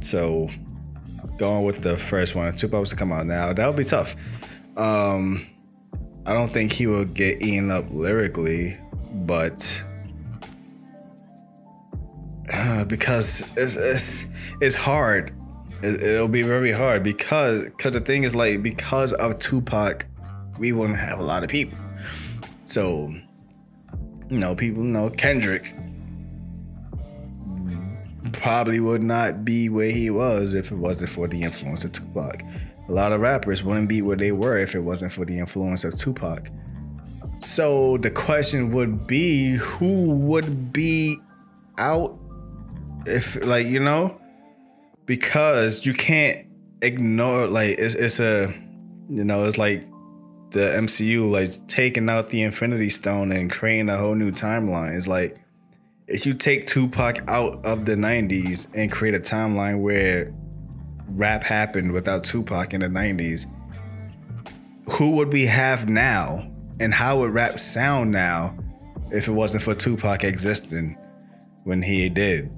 so 0.00 0.48
going 1.36 1.64
with 1.64 1.82
the 1.82 1.96
first 1.96 2.34
one, 2.34 2.52
Tupac 2.54 2.80
was 2.80 2.90
to 2.90 2.96
come 2.96 3.12
out 3.12 3.26
now, 3.26 3.52
that 3.52 3.66
would 3.66 3.76
be 3.76 3.84
tough. 3.84 4.16
Um, 4.76 5.46
I 6.26 6.32
don't 6.32 6.52
think 6.52 6.72
he 6.72 6.86
will 6.86 7.04
get 7.04 7.42
eaten 7.42 7.70
up 7.70 7.86
lyrically, 7.90 8.78
but 9.12 9.82
uh, 12.52 12.84
because 12.84 13.52
it's 13.56 13.76
it's 13.76 14.26
it's 14.60 14.74
hard. 14.74 15.34
It, 15.82 16.02
it'll 16.02 16.28
be 16.28 16.42
very 16.42 16.72
hard 16.72 17.02
because 17.02 17.64
because 17.64 17.92
the 17.92 18.00
thing 18.00 18.24
is 18.24 18.34
like 18.34 18.62
because 18.62 19.12
of 19.14 19.38
Tupac, 19.38 20.06
we 20.58 20.72
wouldn't 20.72 20.98
have 20.98 21.18
a 21.18 21.22
lot 21.24 21.42
of 21.42 21.50
people. 21.50 21.78
So, 22.66 23.14
you 24.28 24.38
know, 24.38 24.54
people 24.54 24.82
know 24.82 25.10
Kendrick 25.10 25.74
probably 28.44 28.78
would 28.78 29.02
not 29.02 29.42
be 29.42 29.70
where 29.70 29.90
he 29.90 30.10
was 30.10 30.52
if 30.52 30.70
it 30.70 30.76
wasn't 30.76 31.08
for 31.08 31.26
the 31.26 31.42
influence 31.42 31.82
of 31.82 31.92
Tupac. 31.92 32.42
A 32.90 32.92
lot 32.92 33.10
of 33.10 33.22
rappers 33.22 33.64
wouldn't 33.64 33.88
be 33.88 34.02
where 34.02 34.18
they 34.18 34.32
were 34.32 34.58
if 34.58 34.74
it 34.74 34.80
wasn't 34.80 35.12
for 35.12 35.24
the 35.24 35.38
influence 35.38 35.82
of 35.82 35.96
Tupac. 35.96 36.50
So 37.38 37.96
the 37.96 38.10
question 38.10 38.70
would 38.74 39.06
be 39.06 39.54
who 39.54 40.10
would 40.10 40.74
be 40.74 41.16
out 41.78 42.18
if 43.06 43.42
like 43.46 43.66
you 43.66 43.80
know 43.80 44.20
because 45.06 45.86
you 45.86 45.94
can't 45.94 46.46
ignore 46.82 47.46
like 47.46 47.78
it's 47.78 47.94
it's 47.94 48.20
a 48.20 48.52
you 49.08 49.24
know 49.24 49.44
it's 49.44 49.56
like 49.56 49.86
the 50.50 50.68
MCU 50.76 51.30
like 51.30 51.66
taking 51.66 52.10
out 52.10 52.28
the 52.28 52.42
Infinity 52.42 52.90
Stone 52.90 53.32
and 53.32 53.50
creating 53.50 53.88
a 53.88 53.96
whole 53.96 54.14
new 54.14 54.30
timeline. 54.30 54.94
It's 54.94 55.08
like 55.08 55.38
if 56.06 56.26
you 56.26 56.34
take 56.34 56.66
Tupac 56.66 57.28
out 57.28 57.64
of 57.64 57.86
the 57.86 57.94
90s 57.94 58.66
and 58.74 58.92
create 58.92 59.14
a 59.14 59.20
timeline 59.20 59.80
where 59.80 60.32
rap 61.08 61.42
happened 61.44 61.92
without 61.92 62.24
Tupac 62.24 62.74
in 62.74 62.80
the 62.80 62.88
90s, 62.88 63.46
who 64.90 65.16
would 65.16 65.32
we 65.32 65.46
have 65.46 65.88
now? 65.88 66.50
And 66.80 66.92
how 66.92 67.20
would 67.20 67.32
rap 67.32 67.58
sound 67.58 68.10
now 68.10 68.56
if 69.10 69.28
it 69.28 69.32
wasn't 69.32 69.62
for 69.62 69.74
Tupac 69.74 70.24
existing 70.24 70.98
when 71.62 71.80
he 71.80 72.08
did? 72.08 72.50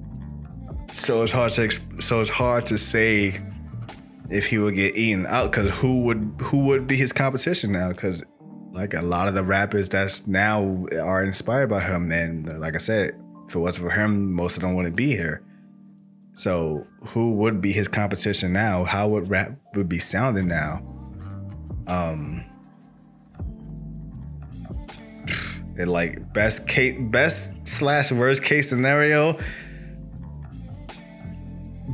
So 0.91 1.21
it's 1.21 1.31
hard 1.31 1.51
to 1.53 1.69
so 2.01 2.21
it's 2.21 2.29
hard 2.29 2.65
to 2.67 2.77
say 2.77 3.33
if 4.29 4.47
he 4.47 4.57
would 4.57 4.75
get 4.75 4.95
eaten 4.95 5.27
out 5.27 5.51
because 5.51 5.69
who 5.77 6.01
would 6.01 6.35
who 6.41 6.65
would 6.65 6.87
be 6.87 6.95
his 6.95 7.13
competition 7.13 7.71
now? 7.71 7.89
Because 7.89 8.23
like 8.71 8.93
a 8.93 9.01
lot 9.01 9.27
of 9.27 9.35
the 9.35 9.43
rappers 9.43 9.89
that's 9.89 10.25
now 10.27 10.85
are 10.99 11.23
inspired 11.23 11.69
by 11.69 11.81
him, 11.81 12.11
and 12.11 12.59
like 12.59 12.75
I 12.75 12.79
said, 12.79 13.11
if 13.47 13.55
it 13.55 13.59
wasn't 13.59 13.87
for 13.87 13.93
him, 13.93 14.33
most 14.33 14.57
of 14.57 14.61
them 14.61 14.75
wouldn't 14.75 14.95
be 14.95 15.15
here. 15.15 15.41
So 16.33 16.85
who 17.07 17.31
would 17.33 17.61
be 17.61 17.71
his 17.71 17.87
competition 17.87 18.53
now? 18.53 18.83
How 18.83 19.07
would 19.07 19.29
rap 19.29 19.53
would 19.73 19.89
be 19.89 19.99
sounding 19.99 20.47
now? 20.47 20.83
Um, 21.87 22.43
and 25.77 25.89
like 25.89 26.33
best 26.33 26.67
case, 26.67 26.97
best 26.99 27.67
slash 27.67 28.11
worst 28.11 28.43
case 28.43 28.69
scenario, 28.69 29.37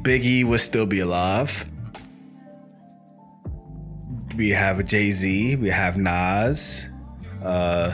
Biggie 0.02 0.44
would 0.44 0.60
still 0.60 0.86
be 0.86 1.00
alive. 1.00 1.66
We 4.36 4.50
have 4.50 4.84
Jay 4.86 5.12
Z. 5.12 5.58
We 5.58 5.70
have 5.70 5.98
Nas. 5.98 6.88
Uh, 7.42 7.94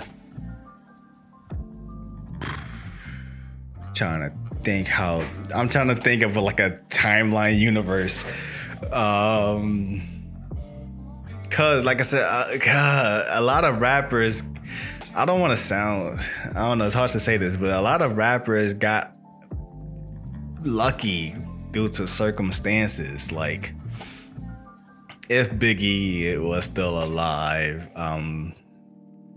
trying 4.00 4.22
to 4.22 4.32
think 4.64 4.88
how 4.88 5.22
I'm 5.54 5.68
trying 5.68 5.90
to 5.90 5.96
think 5.96 6.24
of 6.24 6.38
like 6.38 6.62
a 6.62 6.80
timeline 6.88 7.60
universe. 7.60 8.24
Um, 8.94 10.02
cause 11.50 11.84
like 11.84 12.00
I 12.00 12.04
said, 12.04 12.24
uh, 12.24 12.58
God, 12.58 13.26
a 13.30 13.42
lot 13.42 13.66
of 13.66 13.82
rappers. 13.82 14.42
I 15.14 15.26
don't 15.26 15.42
want 15.42 15.52
to 15.52 15.58
sound. 15.58 16.22
I 16.46 16.60
don't 16.60 16.78
know. 16.78 16.86
It's 16.86 16.96
hard 16.96 17.12
to 17.12 17.20
say 17.20 17.36
this, 17.36 17.58
but 17.58 17.72
a 17.72 17.82
lot 17.82 18.02
of 18.02 18.16
rappers 18.16 18.74
got 18.74 19.14
lucky 20.64 21.36
due 21.72 21.90
to 21.90 22.08
circumstances. 22.08 23.34
Like 23.34 23.74
if 25.30 25.52
Biggie 25.52 26.42
was 26.42 26.64
still 26.64 27.04
alive, 27.04 27.90
um, 27.96 28.54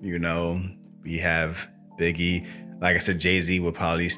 you 0.00 0.20
know, 0.20 0.62
we 1.02 1.18
have 1.18 1.68
Biggie. 1.98 2.46
Like 2.80 2.94
I 2.94 3.00
said, 3.00 3.18
Jay 3.18 3.40
Z 3.40 3.58
would 3.58 3.74
probably 3.74 4.08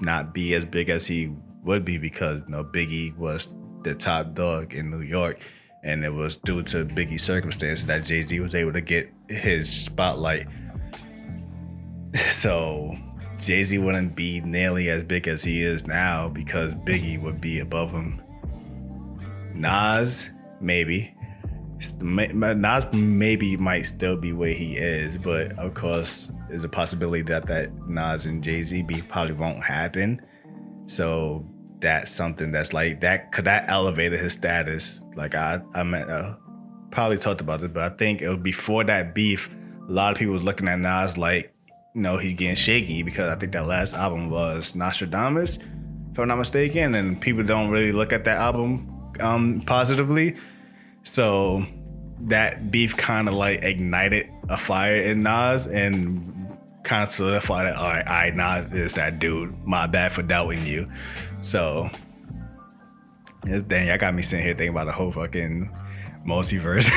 not 0.00 0.34
be 0.34 0.54
as 0.54 0.64
big 0.64 0.88
as 0.88 1.06
he 1.06 1.34
would 1.62 1.84
be 1.84 1.98
because 1.98 2.42
you 2.46 2.52
know 2.52 2.64
Biggie 2.64 3.16
was 3.16 3.54
the 3.82 3.94
top 3.94 4.34
dog 4.34 4.74
in 4.74 4.90
New 4.90 5.00
York, 5.00 5.40
and 5.82 6.04
it 6.04 6.12
was 6.12 6.36
due 6.36 6.62
to 6.64 6.84
Biggie's 6.84 7.22
circumstances 7.22 7.86
that 7.86 8.04
Jay 8.04 8.22
Z 8.22 8.38
was 8.40 8.54
able 8.54 8.72
to 8.72 8.80
get 8.80 9.12
his 9.28 9.70
spotlight. 9.70 10.46
So 12.14 12.96
Jay 13.38 13.62
Z 13.64 13.78
wouldn't 13.78 14.16
be 14.16 14.40
nearly 14.40 14.88
as 14.88 15.04
big 15.04 15.28
as 15.28 15.44
he 15.44 15.62
is 15.62 15.86
now 15.86 16.28
because 16.28 16.74
Biggie 16.74 17.20
would 17.20 17.40
be 17.40 17.60
above 17.60 17.92
him. 17.92 18.20
Nas, 19.54 20.30
maybe. 20.60 21.14
Nas 22.00 22.92
maybe 22.92 23.56
might 23.56 23.82
still 23.82 24.16
be 24.16 24.32
where 24.32 24.52
he 24.52 24.76
is, 24.76 25.16
but 25.16 25.56
of 25.58 25.74
course, 25.74 26.32
there's 26.48 26.64
a 26.64 26.68
possibility 26.68 27.22
that 27.24 27.46
that 27.46 27.72
Nas 27.88 28.26
and 28.26 28.42
Jay 28.42 28.62
Z 28.62 28.82
be 28.82 29.00
probably 29.02 29.34
won't 29.34 29.62
happen. 29.62 30.20
So 30.86 31.46
that's 31.80 32.10
something 32.10 32.50
that's 32.50 32.72
like 32.72 33.00
that. 33.00 33.30
Could 33.32 33.44
that 33.44 33.70
elevated 33.70 34.18
his 34.18 34.32
status? 34.32 35.04
Like 35.14 35.34
I, 35.34 35.60
I 35.74 35.80
uh, 35.82 36.36
probably 36.90 37.18
talked 37.18 37.40
about 37.40 37.62
it, 37.62 37.72
but 37.72 37.92
I 37.92 37.94
think 37.96 38.22
it 38.22 38.28
was 38.28 38.38
before 38.38 38.84
that 38.84 39.14
beef. 39.14 39.54
A 39.88 39.92
lot 39.92 40.12
of 40.12 40.18
people 40.18 40.32
was 40.32 40.44
looking 40.44 40.68
at 40.68 40.78
Nas 40.78 41.16
like, 41.16 41.54
you 41.94 42.02
know, 42.02 42.16
he's 42.16 42.34
getting 42.34 42.56
shaky 42.56 43.02
because 43.02 43.30
I 43.30 43.36
think 43.36 43.52
that 43.52 43.66
last 43.66 43.94
album 43.94 44.30
was 44.30 44.72
Nastradamus, 44.72 45.62
if 46.10 46.18
I'm 46.18 46.28
not 46.28 46.38
mistaken, 46.38 46.94
and 46.94 47.20
people 47.20 47.44
don't 47.44 47.70
really 47.70 47.92
look 47.92 48.12
at 48.12 48.24
that 48.24 48.38
album 48.38 49.12
um, 49.20 49.62
positively. 49.62 50.36
So 51.08 51.64
that 52.20 52.70
beef 52.70 52.96
kind 52.96 53.28
of 53.28 53.34
like 53.34 53.64
ignited 53.64 54.28
a 54.50 54.58
fire 54.58 54.96
in 54.96 55.22
Nas 55.22 55.66
and 55.66 56.58
kind 56.82 57.02
of 57.02 57.08
solidified 57.08 57.66
it. 57.66 57.74
All 57.74 57.88
right, 57.88 58.06
I 58.06 58.30
Nas 58.30 58.72
is 58.72 58.94
that 58.94 59.18
dude. 59.18 59.56
My 59.66 59.86
bad 59.86 60.12
for 60.12 60.22
doubting 60.22 60.66
you. 60.66 60.90
So, 61.40 61.88
dang, 63.44 63.90
I 63.90 63.96
got 63.96 64.14
me 64.14 64.20
sitting 64.20 64.44
here 64.44 64.54
thinking 64.54 64.70
about 64.74 64.86
the 64.86 64.92
whole 64.92 65.10
fucking 65.10 65.74
multiverse. 66.26 66.90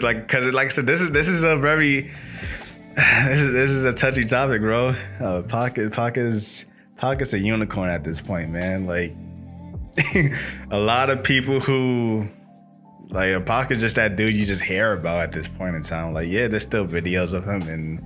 like, 0.02 0.28
cause 0.28 0.52
like 0.52 0.66
I 0.66 0.70
said, 0.70 0.86
this 0.86 1.00
is 1.00 1.12
this 1.12 1.28
is 1.28 1.44
a 1.44 1.56
very 1.56 2.02
this 2.94 3.40
is 3.40 3.52
this 3.54 3.70
is 3.70 3.84
a 3.84 3.94
touchy 3.94 4.26
topic, 4.26 4.60
bro. 4.60 4.94
Uh, 5.18 5.42
Pocket 5.42 5.94
Pocket 5.94 6.20
is 6.26 6.70
Pocket's 6.96 7.32
a 7.32 7.38
unicorn 7.38 7.88
at 7.88 8.04
this 8.04 8.20
point, 8.20 8.50
man. 8.50 8.86
Like 8.86 9.14
a 10.70 10.78
lot 10.78 11.08
of 11.08 11.22
people 11.22 11.60
who 11.60 12.28
like 13.08 13.32
a 13.32 13.40
Pac 13.40 13.70
is 13.70 13.80
just 13.80 13.96
that 13.96 14.16
dude 14.16 14.34
you 14.34 14.44
just 14.44 14.62
hear 14.62 14.92
about 14.92 15.22
at 15.22 15.32
this 15.32 15.48
point 15.48 15.76
in 15.76 15.82
time. 15.82 16.12
Like, 16.12 16.28
yeah, 16.28 16.48
there's 16.48 16.62
still 16.62 16.86
videos 16.86 17.34
of 17.34 17.44
him 17.44 17.62
and 17.68 18.04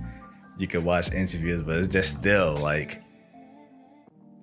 you 0.57 0.67
could 0.67 0.83
watch 0.83 1.11
interviews, 1.11 1.61
but 1.63 1.77
it's 1.77 1.87
just 1.87 2.19
still 2.19 2.55
like 2.55 3.01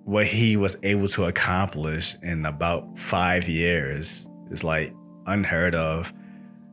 what 0.03 0.25
he 0.25 0.57
was 0.57 0.77
able 0.83 1.07
to 1.07 1.25
accomplish 1.25 2.15
in 2.21 2.45
about 2.45 2.97
five 2.97 3.47
years 3.47 4.29
is 4.49 4.63
like 4.63 4.93
unheard 5.25 5.75
of. 5.75 6.13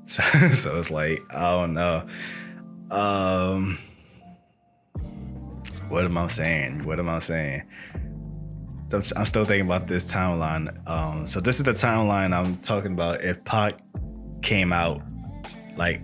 So, 0.09 0.22
so 0.22 0.78
it's 0.78 0.89
like 0.89 1.18
I 1.34 1.53
don't 1.55 1.74
know. 1.74 2.07
Um, 2.93 3.76
what 5.89 6.05
am 6.05 6.16
I 6.16 6.28
saying? 6.28 6.84
What 6.84 7.01
am 7.01 7.09
I 7.09 7.18
saying? 7.18 7.64
I'm, 8.93 9.03
still 9.03 9.45
thinking 9.45 9.66
about 9.66 9.87
this 9.89 10.11
timeline. 10.11 10.89
Um, 10.89 11.26
so 11.26 11.41
this 11.41 11.59
is 11.59 11.64
the 11.64 11.72
timeline 11.72 12.32
I'm 12.32 12.57
talking 12.59 12.93
about. 12.93 13.20
If 13.22 13.43
Pac 13.45 13.78
came 14.43 14.72
out 14.72 15.03
like 15.76 16.01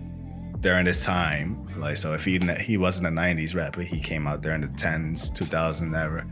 during 0.59 0.85
this 0.85 1.05
time, 1.05 1.65
like 1.77 1.97
so, 1.97 2.13
if 2.13 2.25
he 2.25 2.39
he 2.59 2.77
wasn't 2.77 3.07
a 3.07 3.09
'90s 3.09 3.55
rapper, 3.55 3.81
he 3.81 3.99
came 3.99 4.27
out 4.27 4.41
during 4.41 4.61
the 4.61 4.67
10s, 4.67 5.31
2000s 5.31 5.97
era, 5.97 6.25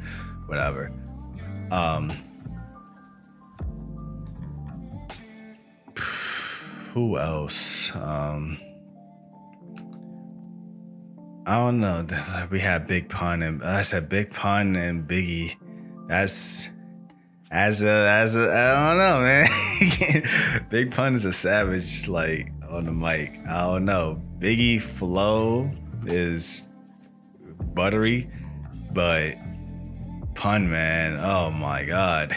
whatever. 0.47 0.91
Um, 1.71 2.11
who 6.93 7.17
else? 7.17 7.95
Um, 7.95 8.59
I 11.45 11.57
don't 11.57 11.79
know. 11.79 12.05
We 12.51 12.59
had 12.59 12.87
Big 12.87 13.09
Pun 13.09 13.41
and 13.41 13.63
I 13.63 13.81
said 13.81 14.09
Big 14.09 14.31
Pun 14.31 14.75
and 14.75 15.07
Biggie. 15.07 15.55
That's 16.11 16.67
as 17.49 17.83
a 17.83 17.87
as 17.87 18.35
a 18.35 18.41
I 18.41 18.89
don't 18.89 18.97
know, 18.97 19.21
man. 19.21 20.63
Big 20.69 20.91
Pun 20.91 21.15
is 21.15 21.23
a 21.23 21.31
savage, 21.31 22.05
like 22.09 22.51
on 22.69 22.83
the 22.83 22.91
mic. 22.91 23.39
I 23.47 23.61
don't 23.61 23.85
know. 23.85 24.21
Biggie 24.37 24.81
flow 24.81 25.71
is 26.05 26.67
buttery, 27.73 28.29
but 28.93 29.35
Pun 30.35 30.69
man, 30.69 31.17
oh 31.23 31.49
my 31.49 31.85
god. 31.85 32.35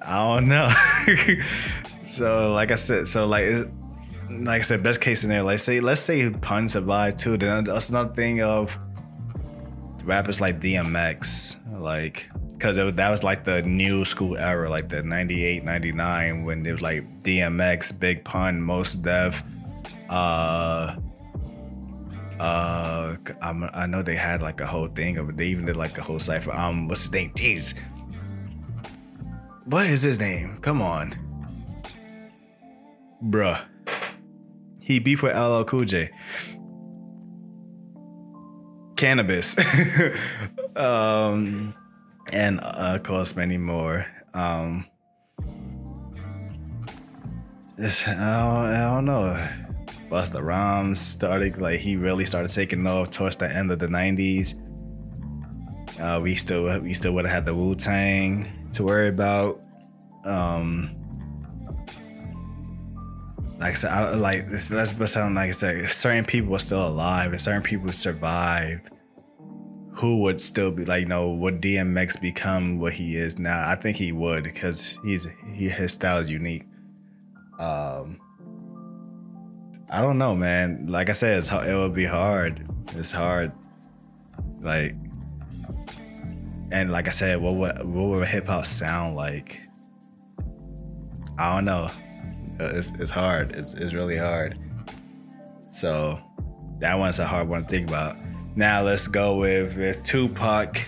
I 0.00 0.18
don't 0.18 0.46
know. 0.46 0.70
so 2.04 2.52
like 2.52 2.70
I 2.70 2.76
said, 2.76 3.08
so 3.08 3.26
like 3.26 3.46
like 4.30 4.60
I 4.60 4.62
said, 4.62 4.84
best 4.84 5.00
case 5.00 5.22
scenario, 5.22 5.42
like 5.42 5.58
say 5.58 5.80
let's 5.80 6.02
say 6.02 6.30
Pun 6.30 6.68
survived 6.68 7.18
too, 7.18 7.36
then 7.36 7.64
that's 7.64 7.90
another 7.90 8.14
thing 8.14 8.42
of 8.42 8.78
rappers 10.04 10.40
like 10.40 10.60
DMX, 10.60 11.80
like 11.80 12.30
because 12.56 12.76
that 12.94 13.10
was 13.10 13.22
like 13.22 13.44
the 13.44 13.62
new 13.62 14.04
school 14.04 14.36
era, 14.36 14.70
like 14.70 14.88
the 14.88 15.02
98, 15.02 15.62
99, 15.62 16.44
when 16.44 16.64
it 16.64 16.72
was 16.72 16.82
like 16.82 17.20
DMX, 17.20 17.98
Big 17.98 18.24
Pun, 18.24 18.60
Mos 18.62 18.94
Def, 18.94 19.42
uh, 20.08 20.96
uh, 22.38 23.16
I'm, 23.42 23.68
i 23.72 23.86
know 23.86 24.02
they 24.02 24.16
had 24.16 24.42
like 24.42 24.60
a 24.60 24.66
whole 24.66 24.88
thing 24.88 25.18
of 25.18 25.30
it. 25.30 25.36
They 25.36 25.46
even 25.46 25.66
did 25.66 25.76
like 25.76 25.96
a 25.98 26.02
whole 26.02 26.18
cipher. 26.18 26.52
Um, 26.52 26.88
what's 26.88 27.04
his 27.04 27.12
name? 27.12 27.30
Jeez, 27.34 27.74
what 29.64 29.86
is 29.86 30.02
his 30.02 30.18
name? 30.18 30.58
Come 30.60 30.82
on, 30.82 31.14
bruh. 33.22 33.60
He 34.80 34.98
beef 34.98 35.22
with 35.22 35.36
LL 35.36 35.64
Cool 35.64 35.84
J. 35.84 36.10
Canibus. 38.94 39.56
um, 40.76 41.74
and 42.32 42.60
uh, 42.60 42.94
of 42.96 43.02
course 43.02 43.36
many 43.36 43.58
more. 43.58 44.06
Um, 44.34 44.86
this, 47.76 48.06
I, 48.08 48.12
don't, 48.12 48.66
I 48.74 48.94
don't 48.94 49.04
know. 49.04 49.48
Busta 50.08 50.42
Rhymes 50.42 51.00
started 51.00 51.58
like 51.58 51.80
he 51.80 51.96
really 51.96 52.24
started 52.24 52.52
taking 52.52 52.86
off 52.86 53.10
towards 53.10 53.36
the 53.36 53.50
end 53.50 53.70
of 53.72 53.78
the 53.78 53.88
'90s. 53.88 54.62
Uh, 56.00 56.20
we 56.20 56.34
still 56.34 56.80
we 56.80 56.92
still 56.92 57.12
would 57.14 57.26
have 57.26 57.34
had 57.34 57.46
the 57.46 57.54
Wu 57.54 57.74
Tang 57.74 58.68
to 58.72 58.84
worry 58.84 59.08
about. 59.08 59.60
Um, 60.24 60.96
like 63.58 63.72
I 63.72 63.74
said, 63.74 63.90
I, 63.90 64.14
like 64.14 64.48
let's 64.50 65.12
sound 65.12 65.34
like 65.34 65.48
I 65.48 65.52
said, 65.52 65.90
certain 65.90 66.24
people 66.24 66.52
were 66.52 66.58
still 66.58 66.86
alive 66.86 67.32
and 67.32 67.40
certain 67.40 67.62
people 67.62 67.90
survived, 67.92 68.90
who 69.96 70.18
would 70.18 70.40
still 70.40 70.70
be 70.70 70.84
like, 70.84 71.02
you 71.02 71.06
know, 71.06 71.30
would 71.30 71.60
DMX 71.60 72.20
become 72.20 72.78
what 72.78 72.94
he 72.94 73.16
is 73.16 73.38
now? 73.38 73.66
I 73.66 73.76
think 73.76 73.96
he 73.96 74.12
would 74.12 74.44
because 74.44 74.98
he's 75.02 75.26
he 75.54 75.68
his 75.68 75.92
style 75.92 76.18
is 76.18 76.30
unique. 76.30 76.64
Um, 77.58 78.20
I 79.88 80.02
don't 80.02 80.18
know, 80.18 80.34
man. 80.34 80.86
Like 80.86 81.08
I 81.08 81.14
said, 81.14 81.38
it's, 81.38 81.50
it 81.50 81.74
would 81.74 81.94
be 81.94 82.04
hard. 82.04 82.68
It's 82.94 83.10
hard. 83.10 83.52
Like, 84.60 84.94
and 86.70 86.92
like 86.92 87.08
I 87.08 87.12
said, 87.12 87.40
what 87.40 87.54
would 87.54 87.78
what 87.86 88.08
would 88.08 88.28
hip 88.28 88.48
hop 88.48 88.66
sound 88.66 89.16
like? 89.16 89.62
I 91.38 91.54
don't 91.54 91.64
know. 91.64 91.90
It's 92.58 92.90
it's 92.98 93.10
hard. 93.10 93.52
It's 93.52 93.72
it's 93.72 93.94
really 93.94 94.18
hard. 94.18 94.58
So 95.70 96.20
that 96.80 96.98
one's 96.98 97.18
a 97.18 97.26
hard 97.26 97.48
one 97.48 97.62
to 97.62 97.68
think 97.68 97.88
about. 97.88 98.16
Now 98.56 98.82
let's 98.82 99.06
go 99.06 99.38
with 99.38 100.02
Tupac 100.02 100.78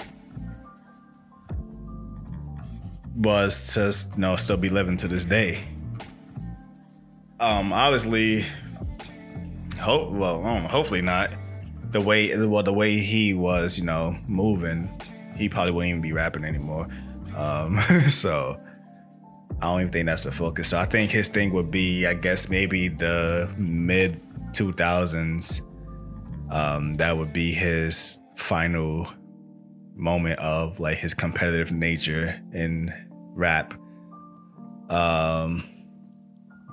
was 3.15 3.75
to 3.75 3.93
you 4.15 4.21
know 4.21 4.37
still 4.37 4.57
be 4.57 4.71
living 4.71 4.97
to 4.97 5.07
this 5.07 5.27
day. 5.27 5.59
Um, 7.39 7.75
obviously, 7.75 8.47
hope 9.79 10.11
well, 10.13 10.47
um, 10.47 10.65
hopefully 10.65 11.03
not. 11.03 11.35
The 11.91 12.01
way 12.01 12.35
well 12.47 12.63
the 12.63 12.73
way 12.73 13.01
he 13.01 13.35
was, 13.35 13.79
you 13.79 13.85
know, 13.85 14.17
moving, 14.27 14.91
he 15.37 15.51
probably 15.51 15.73
wouldn't 15.73 15.91
even 15.91 16.01
be 16.01 16.13
rapping 16.15 16.45
anymore. 16.45 16.89
Um, 17.37 17.79
so 18.09 18.59
I 19.61 19.67
don't 19.67 19.81
even 19.81 19.93
think 19.93 20.07
that's 20.07 20.25
the 20.25 20.33
focus. 20.33 20.69
So 20.69 20.79
I 20.79 20.87
think 20.87 21.11
his 21.11 21.29
thing 21.29 21.53
would 21.53 21.71
be, 21.71 22.07
I 22.07 22.15
guess, 22.15 22.49
maybe 22.49 22.89
the 22.89 23.53
mid 23.59 24.23
2000s. 24.53 25.68
Um, 26.51 26.95
that 26.95 27.17
would 27.17 27.33
be 27.33 27.53
his 27.53 28.21
final 28.37 29.09
moment 29.95 30.39
of 30.39 30.81
like 30.81 30.99
his 30.99 31.15
competitive 31.15 31.73
nature 31.73 32.41
in 32.53 32.93
rap. 33.35 33.75
Um, 34.89 35.69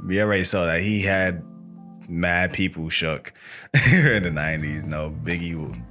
we 0.06 0.22
already 0.22 0.44
saw 0.44 0.66
that 0.66 0.82
he 0.82 1.02
had 1.02 1.44
mad 2.08 2.54
people 2.54 2.90
shook 2.90 3.34
in 3.74 4.24
the 4.24 4.30
90s. 4.30 4.86
No, 4.86 5.10
Biggie 5.24 5.84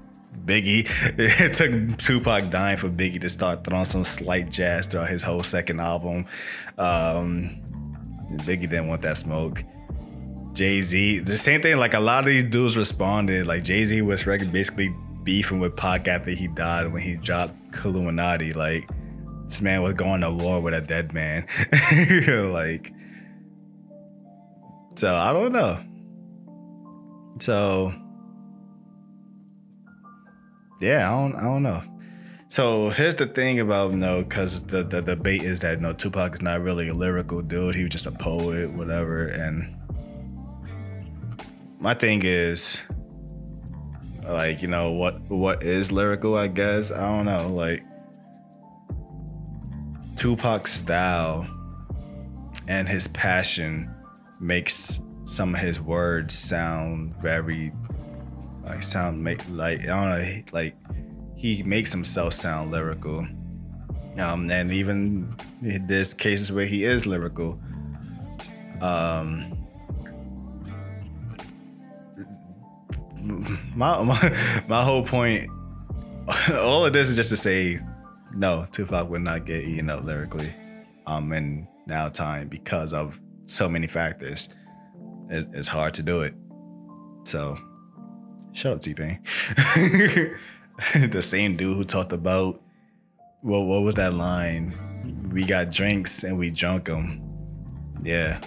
Biggie. 0.45 0.87
It 1.19 1.55
took 1.55 1.99
Tupac 1.99 2.51
dying 2.51 2.77
for 2.77 2.89
Biggie 2.89 3.21
to 3.21 3.29
start 3.29 3.65
throwing 3.65 3.85
some 3.85 4.05
slight 4.05 4.51
jazz 4.51 4.87
throughout 4.87 5.09
his 5.09 5.23
whole 5.23 5.43
second 5.43 5.81
album. 5.81 6.27
Um, 6.79 7.63
Biggie 8.33 8.69
didn't 8.69 8.89
want 8.89 9.03
that 9.03 9.17
smoke. 9.17 9.65
Jay 10.55 10.81
Z, 10.81 11.21
the 11.21 11.37
same 11.37 11.61
thing. 11.61 11.77
Like 11.77 11.95
a 11.95 12.01
lot 12.01 12.21
of 12.21 12.27
these 12.27 12.45
dudes 12.45 12.77
responded. 12.77 13.47
Like 13.47 13.65
Jay 13.65 13.85
Z 13.85 14.01
was 14.03 14.25
basically 14.25 14.95
beefing 15.25 15.59
with 15.59 15.77
Pac 15.77 16.07
after 16.07 16.31
he 16.31 16.47
died 16.47 16.93
when 16.93 17.03
he 17.03 17.17
dropped 17.17 17.55
Illuminati. 17.85 18.53
Like 18.53 18.89
this 19.47 19.61
man 19.61 19.83
was 19.83 19.95
going 19.95 20.21
to 20.21 20.31
war 20.31 20.61
with 20.61 20.75
a 20.75 20.81
dead 20.81 21.13
man. 21.13 21.47
like, 22.53 22.93
so 24.97 25.13
I 25.15 25.33
don't 25.33 25.53
know. 25.53 25.81
So 27.41 27.93
yeah, 30.81 31.11
I 31.11 31.21
don't, 31.21 31.35
I 31.37 31.43
don't 31.43 31.63
know. 31.63 31.83
So 32.47 32.91
here's 32.91 33.17
the 33.17 33.27
thing 33.27 33.59
about 33.59 33.91
you 33.91 33.97
know, 33.97 34.23
because 34.23 34.65
the, 34.67 34.85
the 34.85 35.03
debate 35.03 35.43
is 35.43 35.61
that 35.61 35.79
you 35.79 35.83
know, 35.83 35.93
Tupac 35.93 36.35
is 36.35 36.43
not 36.43 36.61
really 36.61 36.89
a 36.89 36.95
lyrical 36.95 37.43
dude. 37.43 37.75
He 37.75 37.83
was 37.83 37.91
just 37.91 38.07
a 38.07 38.13
poet, 38.13 38.73
whatever. 38.73 39.27
And 39.27 39.75
my 41.85 41.93
thing 41.93 42.23
is, 42.25 42.81
like, 44.27 44.63
you 44.63 44.69
know, 44.69 44.93
what 44.93 45.21
what 45.29 45.63
is 45.63 45.93
lyrical? 45.93 46.35
I 46.35 46.49
guess 46.49 46.91
I 46.91 47.07
don't 47.15 47.27
know. 47.27 47.49
Like 47.49 47.85
Tupac's 50.17 50.73
style 50.73 51.47
and 52.67 52.89
his 52.89 53.07
passion 53.09 53.95
makes 54.41 54.99
some 55.25 55.55
of 55.55 55.61
his 55.61 55.79
words 55.79 56.35
sound 56.35 57.17
very 57.17 57.71
like 58.65 58.83
sound 58.83 59.23
make 59.23 59.43
like 59.51 59.83
I 59.83 59.87
don't 59.89 60.09
know 60.09 60.43
like 60.53 60.77
he 61.37 61.63
makes 61.65 61.93
himself 61.93 62.33
sound 62.33 62.71
lyrical. 62.71 63.27
Um, 64.17 64.51
and 64.51 64.73
even 64.73 65.37
there's 65.61 66.15
cases 66.15 66.51
where 66.51 66.65
he 66.65 66.85
is 66.85 67.05
lyrical. 67.05 67.61
Um, 68.81 69.64
my, 73.25 74.03
my 74.03 74.65
my 74.69 74.83
whole 74.83 75.05
point, 75.05 75.51
all 76.55 76.87
of 76.87 76.93
this 76.93 77.09
is 77.09 77.17
just 77.17 77.31
to 77.31 77.37
say, 77.37 77.81
no, 78.35 78.67
Tupac 78.73 79.09
would 79.09 79.23
not 79.23 79.47
get 79.47 79.65
eaten 79.65 79.91
up 79.91 80.05
lyrically, 80.05 80.55
um, 81.07 81.33
in 81.33 81.69
now 81.87 82.09
time 82.09 82.49
because 82.49 82.93
of 82.93 83.21
so 83.45 83.69
many 83.69 83.87
factors. 83.87 84.49
It, 85.31 85.49
it's 85.53 85.69
hard 85.69 85.95
to 85.95 86.03
do 86.03 86.21
it. 86.21 86.35
So 87.25 87.59
Shut 88.55 88.73
up, 88.73 88.81
T 88.83 88.95
Pain. 88.95 89.19
the 90.95 91.21
same 91.21 91.57
dude 91.57 91.77
who 91.77 91.85
talked 91.85 92.13
about 92.13 92.63
what 93.41 93.63
what 93.63 93.83
was 93.83 93.97
that 93.97 94.15
line? 94.15 95.29
We 95.33 95.45
got 95.45 95.73
drinks 95.73 96.23
and 96.23 96.39
we 96.39 96.51
drunk 96.51 96.85
them. 96.85 97.21
Yeah, 98.01 98.41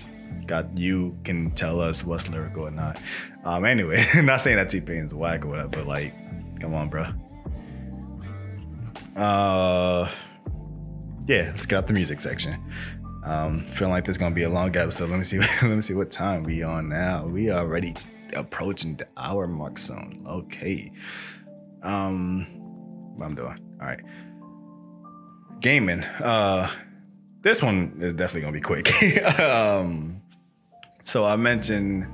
got 0.48 0.78
you 0.78 1.18
can 1.24 1.52
tell 1.52 1.80
us 1.80 2.04
what's 2.04 2.30
lyrical 2.30 2.64
or 2.64 2.72
not. 2.72 3.02
Um, 3.44 3.66
anyway, 3.66 4.04
not 4.24 4.42
saying 4.42 4.58
that 4.58 4.70
T 4.70 4.82
Pain's 4.82 5.14
whack 5.14 5.46
or 5.46 5.50
whatever, 5.50 5.70
but 5.70 5.88
like, 5.88 6.14
come 6.60 6.74
on, 6.74 6.90
bro. 6.90 7.08
Uh, 9.16 10.10
yeah, 11.28 11.44
let's 11.48 11.66
get 11.66 11.78
out 11.78 11.88
the 11.88 11.94
music 11.94 12.20
section. 12.20 12.64
Um, 13.26 13.60
feeling 13.60 13.94
like 13.94 14.06
this 14.06 14.16
is 14.16 14.18
gonna 14.18 14.34
be 14.34 14.44
a 14.44 14.50
long 14.50 14.76
episode. 14.76 15.10
Let 15.10 15.18
me 15.18 15.24
see. 15.24 15.40
let 15.62 15.76
me 15.76 15.82
see 15.82 15.94
what 15.94 16.10
time 16.10 16.44
we 16.44 16.64
on 16.64 16.88
now. 16.88 17.26
We 17.26 17.50
are 17.50 17.60
already 17.60 17.96
approaching 18.36 18.96
the 18.96 19.08
hour 19.18 19.48
mark 19.48 19.78
soon. 19.78 20.24
Okay. 20.26 20.92
Um, 21.84 22.46
what 23.16 23.26
I'm 23.26 23.36
doing? 23.36 23.60
All 23.82 23.88
right. 23.88 24.00
Gaming. 25.60 26.04
Uh, 26.04 26.70
this 27.42 27.62
one 27.62 27.98
is 28.00 28.14
definitely 28.14 28.42
gonna 28.42 28.54
be 28.54 28.62
quick. 28.62 29.40
um, 29.40 30.17
so 31.08 31.24
I 31.24 31.38
mentioned 31.38 32.06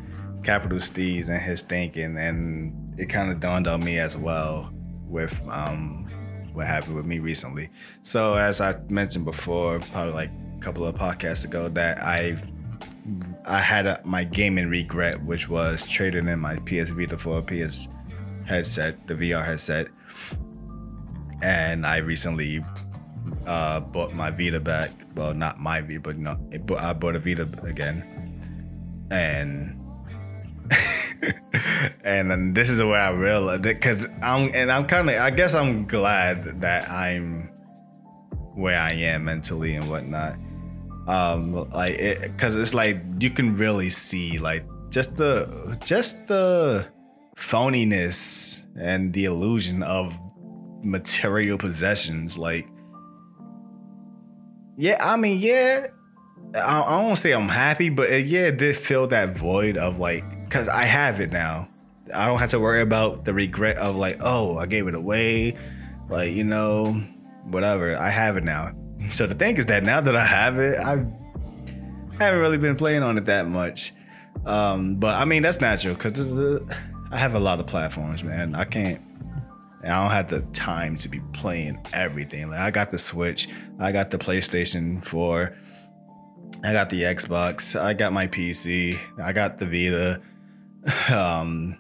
Capital 0.43 0.77
Steez 0.77 1.27
and 1.27 1.41
his 1.41 1.63
thinking, 1.63 2.15
and 2.15 2.93
it 2.99 3.07
kind 3.07 3.31
of 3.31 3.39
dawned 3.39 3.67
on 3.67 3.83
me 3.83 3.97
as 3.97 4.15
well 4.15 4.71
with 5.07 5.41
um 5.49 6.05
what 6.53 6.67
happened 6.67 6.95
with 6.95 7.05
me 7.07 7.17
recently. 7.17 7.71
So 8.03 8.35
as 8.35 8.61
I 8.61 8.77
mentioned 8.89 9.25
before, 9.25 9.79
probably 9.79 10.13
like 10.13 10.31
a 10.55 10.59
couple 10.59 10.85
of 10.85 10.93
podcasts 10.93 11.43
ago, 11.43 11.69
that 11.69 12.03
I've 12.03 12.51
I 13.45 13.61
had 13.61 13.87
a, 13.87 13.99
my 14.05 14.25
gaming 14.25 14.69
regret, 14.69 15.23
which 15.23 15.49
was 15.49 15.87
trading 15.87 16.27
in 16.27 16.39
my 16.39 16.57
PS 16.57 16.91
Vita 16.91 17.17
for 17.17 17.39
a 17.39 17.41
PS 17.41 17.87
headset, 18.45 19.07
the 19.07 19.15
VR 19.15 19.43
headset, 19.43 19.87
and 21.41 21.83
I 21.83 21.97
recently 21.97 22.63
uh, 23.47 23.79
bought 23.79 24.13
my 24.13 24.29
Vita 24.29 24.59
back. 24.59 24.91
Well, 25.15 25.33
not 25.33 25.59
my 25.59 25.81
Vita, 25.81 25.99
but 25.99 26.17
no, 26.17 26.37
I 26.77 26.93
bought 26.93 27.15
a 27.15 27.19
Vita 27.19 27.49
again, 27.63 28.12
and 29.12 29.80
and 32.04 32.56
this 32.56 32.70
is 32.70 32.80
where 32.80 32.99
I 32.99 33.12
realized 33.12 33.64
because 33.64 34.08
I'm 34.22 34.49
and 34.54 34.72
I'm 34.72 34.86
kind 34.86 35.10
of 35.10 35.16
I 35.16 35.30
guess 35.30 35.54
I'm 35.54 35.86
glad 35.86 36.62
that 36.62 36.89
I'm 36.89 37.49
where 38.56 38.80
I 38.80 38.91
am 38.91 39.26
mentally 39.26 39.76
and 39.76 39.89
whatnot. 39.89 40.38
Um, 41.08 41.70
like 41.70 41.95
it 41.95 42.22
because 42.22 42.56
it's 42.56 42.74
like 42.74 43.01
you 43.20 43.30
can 43.30 43.58
really 43.58 43.89
see 43.89 44.38
like 44.38 44.66
just 44.89 45.18
the 45.18 45.78
just 45.84 46.28
the 46.28 46.88
phoniness 47.36 48.66
and 48.78 49.14
the 49.14 49.26
illusion 49.26 49.84
of 49.84 50.18
material 50.84 51.58
possessions. 51.58 52.38
Like, 52.38 52.68
yeah, 54.78 54.97
I 54.99 55.18
mean, 55.18 55.39
yeah, 55.39 55.88
I, 56.56 56.82
I 56.82 57.01
don't 57.01 57.16
say 57.16 57.32
I'm 57.32 57.49
happy, 57.49 57.89
but 57.89 58.10
it, 58.10 58.26
yeah, 58.26 58.47
it 58.47 58.58
did 58.58 58.76
fill 58.76 59.08
that 59.08 59.36
void 59.36 59.78
of 59.78 59.99
like 59.99 60.24
because 60.43 60.68
I 60.68 60.84
have 60.84 61.20
it 61.20 61.32
now. 61.32 61.68
I 62.14 62.28
don't 62.28 62.39
have 62.39 62.51
to 62.51 62.60
worry 62.60 62.82
about 62.82 63.26
the 63.26 63.34
regret 63.34 63.78
of 63.78 63.95
like, 63.95 64.18
oh, 64.22 64.58
I 64.58 64.66
gave 64.66 64.88
it 64.88 64.95
away, 64.95 65.56
like 66.10 66.32
you 66.32 66.43
know, 66.43 66.93
whatever. 67.45 67.95
I 67.95 68.10
have 68.10 68.38
it 68.38 68.43
now. 68.43 68.74
So 69.10 69.28
the 69.28 69.36
thing 69.36 69.58
is 69.58 69.66
that 69.66 69.84
now 69.84 69.99
that 69.99 70.16
I 70.16 70.26
have 70.26 70.58
it, 70.60 70.80
I 70.80 71.06
haven't 72.24 72.39
really 72.39 72.58
been 72.58 72.78
playing 72.78 73.04
on 73.04 73.18
it 73.18 73.26
that 73.26 73.47
much. 73.47 73.91
Um, 74.45 74.95
but 74.95 75.16
I 75.16 75.26
mean 75.26 75.43
that's 75.43 75.60
natural 75.60 75.93
because 75.95 76.32
I 77.12 77.18
have 77.18 77.36
a 77.36 77.39
lot 77.39 77.60
of 77.60 77.68
platforms, 77.68 78.24
man. 78.24 78.56
I 78.56 78.64
can't. 78.64 79.01
I 79.84 79.88
don't 79.88 80.12
have 80.12 80.30
the 80.30 80.41
time 80.54 80.95
to 80.97 81.10
be 81.10 81.20
playing 81.34 81.80
everything. 81.93 82.49
Like 82.49 82.60
I 82.60 82.72
got 82.72 82.91
the 82.91 82.97
Switch, 82.97 83.49
I 83.78 83.91
got 83.91 84.12
the 84.12 84.18
PlayStation 84.18 85.04
4, 85.04 85.54
I 86.64 86.72
got 86.72 86.89
the 86.89 87.01
Xbox, 87.01 87.80
I 87.80 87.93
got 87.93 88.14
my 88.14 88.28
PC, 88.28 88.97
I 89.22 89.34
got 89.34 89.59
the 89.59 89.66
Vita 89.66 90.22
um 91.14 91.78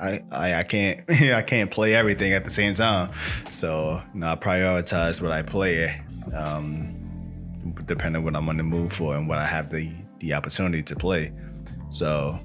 I, 0.00 0.20
I, 0.32 0.54
I 0.56 0.62
can't 0.64 1.02
I 1.10 1.42
can't 1.42 1.70
play 1.70 1.94
everything 1.94 2.32
at 2.32 2.44
the 2.44 2.50
same 2.50 2.74
time. 2.74 3.12
So 3.50 4.02
you 4.12 4.20
know, 4.20 4.32
I 4.32 4.36
prioritize 4.36 5.20
what 5.20 5.32
I 5.32 5.42
play, 5.42 6.00
um, 6.34 6.94
depending 7.86 8.20
on 8.20 8.24
what 8.24 8.36
I'm 8.36 8.48
on 8.48 8.56
the 8.56 8.62
move 8.62 8.92
for 8.92 9.16
and 9.16 9.28
what 9.28 9.38
I 9.38 9.46
have 9.46 9.70
the 9.70 9.90
the 10.20 10.34
opportunity 10.34 10.82
to 10.82 10.96
play. 10.96 11.32
So 11.90 12.38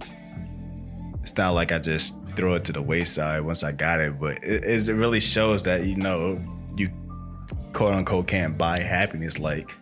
it's 1.22 1.36
not 1.38 1.52
like 1.52 1.72
I 1.72 1.80
just 1.80 2.16
throw 2.36 2.54
it 2.56 2.64
to 2.66 2.72
the 2.72 2.82
wayside 2.82 3.42
once 3.42 3.64
I 3.64 3.72
got 3.72 4.00
it, 4.00 4.20
but 4.20 4.44
it, 4.44 4.88
it 4.88 4.94
really 4.94 5.20
shows 5.20 5.64
that 5.64 5.86
you 5.86 5.96
know 5.96 6.42
you 6.78 6.90
quote 7.74 7.94
unquote 7.94 8.28
can't 8.28 8.58
buy 8.58 8.80
happiness. 8.80 9.40
Like, 9.40 9.76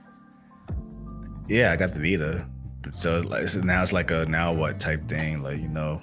yeah, 1.47 1.71
I 1.71 1.75
got 1.75 1.93
the 1.93 1.99
Vita, 1.99 2.47
so 2.91 3.21
like 3.21 3.47
so 3.47 3.61
now 3.61 3.81
it's 3.81 3.93
like 3.93 4.11
a 4.11 4.25
now 4.25 4.53
what 4.53 4.79
type 4.79 5.07
thing. 5.07 5.43
Like 5.43 5.59
you 5.59 5.69
know, 5.69 6.01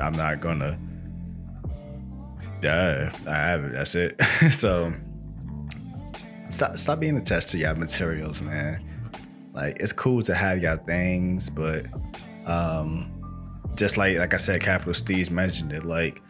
I'm 0.00 0.12
not 0.12 0.40
gonna. 0.40 0.78
Yeah, 2.62 3.12
I 3.26 3.34
have 3.34 3.64
it. 3.64 3.72
That's 3.72 3.94
it. 3.94 4.20
so 4.50 4.92
stop 6.50 6.76
stop 6.76 7.00
being 7.00 7.16
attached 7.16 7.48
to 7.50 7.58
your 7.58 7.74
materials, 7.74 8.42
man. 8.42 8.84
Like 9.52 9.78
it's 9.80 9.92
cool 9.92 10.22
to 10.22 10.34
have 10.34 10.62
your 10.62 10.76
things, 10.76 11.50
but 11.50 11.86
um 12.46 13.12
just 13.76 13.96
like 13.96 14.18
like 14.18 14.34
I 14.34 14.38
said, 14.38 14.60
Capital 14.60 14.92
Steez 14.92 15.30
mentioned 15.30 15.72
it. 15.72 15.84
Like, 15.84 16.22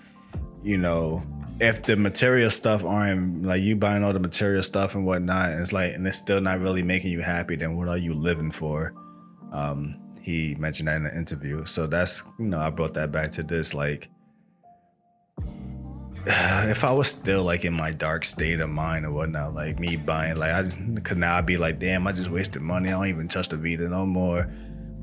you 0.62 0.78
know, 0.78 1.22
if 1.62 1.84
the 1.84 1.96
material 1.96 2.50
stuff 2.50 2.84
aren't 2.84 3.44
like 3.44 3.62
you 3.62 3.76
buying 3.76 4.02
all 4.02 4.12
the 4.12 4.18
material 4.18 4.64
stuff 4.64 4.96
and 4.96 5.06
whatnot, 5.06 5.50
and 5.50 5.60
it's 5.60 5.72
like 5.72 5.94
and 5.94 6.04
it's 6.06 6.18
still 6.18 6.40
not 6.40 6.58
really 6.58 6.82
making 6.82 7.12
you 7.12 7.20
happy, 7.20 7.54
then 7.54 7.76
what 7.76 7.86
are 7.86 7.96
you 7.96 8.14
living 8.14 8.50
for? 8.50 8.92
Um, 9.52 9.96
he 10.20 10.56
mentioned 10.56 10.88
that 10.88 10.96
in 10.96 11.06
an 11.06 11.16
interview. 11.16 11.64
So 11.64 11.86
that's 11.86 12.24
you 12.40 12.46
know, 12.46 12.58
I 12.58 12.70
brought 12.70 12.94
that 12.94 13.12
back 13.12 13.30
to 13.32 13.44
this 13.44 13.74
like 13.74 14.10
if 16.26 16.82
I 16.82 16.90
was 16.90 17.08
still 17.08 17.44
like 17.44 17.64
in 17.64 17.74
my 17.74 17.92
dark 17.92 18.24
state 18.24 18.58
of 18.58 18.68
mind 18.68 19.06
or 19.06 19.12
whatnot, 19.12 19.54
like 19.54 19.78
me 19.78 19.96
buying, 19.96 20.36
like 20.36 20.52
I 20.52 20.68
could 21.00 21.18
now 21.18 21.36
I'd 21.36 21.46
be 21.46 21.56
like, 21.56 21.78
damn, 21.78 22.08
I 22.08 22.12
just 22.12 22.28
wasted 22.28 22.62
money. 22.62 22.88
I 22.88 22.92
don't 22.92 23.06
even 23.06 23.28
touch 23.28 23.48
the 23.48 23.56
Vita 23.56 23.88
no 23.88 24.04
more. 24.04 24.52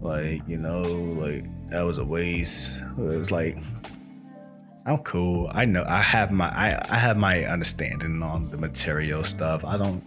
Like, 0.01 0.41
you 0.45 0.57
know, 0.57 0.81
like 0.81 1.45
that 1.69 1.83
was 1.83 1.99
a 1.99 2.05
waste. 2.05 2.77
It 2.77 2.97
was 2.97 3.31
like 3.31 3.57
I'm 4.89 4.97
cool. 4.99 5.51
I 5.53 5.65
know 5.65 5.85
I 5.87 6.01
have 6.01 6.31
my 6.31 6.47
I, 6.47 6.83
I 6.89 6.95
have 6.95 7.15
my 7.15 7.45
understanding 7.45 8.23
on 8.23 8.49
the 8.49 8.57
material 8.57 9.23
stuff. 9.23 9.63
I 9.63 9.77
don't 9.77 10.03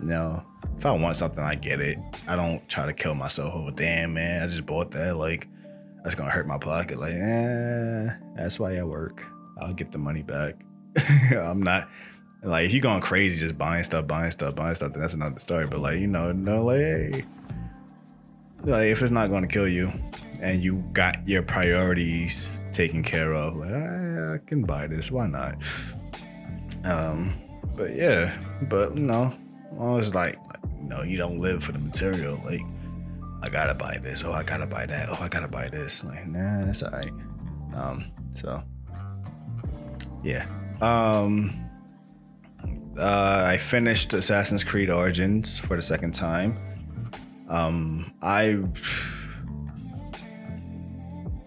you 0.00 0.06
know 0.06 0.42
if 0.76 0.84
I 0.84 0.90
want 0.90 1.14
something 1.14 1.42
I 1.42 1.54
get 1.54 1.80
it. 1.80 1.98
I 2.26 2.34
don't 2.34 2.68
try 2.68 2.84
to 2.86 2.92
kill 2.92 3.14
myself 3.14 3.54
over 3.54 3.70
damn 3.70 4.14
man, 4.14 4.42
I 4.42 4.46
just 4.48 4.66
bought 4.66 4.90
that. 4.90 5.16
Like 5.16 5.46
that's 6.02 6.16
gonna 6.16 6.30
hurt 6.30 6.48
my 6.48 6.58
pocket. 6.58 6.98
Like, 6.98 7.12
eh, 7.14 8.08
that's 8.34 8.58
why 8.58 8.76
I 8.76 8.82
work. 8.82 9.24
I'll 9.60 9.72
get 9.72 9.92
the 9.92 9.98
money 9.98 10.24
back. 10.24 10.56
I'm 11.30 11.62
not 11.62 11.88
like 12.42 12.66
if 12.66 12.72
you're 12.72 12.82
going 12.82 13.00
crazy 13.00 13.40
just 13.40 13.56
buying 13.56 13.84
stuff, 13.84 14.08
buying 14.08 14.32
stuff, 14.32 14.56
buying 14.56 14.74
stuff, 14.74 14.94
then 14.94 15.00
that's 15.00 15.14
another 15.14 15.38
story. 15.38 15.68
But 15.68 15.78
like, 15.78 16.00
you 16.00 16.08
know, 16.08 16.32
no 16.32 16.64
like 16.64 17.24
like 18.64 18.86
if 18.86 19.00
it's 19.00 19.12
not 19.12 19.30
gonna 19.30 19.46
kill 19.46 19.68
you 19.68 19.92
and 20.40 20.62
you 20.62 20.84
got 20.92 21.26
your 21.26 21.42
priorities 21.42 22.60
taken 22.72 23.02
care 23.02 23.34
of. 23.34 23.56
Like, 23.56 23.70
I, 23.70 24.34
I 24.34 24.38
can 24.46 24.62
buy 24.62 24.86
this. 24.86 25.10
Why 25.10 25.26
not? 25.26 25.56
Um, 26.84 27.34
but 27.76 27.94
yeah, 27.94 28.36
but 28.62 28.94
you 28.96 29.02
know, 29.02 29.34
I 29.72 29.94
was 29.94 30.14
like, 30.14 30.38
you 30.80 30.88
know, 30.88 31.02
you 31.02 31.16
don't 31.16 31.38
live 31.38 31.64
for 31.64 31.72
the 31.72 31.78
material. 31.78 32.40
Like, 32.44 32.62
I 33.42 33.48
gotta 33.48 33.74
buy 33.74 33.98
this. 33.98 34.24
Oh, 34.24 34.32
I 34.32 34.42
gotta 34.42 34.66
buy 34.66 34.86
that. 34.86 35.08
Oh, 35.10 35.18
I 35.20 35.28
gotta 35.28 35.48
buy 35.48 35.68
this. 35.68 36.04
Like, 36.04 36.26
nah, 36.26 36.64
that's 36.66 36.82
all 36.82 36.90
right. 36.90 37.12
Um, 37.74 38.04
so 38.30 38.62
yeah. 40.22 40.46
Um, 40.80 41.52
uh, 42.98 43.44
I 43.46 43.56
finished 43.56 44.12
Assassin's 44.14 44.64
Creed 44.64 44.90
Origins 44.90 45.58
for 45.58 45.76
the 45.76 45.82
second 45.82 46.14
time. 46.14 46.58
Um, 47.48 48.12
I 48.20 48.58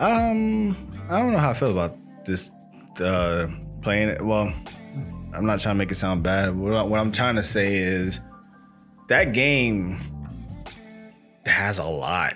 um, 0.02 0.76
I 1.10 1.20
don't 1.20 1.34
know 1.34 1.40
how 1.40 1.52
I 1.52 1.54
feel 1.54 1.72
about 1.72 1.96
this 2.26 2.52
uh, 3.00 3.48
playing 3.82 4.10
it. 4.10 4.22
Well, 4.22 4.52
I'm 5.34 5.46
not 5.46 5.60
trying 5.60 5.76
to 5.76 5.78
make 5.78 5.92
it 5.92 5.96
sound 5.96 6.24
bad. 6.24 6.56
What, 6.56 7.00
I'm 7.00 7.12
trying 7.12 7.36
to 7.36 7.44
say 7.44 7.76
is 7.76 8.20
that 9.10 9.34
game 9.34 10.00
has 11.46 11.78
a 11.78 11.86
lot 11.86 12.36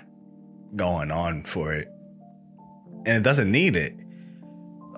going 0.76 1.10
on 1.10 1.42
for 1.42 1.72
it, 1.74 1.88
and 3.04 3.18
it 3.18 3.22
doesn't 3.22 3.50
need 3.50 3.76
it. 3.76 4.00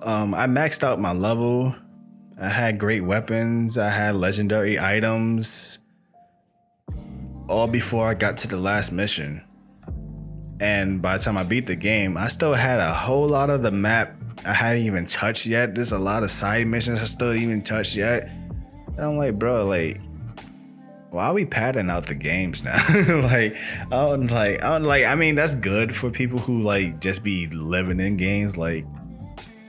Um, 0.03 0.33
I 0.33 0.45
maxed 0.45 0.83
out 0.83 0.99
my 0.99 1.13
level. 1.13 1.75
I 2.39 2.49
had 2.49 2.77
great 2.77 3.01
weapons. 3.03 3.77
I 3.77 3.89
had 3.89 4.15
legendary 4.15 4.79
items. 4.79 5.79
All 7.47 7.67
before 7.67 8.07
I 8.07 8.13
got 8.13 8.37
to 8.37 8.47
the 8.47 8.57
last 8.57 8.91
mission. 8.91 9.43
And 10.59 11.01
by 11.01 11.17
the 11.17 11.23
time 11.23 11.37
I 11.37 11.43
beat 11.43 11.67
the 11.67 11.75
game, 11.75 12.17
I 12.17 12.27
still 12.27 12.53
had 12.53 12.79
a 12.79 12.91
whole 12.91 13.27
lot 13.27 13.49
of 13.49 13.63
the 13.63 13.71
map 13.71 14.15
I 14.45 14.53
hadn't 14.53 14.83
even 14.83 15.05
touched 15.05 15.45
yet. 15.45 15.75
There's 15.75 15.91
a 15.91 15.99
lot 15.99 16.23
of 16.23 16.31
side 16.31 16.67
missions 16.67 16.99
I 16.99 17.05
still 17.05 17.33
even 17.33 17.61
touched 17.61 17.95
yet. 17.95 18.29
And 18.87 18.99
I'm 18.99 19.17
like, 19.17 19.37
bro, 19.37 19.65
like, 19.65 19.99
why 21.11 21.27
are 21.27 21.33
we 21.33 21.45
padding 21.45 21.89
out 21.89 22.05
the 22.05 22.15
games 22.15 22.63
now? 22.63 22.75
like, 23.23 23.55
I 23.55 23.89
don't 23.89 24.27
like, 24.27 24.63
I 24.63 24.69
don't 24.69 24.83
like. 24.83 25.05
I 25.05 25.15
mean, 25.15 25.35
that's 25.35 25.55
good 25.55 25.95
for 25.95 26.09
people 26.09 26.39
who 26.39 26.61
like 26.61 27.01
just 27.01 27.23
be 27.23 27.47
living 27.47 27.99
in 27.99 28.17
games. 28.17 28.57
Like, 28.57 28.85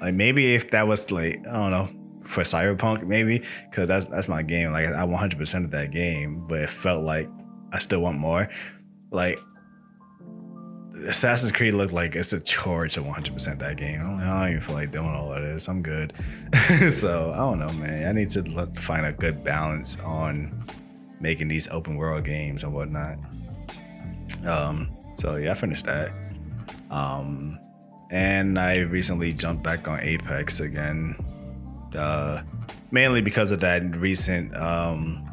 like 0.01 0.15
maybe 0.15 0.55
if 0.55 0.71
that 0.71 0.87
was 0.87 1.11
like, 1.11 1.47
I 1.47 1.53
don't 1.53 1.71
know, 1.71 1.89
for 2.23 2.43
Cyberpunk, 2.43 3.05
maybe 3.07 3.43
because 3.69 3.89
that's 3.89 4.05
that's 4.07 4.29
my 4.29 4.43
game. 4.43 4.71
Like, 4.71 4.87
I 4.87 5.07
100% 5.07 5.65
of 5.65 5.71
that 5.73 5.91
game, 5.91 6.47
but 6.47 6.61
it 6.61 6.71
felt 6.71 7.05
like 7.05 7.29
I 7.73 7.79
still 7.79 8.03
want 8.03 8.19
more. 8.19 8.49
Like, 9.11 9.41
Assassin's 11.09 11.53
Creed 11.53 11.75
looked 11.75 11.93
like 11.93 12.15
it's 12.15 12.33
a 12.33 12.41
chore 12.41 12.89
to 12.89 13.01
100% 13.01 13.59
that 13.59 13.77
game. 13.77 14.01
I 14.01 14.41
don't 14.41 14.49
even 14.51 14.61
feel 14.61 14.75
like 14.75 14.91
doing 14.91 15.09
all 15.09 15.33
of 15.33 15.43
this. 15.43 15.69
I'm 15.69 15.83
good. 15.83 16.13
so 16.93 17.33
I 17.33 17.39
don't 17.39 17.59
know, 17.59 17.73
man. 17.73 18.09
I 18.09 18.13
need 18.13 18.31
to 18.31 18.43
look, 18.43 18.79
find 18.79 19.07
a 19.07 19.13
good 19.13 19.43
balance 19.43 19.99
on 20.01 20.65
making 21.21 21.49
these 21.49 21.69
open 21.69 21.97
world 21.97 22.25
games 22.25 22.63
and 22.65 22.75
whatnot. 22.75 23.19
Um, 24.47 24.91
so 25.15 25.37
yeah, 25.37 25.53
I 25.53 25.55
finished 25.55 25.87
that. 25.87 26.13
Um, 26.91 27.59
and 28.11 28.59
I 28.59 28.79
recently 28.79 29.33
jumped 29.33 29.63
back 29.63 29.87
on 29.89 30.01
Apex 30.01 30.61
again, 30.61 31.15
uh, 31.95 32.43
mainly 32.91 33.21
because 33.23 33.53
of 33.53 33.61
that 33.61 33.97
recent 33.97 34.57
um, 34.57 35.31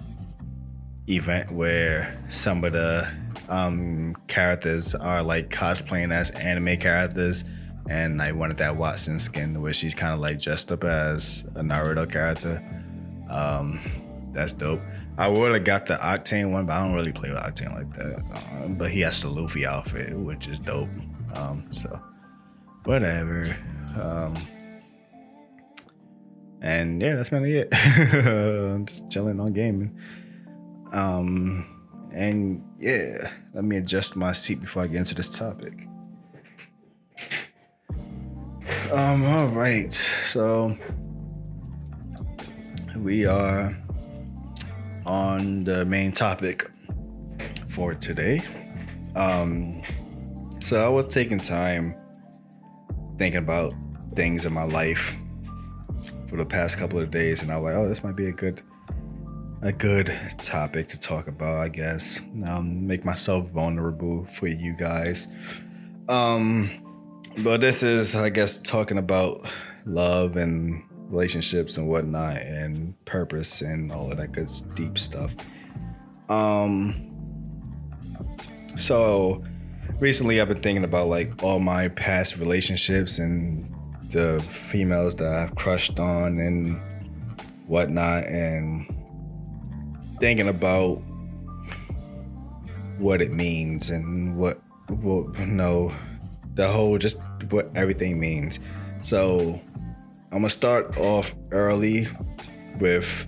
event 1.10 1.52
where 1.52 2.24
some 2.30 2.64
of 2.64 2.74
the 2.74 3.10
um, 3.50 4.16
characters 4.28 4.96
are 4.96 5.24
like 5.24 5.50
cosplaying 5.50 6.14
as 6.14 6.32
anime 6.32 6.78
characters. 6.78 7.44
And 7.90 8.22
I 8.22 8.34
wanted 8.34 8.58
that 8.58 8.76
Watson 8.76 9.18
skin 9.18 9.62
where 9.62 9.72
she's 9.72 9.96
kind 9.96 10.14
of 10.14 10.20
like 10.20 10.40
dressed 10.42 10.72
up 10.72 10.84
as 10.84 11.46
a 11.56 11.62
Naruto 11.62 12.12
character. 12.12 12.62
Um, 13.30 13.80
that's 14.34 14.54
dope. 14.54 14.82
I 15.18 15.30
would 15.30 15.54
have 15.54 15.64
got 15.64 15.86
the 15.86 15.96
Octane 15.96 16.52
one, 16.52 16.66
but 16.66 16.74
I 16.74 16.82
don't 16.82 16.94
really 16.94 17.14
play 17.14 17.30
with 17.30 17.40
Octane 17.40 17.74
like 17.74 17.92
that. 17.94 18.76
but 18.78 18.92
he 18.92 19.02
has 19.02 19.22
the 19.22 19.30
Luffy 19.30 19.66
outfit, 19.66 20.16
which 20.18 20.48
is 20.48 20.60
dope. 20.60 20.90
Um, 21.34 21.66
so 21.72 22.00
whatever. 22.84 23.56
Um, 24.00 24.36
and 26.62 27.02
yeah, 27.02 27.16
that's 27.16 27.32
mainly 27.32 27.58
it. 27.58 27.72
just 28.86 29.10
chilling 29.10 29.40
on 29.40 29.54
gaming. 29.54 29.98
Um, 30.94 31.66
and 32.12 32.64
yeah, 32.80 33.32
let 33.54 33.64
me 33.64 33.78
adjust 33.78 34.16
my 34.16 34.34
seat 34.34 34.62
before 34.62 34.84
I 34.84 34.88
get 34.88 34.98
into 34.98 35.16
this 35.16 35.30
topic. 35.30 35.74
Um, 38.92 39.26
all 39.26 39.48
right, 39.48 39.92
so 39.92 40.78
we 42.96 43.26
are 43.26 43.78
on 45.06 45.64
the 45.64 45.86
main 45.86 46.12
topic 46.12 46.70
for 47.68 47.96
today. 47.96 48.42
Um, 49.16 49.82
so 50.62 50.78
I 50.86 50.90
was 50.90 51.14
taking 51.14 51.40
time 51.40 51.96
thinking 53.18 53.42
about 53.42 53.74
things 54.12 54.46
in 54.46 54.54
my 54.54 54.64
life 54.64 55.18
for 56.28 56.38
the 56.38 56.46
past 56.46 56.78
couple 56.78 57.00
of 57.00 57.10
days, 57.10 57.42
and 57.42 57.52
I 57.52 57.58
was 57.58 57.64
like, 57.66 57.76
oh, 57.76 57.88
this 57.88 58.04
might 58.04 58.16
be 58.16 58.28
a 58.28 58.34
good 58.34 58.62
a 59.62 59.74
good 59.74 60.14
topic 60.38 60.88
to 60.88 61.00
talk 61.00 61.28
about, 61.28 61.58
I 61.58 61.70
guess. 61.70 62.22
Um, 62.46 62.86
make 62.86 63.04
myself 63.04 63.50
vulnerable 63.50 64.26
for 64.26 64.48
you 64.48 64.76
guys. 64.76 65.28
Um, 66.08 66.70
but 67.40 67.62
this 67.62 67.84
is, 67.84 68.16
I 68.16 68.30
guess, 68.30 68.62
talking 68.62 68.98
about 68.98 69.46
love 69.86 70.36
and 70.36 70.84
relationships 71.10 71.78
and 71.78 71.88
whatnot, 71.88 72.38
and 72.38 72.94
purpose 73.06 73.62
and 73.62 73.92
all 73.92 74.12
of 74.12 74.18
that 74.18 74.32
good 74.32 74.50
deep 74.76 74.98
stuff. 74.98 75.36
Um, 76.30 76.94
so 78.76 79.44
recently, 80.00 80.42
I've 80.42 80.50
been 80.50 80.62
thinking 80.62 80.84
about 80.84 81.08
like 81.08 81.44
all 81.44 81.60
my 81.60 81.88
past 81.90 82.38
relationships 82.38 83.20
and 83.20 83.74
the 84.12 84.42
females 84.50 85.16
that 85.18 85.34
I've 85.34 85.56
crushed 85.56 86.00
on 86.00 86.40
and 86.40 86.80
whatnot, 87.68 88.26
and 88.26 88.94
thinking 90.20 90.48
about 90.48 91.02
what 92.98 93.22
it 93.22 93.32
means 93.32 93.90
and 93.90 94.36
what 94.36 94.62
what 94.90 95.38
you 95.40 95.46
know 95.46 95.94
the 96.56 96.68
whole 96.68 96.98
just 96.98 97.20
what 97.50 97.70
everything 97.76 98.20
means. 98.20 98.60
So 99.02 99.62
I'm 100.32 100.40
gonna 100.40 100.50
start 100.50 100.98
off 100.98 101.36
early 101.52 102.08
with 102.80 103.28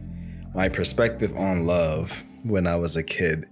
my 0.53 0.69
perspective 0.69 1.35
on 1.35 1.65
love 1.65 2.23
when 2.43 2.67
I 2.67 2.75
was 2.75 2.95
a 2.95 3.03
kid. 3.03 3.47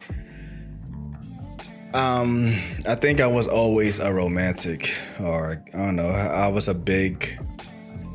Um, 1.93 2.55
I 2.88 2.95
think 2.95 3.21
I 3.21 3.27
was 3.27 3.47
always 3.47 3.99
a 3.99 4.13
romantic, 4.13 4.93
or 5.19 5.63
I 5.73 5.77
don't 5.77 5.95
know, 5.95 6.07
I 6.07 6.47
was 6.47 6.67
a 6.67 6.73
big, 6.73 7.39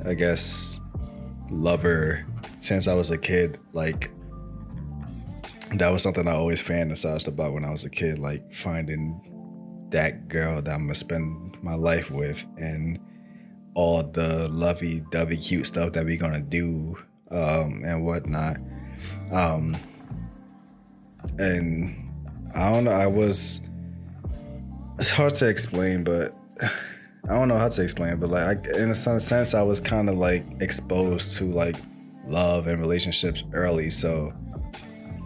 I 0.05 0.15
guess, 0.15 0.79
lover 1.51 2.25
since 2.61 2.87
I 2.87 2.95
was 2.95 3.11
a 3.11 3.19
kid. 3.19 3.59
Like, 3.73 4.11
that 5.79 5.91
was 5.91 6.03
something 6.03 6.29
I 6.29 6.33
always 6.33 6.63
fantasized 6.63 7.29
about 7.29 7.53
when 7.53 7.65
I 7.65 7.71
was 7.71 7.85
a 7.85 7.91
kid, 7.91 8.19
like 8.19 8.53
finding 8.53 9.89
that 9.91 10.29
girl 10.29 10.61
that 10.61 10.73
I'm 10.73 10.83
gonna 10.83 10.95
spend 10.95 11.63
my 11.63 11.75
life 11.75 12.11
with 12.11 12.45
and 12.57 12.99
all 13.75 14.03
the 14.03 14.49
lovey 14.49 15.03
dovey 15.11 15.37
cute 15.37 15.67
stuff 15.67 15.93
that 15.93 16.05
we're 16.05 16.17
gonna 16.17 16.41
do 16.41 16.97
um, 17.31 17.83
and 17.85 18.05
whatnot. 18.05 18.59
Um, 19.31 19.77
and 21.39 22.11
I 22.55 22.71
don't 22.71 22.85
know, 22.85 22.91
I 22.91 23.07
was 23.07 23.61
it's 24.99 25.09
hard 25.09 25.35
to 25.37 25.49
explain, 25.49 26.05
but 26.05 26.35
I 27.29 27.35
don't 27.35 27.49
know 27.49 27.57
how 27.57 27.69
to 27.69 27.83
explain, 27.83 28.19
but 28.19 28.29
like 28.29 28.69
I, 28.75 28.79
in 28.79 28.95
some 28.95 29.21
sense 29.21 29.55
I 29.55 29.63
was 29.63 29.81
kind 29.81 30.09
of 30.09 30.17
like 30.17 30.45
exposed 30.61 31.39
to 31.39 31.45
like 31.45 31.77
love 32.27 32.67
and 32.67 32.79
relationships 32.79 33.45
early, 33.53 33.91
so 33.91 34.35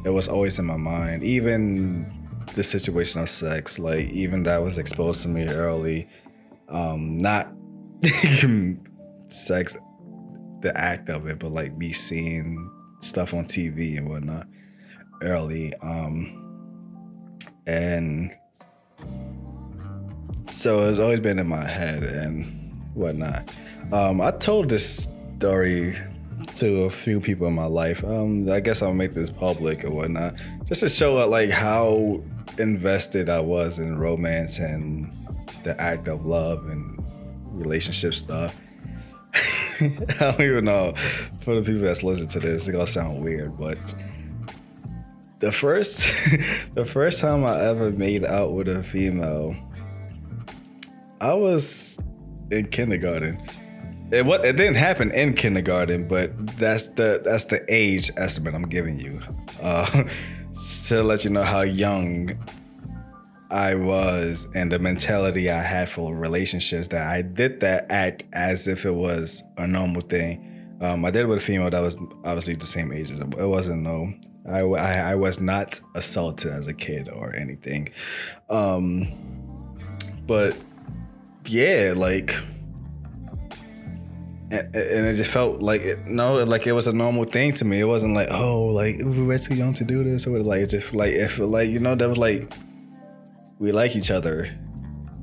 it 0.07 0.11
was 0.11 0.29
always 0.29 0.57
in 0.61 0.65
my 0.65 0.77
mind. 0.77 1.25
Even 1.25 2.07
the 2.55 2.63
situation 2.63 3.21
of 3.21 3.29
sex, 3.29 3.77
like 3.77 4.09
even 4.11 4.45
that 4.45 4.63
was 4.63 4.79
exposed 4.79 5.23
to 5.23 5.29
me 5.29 5.49
early. 5.49 6.09
Um, 6.69 7.19
not 7.19 7.49
sex, 9.27 9.77
the 10.61 10.73
act 10.77 11.09
of 11.09 11.27
it, 11.27 11.41
but 11.41 11.51
like 11.51 11.77
me 11.77 11.93
seeing 11.93 12.71
stuff 13.01 13.35
on 13.35 13.47
TV 13.47 13.99
and 13.99 14.09
whatnot 14.09 14.47
early. 15.23 15.75
Um, 15.83 16.71
and 17.67 18.31
so 20.47 20.89
it's 20.89 21.01
always 21.01 21.19
been 21.19 21.41
in 21.41 21.49
my 21.49 21.67
head 21.67 22.05
and 22.05 22.47
whatnot. 22.95 23.53
Um, 23.93 24.21
I 24.21 24.31
told 24.31 24.69
this 24.69 25.09
story 25.39 25.97
to 26.57 26.85
a 26.85 26.91
few 26.91 27.21
people 27.21 27.47
in 27.47 27.55
my 27.55 27.67
life. 27.67 28.05
Um, 28.05 28.51
I 28.51 28.61
guess 28.61 28.83
I'll 28.83 28.95
make 28.95 29.15
this 29.15 29.31
public 29.31 29.85
or 29.85 29.91
whatnot, 29.91 30.35
just 30.65 30.81
to 30.81 30.89
show 30.89 31.17
like 31.29 31.51
how 31.51 32.23
invested 32.59 33.29
I 33.29 33.41
was 33.41 33.79
in 33.79 33.99
romance 33.99 34.59
and 34.59 35.13
the 35.65 35.81
act 35.81 36.09
of 36.09 36.25
love 36.25 36.67
and 36.69 37.03
relationship 37.51 38.15
stuff. 38.15 38.59
I 39.81 40.17
don't 40.21 40.41
even 40.41 40.65
know. 40.65 40.95
For 41.41 41.61
the 41.61 41.63
people 41.63 41.83
that's 41.87 42.03
listening 42.03 42.29
to 42.29 42.41
this, 42.41 42.63
it's 42.63 42.71
gonna 42.71 42.87
sound 42.87 43.23
weird, 43.23 43.57
but 43.59 43.95
the 45.41 45.53
first 45.53 45.99
the 46.75 46.85
first 46.85 47.21
time 47.21 47.45
I 47.45 47.61
ever 47.61 47.91
made 47.91 48.25
out 48.25 48.53
with 48.53 48.69
a 48.69 48.83
female, 48.83 49.55
I 51.21 51.35
was 51.35 51.99
in 52.51 52.69
kindergarten 52.69 53.43
it 54.11 54.25
what 54.25 54.45
it 54.45 54.57
didn't 54.57 54.77
happen 54.77 55.11
in 55.13 55.35
kindergarten, 55.35 56.07
but 56.07 56.47
that's 56.59 56.89
the 56.89 57.21
that's 57.25 57.45
the 57.45 57.65
age 57.69 58.11
estimate 58.17 58.55
I'm 58.55 58.69
giving 58.69 58.99
you. 58.99 59.21
Uh, 59.61 60.05
to 60.87 61.03
let 61.03 61.25
you 61.25 61.31
know 61.31 61.43
how 61.43 61.63
young 61.63 62.31
I 63.51 63.75
was 63.75 64.49
and 64.55 64.73
the 64.73 64.79
mentality 64.79 65.51
I 65.51 65.61
had 65.61 65.89
for 65.89 66.15
relationships 66.15 66.89
that 66.89 67.07
I 67.07 67.23
did 67.23 67.61
that 67.61 67.87
act 67.91 68.25
as 68.33 68.67
if 68.67 68.85
it 68.85 68.93
was 68.93 69.43
a 69.57 69.67
normal 69.67 70.01
thing. 70.01 70.79
Um, 70.81 71.05
I 71.05 71.11
did 71.11 71.23
it 71.23 71.27
with 71.27 71.39
a 71.39 71.43
female 71.43 71.71
that 71.71 71.81
was 71.81 71.97
obviously 72.25 72.55
the 72.55 72.67
same 72.67 72.93
age 72.93 73.11
as 73.11 73.19
it 73.19 73.29
wasn't 73.29 73.83
no. 73.83 74.13
I, 74.49 74.61
I, 74.61 75.13
I 75.13 75.15
was 75.15 75.41
not 75.41 75.81
assaulted 75.95 76.53
as 76.53 76.67
a 76.67 76.75
kid 76.75 77.09
or 77.09 77.35
anything. 77.35 77.89
Um, 78.49 79.09
but 80.27 80.57
yeah, 81.47 81.95
like 81.97 82.35
and, 84.57 84.75
and 84.75 85.07
it 85.07 85.15
just 85.15 85.31
felt 85.31 85.61
like 85.61 85.81
it, 85.81 86.07
no, 86.07 86.43
like 86.45 86.67
it 86.67 86.73
was 86.73 86.87
a 86.87 86.93
normal 86.93 87.25
thing 87.25 87.53
to 87.55 87.65
me. 87.65 87.81
It 87.81 87.85
wasn't 87.85 88.15
like 88.15 88.29
oh, 88.31 88.67
like 88.67 88.97
we're 89.01 89.39
too 89.39 89.55
young 89.55 89.75
to 89.75 89.85
do 89.85 90.05
this, 90.05 90.27
or 90.27 90.39
like 90.41 90.61
it 90.61 90.71
just 90.71 90.95
like 90.95 91.15
felt 91.31 91.51
like 91.51 91.69
you 91.69 91.81
know 91.81 91.95
that 91.95 92.09
was 92.09 92.19
like 92.19 92.51
we 93.59 93.73
like 93.73 93.97
each 93.97 94.11
other, 94.11 94.51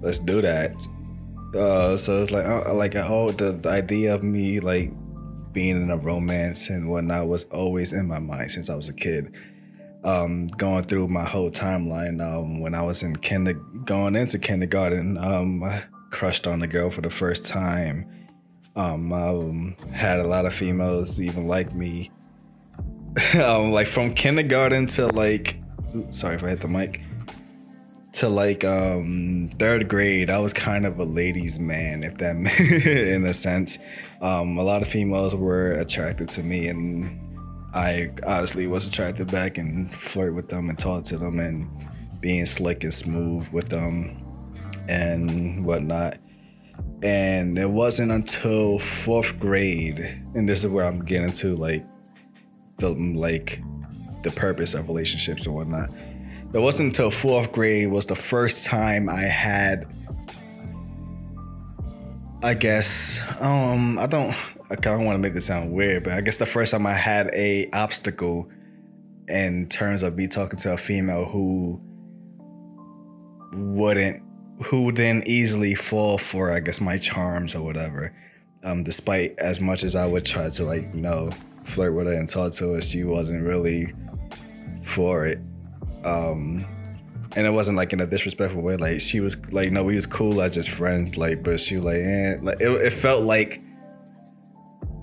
let's 0.01 0.19
do 0.19 0.41
that. 0.41 0.71
Uh, 1.55 1.95
so 1.97 2.23
it's 2.23 2.31
like, 2.31 2.45
uh, 2.45 2.73
like 2.73 2.95
oh, 2.95 3.31
the, 3.31 3.51
the 3.51 3.69
idea 3.69 4.13
of 4.15 4.23
me 4.23 4.59
like 4.59 4.91
being 5.53 5.75
in 5.75 5.91
a 5.91 5.97
romance 5.97 6.69
and 6.69 6.89
whatnot 6.89 7.27
was 7.27 7.43
always 7.45 7.93
in 7.93 8.07
my 8.07 8.19
mind 8.19 8.51
since 8.51 8.69
I 8.69 8.75
was 8.75 8.89
a 8.89 8.93
kid. 8.93 9.35
Um, 10.03 10.47
going 10.47 10.83
through 10.83 11.07
my 11.07 11.23
whole 11.23 11.49
timeline, 11.49 12.21
um, 12.21 12.59
when 12.59 12.75
I 12.75 12.81
was 12.81 13.03
in 13.03 13.15
kinder, 13.15 13.53
going 13.53 14.15
into 14.15 14.37
kindergarten, 14.37 15.17
um, 15.17 15.63
I 15.63 15.83
crushed 16.09 16.45
on 16.45 16.61
a 16.61 16.67
girl 16.67 16.89
for 16.89 17.01
the 17.01 17.09
first 17.09 17.45
time. 17.45 18.09
Um, 18.75 19.13
um, 19.13 19.75
had 19.91 20.19
a 20.19 20.27
lot 20.27 20.45
of 20.45 20.53
females 20.53 21.21
even 21.21 21.45
like 21.45 21.73
me. 21.73 22.11
um, 23.43 23.71
like 23.71 23.87
from 23.87 24.13
kindergarten 24.13 24.87
to 24.87 25.07
like, 25.07 25.57
oops, 25.95 26.19
sorry 26.19 26.35
if 26.35 26.43
I 26.43 26.49
hit 26.49 26.61
the 26.61 26.67
mic. 26.67 27.01
To 28.17 28.29
like 28.29 28.63
um 28.63 29.49
third 29.57 29.89
grade 29.89 30.29
i 30.29 30.37
was 30.37 30.53
kind 30.53 30.85
of 30.85 30.99
a 30.99 31.03
ladies 31.03 31.57
man 31.57 32.03
if 32.03 32.19
that 32.19 32.35
in 32.85 33.25
a 33.25 33.33
sense. 33.33 33.79
Um 34.21 34.55
a 34.59 34.63
lot 34.63 34.83
of 34.83 34.87
females 34.87 35.33
were 35.33 35.71
attracted 35.71 36.29
to 36.29 36.43
me 36.43 36.67
and 36.67 37.19
i 37.73 38.11
honestly 38.25 38.67
was 38.67 38.87
attracted 38.87 39.31
back 39.31 39.57
and 39.57 39.91
flirt 39.91 40.35
with 40.35 40.49
them 40.49 40.69
and 40.69 40.77
talk 40.77 41.05
to 41.05 41.17
them 41.17 41.39
and 41.39 41.67
being 42.19 42.45
slick 42.45 42.83
and 42.83 42.93
smooth 42.93 43.49
with 43.51 43.69
them 43.69 44.15
and 44.87 45.65
whatnot 45.65 46.17
and 47.03 47.59
it 47.59 47.69
wasn't 47.69 48.11
until 48.11 48.79
fourth 48.79 49.39
grade 49.39 49.99
and 50.33 50.47
this 50.47 50.63
is 50.63 50.71
where 50.71 50.85
i'm 50.85 51.03
getting 51.03 51.31
to 51.31 51.55
like 51.55 51.85
the 52.77 52.89
like 52.89 53.61
the 54.23 54.31
purpose 54.31 54.73
of 54.73 54.87
relationships 54.87 55.45
and 55.45 55.55
whatnot. 55.55 55.89
It 56.53 56.59
wasn't 56.59 56.87
until 56.87 57.11
fourth 57.11 57.51
grade 57.51 57.91
was 57.91 58.05
the 58.05 58.15
first 58.15 58.65
time 58.65 59.09
I 59.09 59.21
had 59.21 59.93
I 62.41 62.53
guess 62.53 63.19
um 63.41 63.97
I 63.99 64.07
don't 64.07 64.35
I 64.71 64.75
kind 64.75 64.99
of 64.99 65.05
want 65.05 65.15
to 65.15 65.19
make 65.19 65.33
this 65.33 65.45
sound 65.45 65.71
weird, 65.71 66.03
but 66.03 66.13
I 66.13 66.21
guess 66.21 66.37
the 66.37 66.45
first 66.45 66.71
time 66.71 66.87
I 66.87 66.93
had 66.93 67.29
a 67.33 67.69
obstacle 67.73 68.49
in 69.27 69.67
terms 69.67 70.03
of 70.03 70.15
me 70.15 70.27
talking 70.27 70.57
to 70.59 70.73
a 70.73 70.77
female 70.77 71.25
who 71.25 71.81
wouldn't 73.53 74.23
who 74.65 74.91
didn't 74.91 75.27
easily 75.27 75.75
fall 75.75 76.17
for 76.17 76.51
I 76.51 76.59
guess 76.59 76.79
my 76.79 76.97
charms 76.97 77.55
or 77.55 77.61
whatever. 77.63 78.13
Um, 78.63 78.83
despite 78.83 79.37
as 79.39 79.59
much 79.59 79.83
as 79.83 79.95
I 79.95 80.05
would 80.05 80.25
try 80.25 80.49
to 80.49 80.63
like 80.63 80.93
you 80.93 81.01
know 81.01 81.31
flirt 81.63 81.93
with 81.93 82.07
her 82.07 82.13
and 82.13 82.29
talk 82.29 82.53
to 82.53 82.73
her, 82.73 82.81
she 82.81 83.03
wasn't 83.03 83.43
really 83.43 83.93
for 84.81 85.25
it. 85.25 85.39
Um, 86.03 86.65
and 87.35 87.47
it 87.47 87.51
wasn't 87.51 87.77
like 87.77 87.93
in 87.93 87.99
a 87.99 88.05
disrespectful 88.05 88.61
way. 88.61 88.77
Like 88.77 89.01
she 89.01 89.19
was 89.19 89.37
like, 89.51 89.71
no, 89.71 89.83
we 89.83 89.95
was 89.95 90.05
cool 90.05 90.41
as 90.41 90.53
just 90.53 90.69
friends. 90.69 91.17
Like, 91.17 91.43
but 91.43 91.59
she 91.59 91.77
like, 91.77 91.97
eh. 91.97 92.37
like 92.41 92.61
it, 92.61 92.69
it 92.69 92.93
felt 92.93 93.23
like 93.23 93.61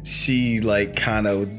she 0.04 0.60
like 0.60 0.96
kind 0.96 1.26
of 1.26 1.50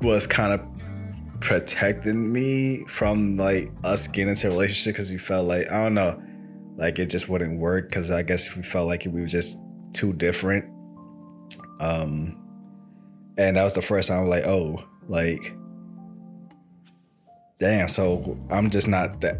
was 0.00 0.26
kind 0.26 0.52
of 0.52 1.40
protecting 1.40 2.32
me 2.32 2.84
from 2.86 3.36
like 3.36 3.70
us 3.84 4.06
getting 4.08 4.30
into 4.30 4.48
a 4.48 4.50
relationship 4.50 4.94
because 4.94 5.10
we 5.10 5.18
felt 5.18 5.46
like 5.46 5.70
I 5.70 5.82
don't 5.82 5.94
know, 5.94 6.20
like 6.76 6.98
it 6.98 7.10
just 7.10 7.28
wouldn't 7.28 7.58
work 7.58 7.88
because 7.88 8.10
I 8.10 8.22
guess 8.22 8.54
we 8.56 8.62
felt 8.62 8.86
like 8.86 9.04
we 9.04 9.20
were 9.20 9.26
just 9.26 9.58
too 9.92 10.12
different. 10.12 10.64
Um, 11.80 12.38
and 13.36 13.56
that 13.56 13.64
was 13.64 13.74
the 13.74 13.82
first 13.82 14.08
time 14.08 14.18
I 14.18 14.22
was 14.22 14.30
like, 14.30 14.46
oh, 14.46 14.84
like 15.08 15.54
damn 17.58 17.86
so 17.86 18.36
i'm 18.50 18.70
just 18.70 18.88
not 18.88 19.20
that 19.20 19.38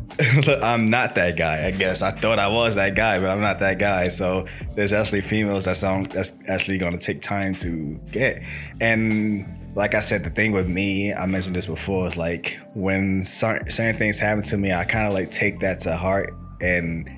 i'm 0.62 0.87
not 0.87 1.16
that 1.16 1.37
guy 1.37 1.66
i 1.66 1.72
guess. 1.72 2.03
I 2.03 2.12
thought 2.12 2.39
i 2.39 2.47
was 2.47 2.76
that 2.76 2.95
guy 2.95 3.18
but 3.18 3.28
i'm 3.28 3.41
not 3.41 3.59
that 3.59 3.80
guy. 3.80 4.09
So 4.09 4.47
there's 4.76 4.93
actually 4.93 5.22
females 5.22 5.64
that's 5.64 5.80
that's 5.80 6.33
actually 6.49 6.78
to 6.78 6.99
take 6.99 7.20
time 7.20 7.55
to 7.57 8.01
get. 8.12 8.45
And 8.80 9.72
like 9.74 9.95
i 9.95 10.01
said 10.01 10.22
the 10.22 10.30
thing 10.30 10.53
with 10.53 10.68
me 10.68 11.12
i 11.14 11.24
mentioned 11.26 11.57
this 11.57 11.66
before 11.66 12.07
is 12.07 12.16
like 12.16 12.61
when 12.74 13.24
certain, 13.24 13.70
certain 13.70 13.97
things 13.97 14.18
happen 14.18 14.43
to 14.45 14.59
me 14.59 14.70
i 14.70 14.85
kind 14.85 15.07
of 15.07 15.14
like 15.14 15.30
take 15.30 15.61
that 15.61 15.80
to 15.80 15.97
heart 15.97 16.35
and 16.61 17.09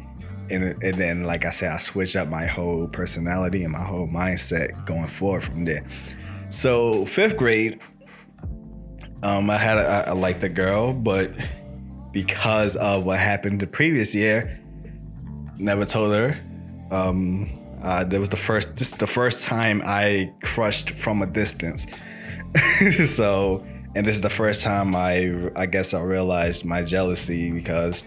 and, 0.55 0.83
and 0.83 0.95
then 0.95 1.25
like 1.25 1.45
i 1.45 1.51
said 1.51 1.73
i 1.73 1.79
switched 1.79 2.17
up 2.17 2.29
my 2.29 2.47
whole 2.47 2.89
personality 2.89 3.65
and 3.65 3.73
my 3.73 3.83
whole 3.83 4.09
mindset 4.09 4.87
going 4.87 5.07
forward 5.07 5.43
from 5.43 5.65
there 5.65 5.85
so 6.49 7.05
fifth 7.05 7.37
grade 7.37 7.81
um, 9.25 9.49
I 9.49 9.57
had 9.57 9.79
a, 9.79 10.05
I 10.09 10.13
liked 10.13 10.43
the 10.43 10.51
girl, 10.51 10.93
but 10.93 11.31
because 12.13 12.77
of 12.77 13.05
what 13.05 13.19
happened 13.19 13.59
the 13.59 13.67
previous 13.67 14.15
year, 14.15 14.61
never 15.57 15.87
told 15.87 16.13
her. 16.13 16.39
Um, 16.91 17.61
uh, 17.83 18.05
that 18.05 18.21
was 18.21 18.29
the 18.29 18.37
first, 18.37 18.77
just 18.77 18.99
the 18.99 19.07
first 19.07 19.45
time 19.45 19.81
I 19.85 20.33
crushed 20.43 20.91
from 20.91 21.23
a 21.23 21.27
distance. 21.27 21.87
so, 23.07 23.65
and 23.95 24.07
this 24.07 24.15
is 24.15 24.21
the 24.21 24.31
first 24.31 24.63
time 24.63 24.95
I, 24.95 25.51
I 25.57 25.67
guess 25.67 25.95
I 25.95 26.03
realized 26.03 26.67
my 26.67 26.83
jealousy 26.83 27.51
because, 27.51 28.05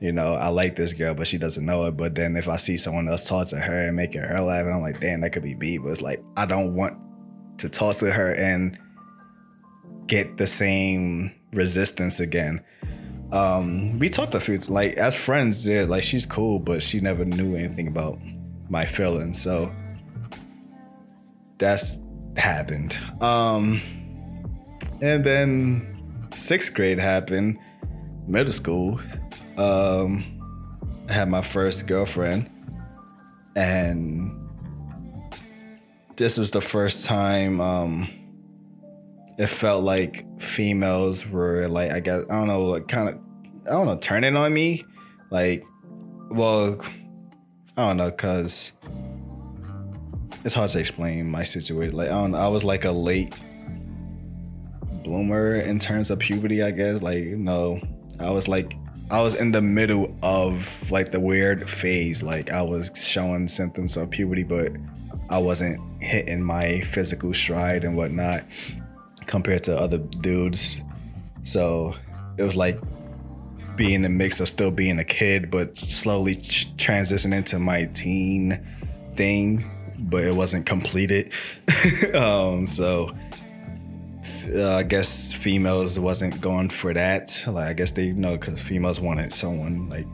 you 0.00 0.12
know, 0.12 0.34
I 0.34 0.48
like 0.48 0.76
this 0.76 0.94
girl, 0.94 1.14
but 1.14 1.26
she 1.26 1.36
doesn't 1.36 1.64
know 1.64 1.84
it. 1.84 1.96
But 1.96 2.14
then 2.14 2.36
if 2.36 2.48
I 2.48 2.56
see 2.56 2.78
someone 2.78 3.06
else 3.06 3.28
talk 3.28 3.48
to 3.48 3.56
her 3.56 3.88
and 3.88 3.96
making 3.96 4.22
her 4.22 4.40
laugh, 4.40 4.64
and 4.64 4.74
I'm 4.74 4.80
like, 4.80 4.98
damn, 4.98 5.20
that 5.20 5.32
could 5.32 5.42
be 5.42 5.54
me. 5.56 5.78
But 5.78 5.90
it's 5.90 6.02
like 6.02 6.22
I 6.36 6.46
don't 6.46 6.74
want 6.74 6.98
to 7.58 7.68
talk 7.68 7.96
to 7.96 8.10
her 8.10 8.34
and 8.34 8.78
get 10.06 10.38
the 10.38 10.46
same 10.46 11.32
resistance 11.52 12.18
again. 12.18 12.64
Um, 13.30 13.98
we 13.98 14.08
talked 14.08 14.34
a 14.34 14.40
few 14.40 14.56
like 14.68 14.94
as 14.94 15.16
friends, 15.16 15.68
yeah, 15.68 15.84
like 15.84 16.02
she's 16.02 16.26
cool, 16.26 16.58
but 16.58 16.82
she 16.82 17.00
never 17.00 17.24
knew 17.24 17.54
anything 17.54 17.86
about 17.86 18.18
my 18.68 18.84
feelings, 18.86 19.40
so 19.40 19.72
that's 21.58 21.98
happened. 22.36 22.98
Um, 23.20 23.80
and 25.00 25.22
then 25.22 26.28
sixth 26.32 26.74
grade 26.74 26.98
happened, 26.98 27.58
middle 28.26 28.52
school. 28.52 29.00
Um, 29.56 30.24
I 31.08 31.12
had 31.12 31.28
my 31.28 31.42
first 31.42 31.86
girlfriend, 31.86 32.50
and 33.56 34.36
this 36.16 36.38
was 36.38 36.50
the 36.50 36.60
first 36.60 37.04
time. 37.06 37.60
Um, 37.60 38.08
it 39.40 39.48
felt 39.48 39.82
like 39.82 40.26
females 40.38 41.26
were 41.26 41.66
like 41.66 41.90
I 41.92 42.00
guess 42.00 42.24
I 42.30 42.36
don't 42.36 42.48
know 42.48 42.60
like 42.60 42.88
kind 42.88 43.08
of 43.08 43.14
I 43.66 43.70
don't 43.70 43.86
know 43.86 43.96
turning 43.96 44.36
on 44.36 44.52
me 44.52 44.84
like 45.30 45.64
well 46.28 46.78
I 47.74 47.88
don't 47.88 47.96
know 47.96 48.10
cuz 48.10 48.72
it's 50.44 50.54
hard 50.54 50.68
to 50.70 50.78
explain 50.78 51.30
my 51.30 51.42
situation 51.42 51.96
like 51.96 52.08
I 52.08 52.12
don't 52.12 52.34
I 52.34 52.48
was 52.48 52.64
like 52.64 52.84
a 52.84 52.90
late 52.90 53.34
bloomer 55.04 55.54
in 55.54 55.78
terms 55.78 56.10
of 56.10 56.18
puberty 56.18 56.62
I 56.62 56.70
guess 56.70 57.00
like 57.00 57.24
know 57.24 57.80
I 58.20 58.30
was 58.30 58.46
like 58.46 58.74
I 59.10 59.22
was 59.22 59.34
in 59.34 59.52
the 59.52 59.60
middle 59.60 60.14
of 60.22 60.90
like 60.90 61.10
the 61.10 61.20
weird 61.20 61.68
phase 61.68 62.22
like 62.22 62.50
I 62.50 62.62
was 62.62 62.92
showing 62.94 63.48
symptoms 63.48 63.96
of 63.96 64.10
puberty 64.10 64.44
but 64.44 64.72
I 65.28 65.38
wasn't 65.38 65.80
hitting 66.02 66.42
my 66.42 66.80
physical 66.80 67.32
stride 67.34 67.84
and 67.84 67.96
whatnot 67.96 68.44
compared 69.26 69.62
to 69.64 69.76
other 69.76 69.98
dudes. 69.98 70.82
So 71.44 71.94
it 72.36 72.42
was 72.42 72.56
like 72.56 72.78
being 73.76 74.04
a 74.04 74.08
mix 74.08 74.40
of 74.40 74.48
still 74.48 74.72
being 74.72 74.98
a 74.98 75.04
kid, 75.04 75.50
but 75.50 75.78
slowly 75.78 76.34
ch- 76.34 76.74
transitioning 76.76 77.36
into 77.36 77.58
my 77.58 77.84
teen 77.94 78.66
thing, 79.14 79.70
but 79.98 80.24
it 80.24 80.34
wasn't 80.34 80.66
completed. 80.66 81.32
um, 82.14 82.66
so 82.66 83.12
uh, 84.54 84.76
I 84.76 84.82
guess 84.82 85.34
females 85.34 85.98
wasn't 85.98 86.40
going 86.40 86.70
for 86.70 86.92
that. 86.94 87.42
Like 87.46 87.68
I 87.68 87.72
guess 87.72 87.92
they 87.92 88.12
know 88.12 88.32
because 88.36 88.60
females 88.60 89.00
wanted 89.00 89.32
someone 89.32 89.88
like 89.88 90.06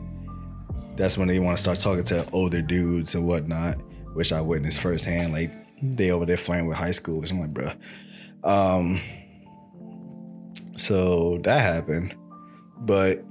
that's 0.95 1.17
when 1.17 1.27
they 1.27 1.39
want 1.39 1.57
to 1.57 1.61
start 1.61 1.79
talking 1.79 2.03
to 2.05 2.27
older 2.31 2.61
dudes 2.61 3.15
and 3.15 3.27
whatnot, 3.27 3.75
which 4.13 4.31
I 4.33 4.41
witnessed 4.41 4.79
firsthand. 4.79 5.33
Like 5.33 5.51
they 5.81 6.11
over 6.11 6.25
there 6.25 6.37
flirting 6.37 6.67
with 6.67 6.77
high 6.77 6.89
schoolers. 6.89 7.31
I'm 7.31 7.39
like, 7.39 7.53
bro, 7.53 7.71
um, 8.43 8.99
so 10.75 11.37
that 11.39 11.61
happened, 11.61 12.15
but 12.79 13.23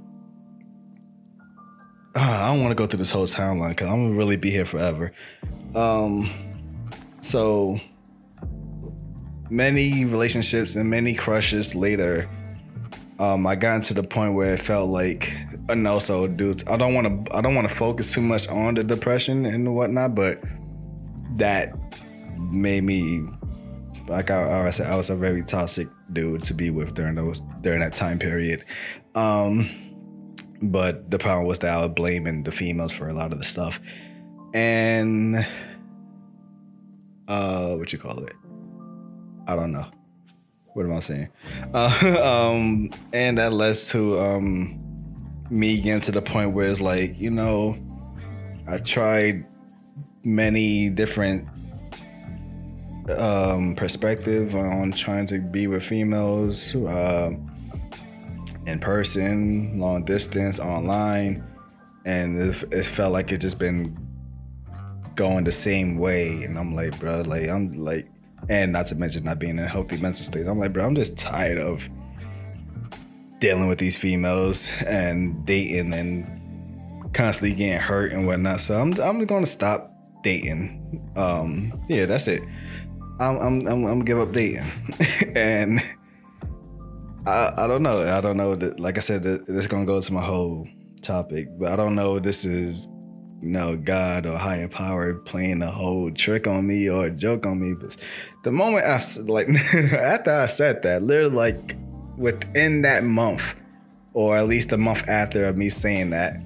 uh, 2.15 2.19
I 2.19 2.47
don't 2.47 2.61
want 2.61 2.71
to 2.71 2.75
go 2.75 2.87
through 2.87 2.99
this 2.99 3.11
whole 3.11 3.27
timeline 3.27 3.69
because 3.69 3.87
I'm 3.87 4.07
gonna 4.07 4.17
really 4.17 4.37
be 4.37 4.49
here 4.49 4.65
forever. 4.65 5.11
Um, 5.75 6.29
so 7.21 7.79
many 9.49 10.05
relationships 10.05 10.75
and 10.75 10.89
many 10.89 11.13
crushes 11.13 11.75
later, 11.75 12.29
um, 13.19 13.47
I 13.47 13.55
got 13.55 13.75
into 13.75 13.93
the 13.93 14.03
point 14.03 14.35
where 14.35 14.53
it 14.53 14.59
felt 14.59 14.89
like, 14.89 15.37
uh, 15.69 15.75
no, 15.75 15.99
so 15.99 16.27
dude, 16.27 16.67
I 16.69 16.77
don't 16.77 16.93
want 16.93 17.25
to, 17.25 17.35
I 17.35 17.41
don't 17.41 17.55
want 17.55 17.67
to 17.67 17.73
focus 17.75 18.13
too 18.13 18.21
much 18.21 18.47
on 18.49 18.75
the 18.75 18.83
depression 18.83 19.45
and 19.45 19.75
whatnot, 19.75 20.15
but 20.15 20.39
that 21.37 21.73
made 22.51 22.83
me 22.83 23.25
like 24.07 24.31
I, 24.31 24.67
I 24.67 24.69
said, 24.69 24.87
I 24.87 24.95
was 24.95 25.09
a 25.09 25.15
very 25.15 25.43
toxic 25.43 25.89
dude 26.13 26.43
to 26.43 26.53
be 26.53 26.69
with 26.69 26.95
during 26.95 27.15
those 27.15 27.41
during 27.61 27.81
that 27.81 27.93
time 27.93 28.19
period. 28.19 28.63
Um, 29.15 29.69
But 30.61 31.11
the 31.11 31.19
problem 31.19 31.45
was 31.45 31.59
that 31.59 31.77
I 31.77 31.85
was 31.85 31.93
blaming 31.93 32.43
the 32.43 32.51
females 32.51 32.91
for 32.91 33.07
a 33.09 33.13
lot 33.13 33.31
of 33.31 33.39
the 33.39 33.45
stuff. 33.45 33.79
And 34.53 35.45
uh 37.27 37.75
what 37.75 37.91
you 37.93 37.99
call 37.99 38.17
it? 38.23 38.33
I 39.47 39.55
don't 39.55 39.71
know. 39.71 39.85
What 40.73 40.85
am 40.85 40.93
I 40.93 40.99
saying? 40.99 41.29
Uh, 41.73 42.51
um 42.53 42.89
and 43.13 43.37
that 43.37 43.53
led 43.53 43.75
to 43.75 44.19
um 44.19 44.83
me 45.49 45.81
getting 45.81 46.01
to 46.01 46.11
the 46.11 46.21
point 46.21 46.53
where 46.53 46.69
it's 46.69 46.81
like, 46.81 47.19
you 47.19 47.31
know, 47.31 47.77
I 48.67 48.77
tried 48.77 49.45
many 50.23 50.89
different 50.89 51.47
um 53.17 53.75
perspective 53.75 54.53
on 54.53 54.91
trying 54.91 55.25
to 55.27 55.39
be 55.39 55.67
with 55.67 55.83
females. 55.83 56.75
Uh, 56.75 57.31
in 58.67 58.79
person, 58.79 59.79
long 59.79 60.03
distance, 60.03 60.59
online, 60.59 61.43
and 62.05 62.39
it, 62.39 62.63
it 62.71 62.85
felt 62.85 63.13
like 63.13 63.31
it 63.31 63.39
just 63.39 63.57
been 63.57 63.97
going 65.15 65.45
the 65.45 65.51
same 65.51 65.97
way. 65.97 66.43
And 66.43 66.59
I'm 66.59 66.73
like, 66.73 66.99
bro, 66.99 67.21
like 67.21 67.49
I'm 67.49 67.69
like, 67.71 68.07
and 68.49 68.71
not 68.71 68.87
to 68.87 68.95
mention 68.95 69.23
not 69.23 69.39
being 69.39 69.57
in 69.57 69.63
a 69.63 69.67
healthy 69.67 69.97
mental 69.97 70.23
state. 70.23 70.47
I'm 70.47 70.59
like, 70.59 70.73
bro, 70.73 70.85
I'm 70.85 70.95
just 70.95 71.17
tired 71.17 71.59
of 71.59 71.89
dealing 73.39 73.67
with 73.67 73.77
these 73.77 73.97
females 73.97 74.71
and 74.85 75.45
dating 75.45 75.93
and 75.93 77.13
constantly 77.13 77.55
getting 77.55 77.79
hurt 77.79 78.11
and 78.11 78.25
whatnot. 78.25 78.61
So 78.61 78.79
I'm 78.79 78.99
I'm 78.99 79.25
to 79.25 79.45
stop 79.45 79.91
dating. 80.23 81.11
Um, 81.15 81.73
yeah, 81.89 82.05
that's 82.05 82.27
it. 82.27 82.41
I'm 83.19 83.37
I'm 83.37 83.67
I'm, 83.67 83.67
I'm 83.67 83.83
gonna 83.83 84.03
give 84.03 84.19
up 84.19 84.31
dating, 84.31 84.65
and 85.35 85.79
I, 87.25 87.51
I 87.57 87.67
don't 87.67 87.83
know. 87.83 88.01
I 88.01 88.21
don't 88.21 88.37
know 88.37 88.55
that. 88.55 88.79
Like 88.79 88.97
I 88.97 89.01
said, 89.01 89.23
this 89.23 89.47
is 89.47 89.67
gonna 89.67 89.85
go 89.85 89.99
to 89.99 90.13
my 90.13 90.21
whole 90.21 90.67
topic, 91.01 91.47
but 91.57 91.71
I 91.71 91.75
don't 91.75 91.95
know 91.95 92.19
this 92.19 92.45
is 92.45 92.87
you 93.41 93.49
know 93.49 93.77
God 93.77 94.25
or 94.25 94.37
higher 94.37 94.67
power 94.67 95.13
playing 95.13 95.61
a 95.61 95.69
whole 95.69 96.11
trick 96.11 96.47
on 96.47 96.67
me 96.67 96.89
or 96.89 97.05
a 97.05 97.11
joke 97.11 97.45
on 97.45 97.59
me. 97.59 97.75
But 97.79 97.95
the 98.43 98.51
moment 98.51 98.85
I 98.85 98.99
like 99.23 99.49
after 99.73 100.31
I 100.31 100.47
said 100.47 100.81
that, 100.83 101.03
literally 101.03 101.35
like 101.35 101.77
within 102.17 102.81
that 102.81 103.03
month, 103.03 103.55
or 104.13 104.37
at 104.37 104.47
least 104.47 104.71
a 104.71 104.77
month 104.77 105.07
after 105.07 105.45
of 105.45 105.57
me 105.57 105.69
saying 105.69 106.09
that, 106.11 106.41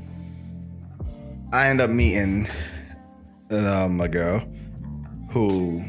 I 1.53 1.67
end 1.67 1.81
up 1.81 1.89
meeting 1.89 2.47
um, 3.49 3.99
a 4.01 4.07
girl 4.07 4.47
who 5.31 5.83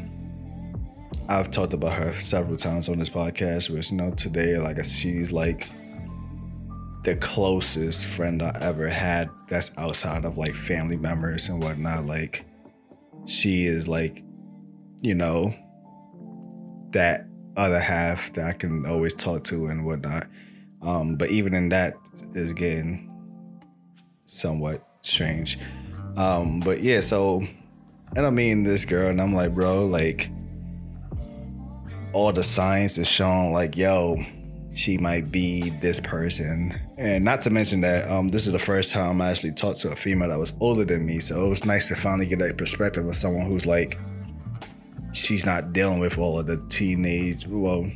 I've 1.27 1.51
talked 1.51 1.73
about 1.73 1.93
her 1.93 2.13
several 2.13 2.57
times 2.57 2.87
on 2.87 2.99
this 2.99 3.09
podcast. 3.09 3.69
Where 3.69 3.81
you 3.81 3.97
know 3.97 4.11
today, 4.11 4.57
like 4.57 4.83
she's 4.85 5.31
like 5.31 5.69
the 7.03 7.15
closest 7.17 8.05
friend 8.05 8.41
I 8.41 8.57
ever 8.61 8.87
had. 8.87 9.29
That's 9.49 9.71
outside 9.77 10.25
of 10.25 10.37
like 10.37 10.55
family 10.55 10.97
members 10.97 11.49
and 11.49 11.61
whatnot. 11.61 12.05
Like 12.05 12.45
she 13.25 13.65
is 13.65 13.87
like, 13.87 14.23
you 15.01 15.15
know, 15.15 15.53
that 16.91 17.27
other 17.55 17.79
half 17.79 18.33
that 18.33 18.47
I 18.47 18.53
can 18.53 18.85
always 18.85 19.13
talk 19.13 19.43
to 19.45 19.67
and 19.67 19.85
whatnot. 19.85 20.27
Um, 20.81 21.15
but 21.15 21.29
even 21.29 21.53
in 21.53 21.69
that 21.69 21.93
is 22.33 22.53
getting 22.53 23.09
somewhat 24.25 24.85
strange. 25.01 25.57
Um, 26.15 26.59
but 26.59 26.81
yeah, 26.81 27.01
so 27.01 27.45
and 28.15 28.25
I 28.25 28.29
mean 28.29 28.63
this 28.63 28.85
girl, 28.85 29.09
and 29.09 29.21
I'm 29.21 29.33
like, 29.33 29.53
bro, 29.53 29.85
like 29.85 30.29
all 32.13 32.31
the 32.31 32.43
signs 32.43 32.97
is 32.97 33.07
showing 33.07 33.51
like, 33.51 33.75
yo, 33.75 34.23
she 34.75 34.97
might 34.97 35.31
be 35.31 35.71
this 35.81 35.99
person. 35.99 36.79
And 36.97 37.25
not 37.25 37.41
to 37.43 37.49
mention 37.49 37.81
that 37.81 38.09
um, 38.09 38.27
this 38.27 38.45
is 38.45 38.53
the 38.53 38.59
first 38.59 38.91
time 38.91 39.19
I 39.21 39.31
actually 39.31 39.53
talked 39.53 39.79
to 39.81 39.91
a 39.91 39.95
female 39.95 40.29
that 40.29 40.37
was 40.37 40.53
older 40.59 40.85
than 40.85 41.05
me. 41.05 41.19
So 41.19 41.45
it 41.45 41.49
was 41.49 41.65
nice 41.65 41.87
to 41.87 41.95
finally 41.95 42.27
get 42.27 42.39
that 42.39 42.57
perspective 42.57 43.05
of 43.05 43.15
someone 43.15 43.47
who's 43.47 43.65
like, 43.65 43.99
she's 45.11 45.45
not 45.45 45.73
dealing 45.73 45.99
with 45.99 46.17
all 46.17 46.39
of 46.39 46.47
the 46.47 46.57
teenage, 46.69 47.47
well, 47.47 47.89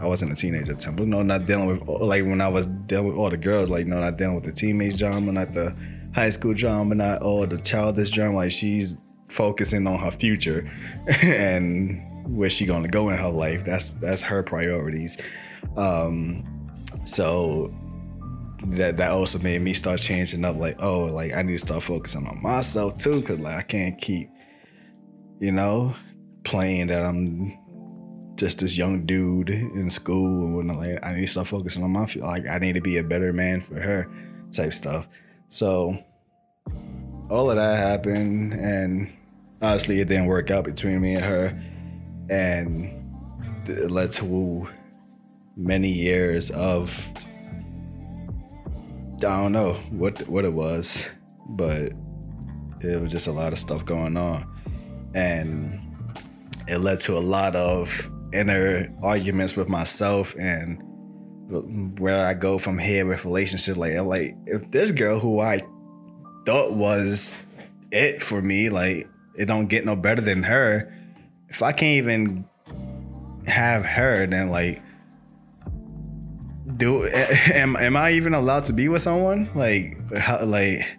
I 0.00 0.06
wasn't 0.06 0.32
a 0.32 0.34
teenager 0.34 0.72
at 0.72 0.78
the 0.78 0.84
time, 0.84 0.96
but 0.96 1.06
no, 1.06 1.22
not 1.22 1.46
dealing 1.46 1.66
with, 1.68 1.88
like 1.88 2.24
when 2.24 2.40
I 2.40 2.48
was 2.48 2.66
dealing 2.66 3.06
with 3.06 3.16
all 3.16 3.30
the 3.30 3.38
girls, 3.38 3.70
like, 3.70 3.86
no, 3.86 4.00
not 4.00 4.18
dealing 4.18 4.34
with 4.34 4.44
the 4.44 4.52
teenage 4.52 4.98
drama, 4.98 5.32
not 5.32 5.54
the 5.54 5.74
high 6.14 6.30
school 6.30 6.54
drama, 6.54 6.94
not 6.94 7.22
all 7.22 7.46
the 7.46 7.58
childish 7.58 8.10
drama. 8.10 8.36
Like 8.36 8.52
she's 8.52 8.96
focusing 9.28 9.86
on 9.86 9.98
her 9.98 10.10
future 10.10 10.70
and 11.22 12.36
where 12.36 12.48
she 12.48 12.66
gonna 12.66 12.88
go 12.88 13.08
in 13.08 13.18
her 13.18 13.30
life. 13.30 13.64
That's 13.64 13.92
that's 13.94 14.22
her 14.22 14.42
priorities. 14.42 15.20
Um, 15.76 16.44
so 17.04 17.74
that 18.72 18.96
that 18.96 19.10
also 19.10 19.38
made 19.38 19.60
me 19.60 19.72
start 19.72 20.00
changing 20.00 20.44
up. 20.44 20.56
Like, 20.56 20.76
oh, 20.82 21.04
like 21.04 21.32
I 21.34 21.42
need 21.42 21.52
to 21.52 21.58
start 21.58 21.82
focusing 21.82 22.26
on 22.26 22.42
myself 22.42 22.98
too, 22.98 23.22
cause 23.22 23.38
like 23.38 23.56
I 23.56 23.62
can't 23.62 24.00
keep, 24.00 24.30
you 25.38 25.52
know, 25.52 25.94
playing 26.44 26.88
that 26.88 27.04
I'm 27.04 27.58
just 28.36 28.60
this 28.60 28.76
young 28.76 29.06
dude 29.06 29.50
in 29.50 29.88
school 29.90 30.58
and 30.60 30.76
like 30.76 31.04
I 31.04 31.14
need 31.14 31.22
to 31.22 31.28
start 31.28 31.46
focusing 31.46 31.84
on 31.84 31.92
my 31.92 32.06
like 32.16 32.48
I 32.48 32.58
need 32.58 32.74
to 32.74 32.80
be 32.80 32.98
a 32.98 33.04
better 33.04 33.32
man 33.32 33.60
for 33.60 33.80
her, 33.80 34.10
type 34.50 34.72
stuff. 34.72 35.08
So 35.48 35.98
all 37.30 37.50
of 37.50 37.56
that 37.56 37.78
happened 37.78 38.52
and 38.54 39.12
obviously 39.62 40.00
it 40.00 40.08
didn't 40.08 40.26
work 40.26 40.50
out 40.50 40.64
between 40.64 41.00
me 41.00 41.14
and 41.14 41.24
her 41.24 41.62
and 42.28 42.90
it 43.66 43.90
led 43.90 44.12
to 44.12 44.68
many 45.56 45.88
years 45.88 46.50
of 46.50 47.12
I 49.18 49.42
don't 49.42 49.52
know 49.52 49.74
what 49.90 50.28
what 50.28 50.44
it 50.44 50.52
was, 50.52 51.08
but 51.48 51.92
it 52.80 53.00
was 53.00 53.10
just 53.10 53.26
a 53.26 53.32
lot 53.32 53.52
of 53.52 53.58
stuff 53.58 53.84
going 53.84 54.16
on, 54.16 54.46
and 55.14 55.80
it 56.68 56.78
led 56.78 57.00
to 57.02 57.16
a 57.16 57.20
lot 57.20 57.56
of 57.56 58.10
inner 58.32 58.92
arguments 59.02 59.56
with 59.56 59.68
myself 59.68 60.34
and 60.38 60.82
where 62.00 62.26
I 62.26 62.34
go 62.34 62.58
from 62.58 62.78
here 62.78 63.06
with 63.06 63.24
relationships. 63.24 63.78
Like, 63.78 63.94
like 64.00 64.36
if 64.46 64.70
this 64.70 64.92
girl 64.92 65.20
who 65.20 65.40
I 65.40 65.60
thought 66.46 66.72
was 66.72 67.44
it 67.90 68.22
for 68.22 68.42
me, 68.42 68.68
like 68.68 69.08
it 69.36 69.46
don't 69.46 69.66
get 69.66 69.84
no 69.84 69.96
better 69.96 70.20
than 70.20 70.42
her 70.42 70.92
if 71.54 71.62
I 71.62 71.70
can't 71.70 72.04
even 72.04 72.48
have 73.46 73.84
her, 73.84 74.26
then 74.26 74.50
like, 74.50 74.82
do 76.76 77.06
am 77.52 77.76
am 77.76 77.96
I 77.96 78.12
even 78.12 78.34
allowed 78.34 78.66
to 78.66 78.72
be 78.72 78.88
with 78.88 79.02
someone? 79.02 79.48
Like, 79.54 80.12
how, 80.16 80.44
like, 80.44 80.98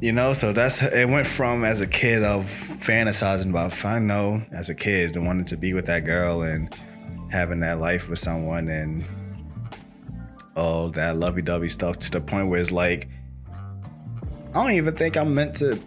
you 0.00 0.12
know? 0.12 0.32
So 0.32 0.52
that's 0.52 0.82
it. 0.82 1.08
Went 1.08 1.26
from 1.26 1.64
as 1.64 1.80
a 1.80 1.86
kid 1.86 2.22
of 2.22 2.44
fantasizing 2.44 3.50
about 3.50 3.84
I 3.84 3.98
know 3.98 4.42
as 4.52 4.68
a 4.68 4.74
kid 4.74 5.16
wanting 5.16 5.46
to 5.46 5.56
be 5.56 5.74
with 5.74 5.86
that 5.86 6.04
girl 6.04 6.42
and 6.42 6.74
having 7.30 7.60
that 7.60 7.78
life 7.78 8.08
with 8.08 8.18
someone 8.18 8.68
and 8.68 9.04
all 10.56 10.88
that 10.90 11.16
lovey-dovey 11.16 11.68
stuff 11.68 11.96
to 11.96 12.10
the 12.10 12.20
point 12.20 12.48
where 12.48 12.60
it's 12.60 12.72
like 12.72 13.08
I 14.50 14.64
don't 14.64 14.72
even 14.72 14.96
think 14.96 15.16
I'm 15.16 15.32
meant 15.32 15.56
to 15.56 15.80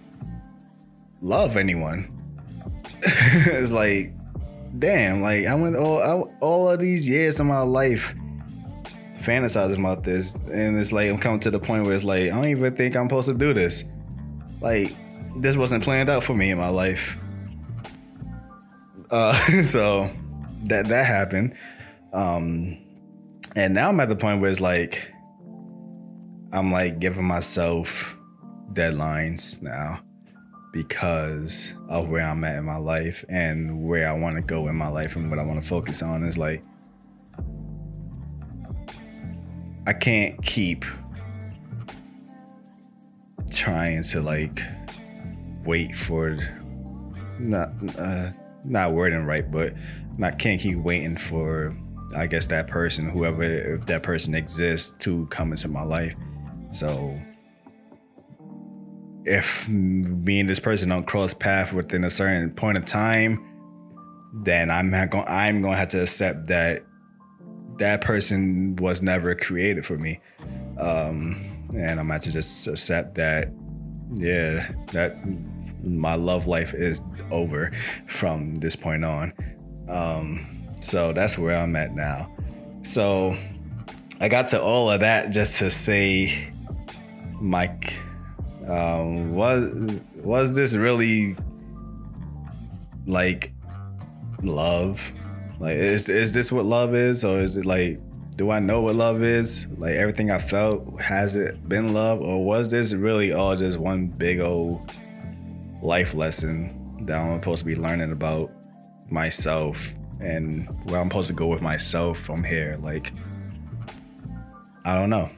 love 1.19 1.57
anyone. 1.57 2.09
it's 3.01 3.73
like, 3.73 4.13
damn, 4.79 5.21
like 5.21 5.45
I 5.45 5.55
went 5.55 5.75
all 5.75 6.01
I, 6.01 6.23
all 6.39 6.69
of 6.69 6.79
these 6.79 7.07
years 7.07 7.39
of 7.39 7.45
my 7.45 7.59
life 7.59 8.15
fantasizing 9.23 9.79
about 9.79 10.03
this, 10.03 10.35
and 10.35 10.77
it's 10.77 10.91
like 10.91 11.09
I'm 11.09 11.17
coming 11.17 11.39
to 11.41 11.51
the 11.51 11.59
point 11.59 11.85
where 11.85 11.95
it's 11.95 12.03
like 12.03 12.23
I 12.23 12.27
don't 12.27 12.45
even 12.45 12.75
think 12.75 12.95
I'm 12.95 13.07
supposed 13.07 13.29
to 13.29 13.33
do 13.33 13.53
this. 13.53 13.85
Like 14.61 14.95
this 15.35 15.57
wasn't 15.57 15.83
planned 15.83 16.09
out 16.09 16.23
for 16.23 16.33
me 16.35 16.51
in 16.51 16.57
my 16.57 16.69
life. 16.69 17.17
Uh, 19.09 19.33
so 19.63 20.11
that 20.65 20.87
that 20.87 21.05
happened, 21.05 21.55
um, 22.13 22.77
and 23.55 23.73
now 23.73 23.89
I'm 23.89 23.99
at 23.99 24.09
the 24.09 24.15
point 24.15 24.41
where 24.41 24.51
it's 24.51 24.61
like 24.61 25.11
I'm 26.51 26.71
like 26.71 26.99
giving 26.99 27.25
myself 27.25 28.17
deadlines 28.73 29.61
now 29.61 30.01
because 30.71 31.75
of 31.87 32.09
where 32.09 32.23
I'm 32.23 32.43
at 32.43 32.57
in 32.57 32.65
my 32.65 32.77
life 32.77 33.23
and 33.29 33.87
where 33.87 34.07
I 34.07 34.13
want 34.13 34.35
to 34.35 34.41
go 34.41 34.67
in 34.67 34.75
my 34.75 34.89
life 34.89 35.15
and 35.15 35.29
what 35.29 35.39
I 35.39 35.43
want 35.43 35.61
to 35.61 35.67
focus 35.67 36.01
on 36.01 36.23
is 36.23 36.37
like 36.37 36.63
I 39.85 39.93
can't 39.93 40.41
keep 40.41 40.85
trying 43.51 44.03
to 44.03 44.21
like 44.21 44.61
wait 45.63 45.95
for 45.95 46.37
not 47.39 47.69
uh, 47.97 48.31
not 48.63 48.93
wording 48.93 49.25
right, 49.25 49.49
but 49.49 49.73
I 50.21 50.31
can't 50.31 50.59
keep 50.59 50.77
waiting 50.77 51.17
for 51.17 51.75
I 52.15 52.27
guess 52.27 52.47
that 52.47 52.67
person, 52.67 53.09
whoever 53.09 53.43
if 53.43 53.85
that 53.87 54.03
person 54.03 54.35
exists, 54.35 54.95
to 55.03 55.25
come 55.27 55.51
into 55.51 55.67
my 55.67 55.83
life. 55.83 56.15
So 56.71 57.19
if 59.25 59.67
me 59.69 60.39
and 60.39 60.49
this 60.49 60.59
person 60.59 60.89
don't 60.89 61.07
cross 61.07 61.33
path 61.33 61.73
within 61.73 62.03
a 62.03 62.09
certain 62.09 62.51
point 62.51 62.77
of 62.77 62.85
time, 62.85 63.49
then 64.33 64.69
I'm 64.69 64.89
not 64.89 65.09
going. 65.09 65.25
I'm 65.27 65.61
going 65.61 65.73
to 65.73 65.77
have 65.77 65.89
to 65.89 66.01
accept 66.01 66.47
that 66.47 66.83
that 67.79 68.01
person 68.01 68.75
was 68.77 69.01
never 69.01 69.35
created 69.35 69.85
for 69.85 69.97
me. 69.97 70.19
Um, 70.77 71.67
and 71.75 71.99
I'm 71.99 72.09
about 72.09 72.21
to 72.23 72.31
just 72.31 72.67
accept 72.67 73.15
that, 73.15 73.51
yeah, 74.15 74.71
that 74.91 75.17
my 75.83 76.15
love 76.15 76.47
life 76.47 76.73
is 76.73 77.01
over 77.31 77.71
from 78.07 78.55
this 78.55 78.75
point 78.75 79.03
on. 79.03 79.33
Um, 79.89 80.67
so 80.79 81.13
that's 81.13 81.37
where 81.37 81.57
I'm 81.57 81.75
at 81.75 81.95
now. 81.95 82.29
So 82.83 83.35
I 84.19 84.29
got 84.29 84.49
to 84.49 84.61
all 84.61 84.91
of 84.91 84.99
that 85.01 85.31
just 85.31 85.57
to 85.59 85.71
say, 85.71 86.51
Mike, 87.41 87.99
um, 88.67 89.33
was 89.33 89.99
was 90.15 90.55
this 90.55 90.75
really 90.75 91.35
like 93.05 93.53
love? 94.41 95.11
Like, 95.63 95.77
is 95.77 96.09
is 96.09 96.33
this 96.33 96.51
what 96.51 96.65
love 96.65 96.93
is, 96.93 97.23
or 97.23 97.39
is 97.39 97.55
it 97.55 97.65
like, 97.65 97.97
do 98.35 98.51
I 98.51 98.59
know 98.59 98.81
what 98.81 98.95
love 98.95 99.23
is? 99.23 99.65
Like 99.77 99.93
everything 99.93 100.29
I 100.29 100.37
felt, 100.37 100.99
has 100.99 101.37
it 101.37 101.69
been 101.69 101.93
love, 101.93 102.19
or 102.19 102.43
was 102.43 102.67
this 102.67 102.91
really 102.91 103.31
all 103.31 103.55
just 103.55 103.77
one 103.77 104.07
big 104.07 104.41
old 104.41 104.91
life 105.81 106.15
lesson 106.15 107.05
that 107.05 107.17
I'm 107.17 107.37
supposed 107.37 107.59
to 107.59 107.65
be 107.65 107.77
learning 107.77 108.11
about 108.11 108.51
myself 109.09 109.95
and 110.19 110.67
where 110.89 110.99
I'm 110.99 111.07
supposed 111.07 111.29
to 111.29 111.33
go 111.33 111.47
with 111.47 111.61
myself 111.61 112.19
from 112.19 112.43
here? 112.43 112.75
Like, 112.77 113.13
I 114.83 114.95
don't 114.95 115.09
know. 115.09 115.31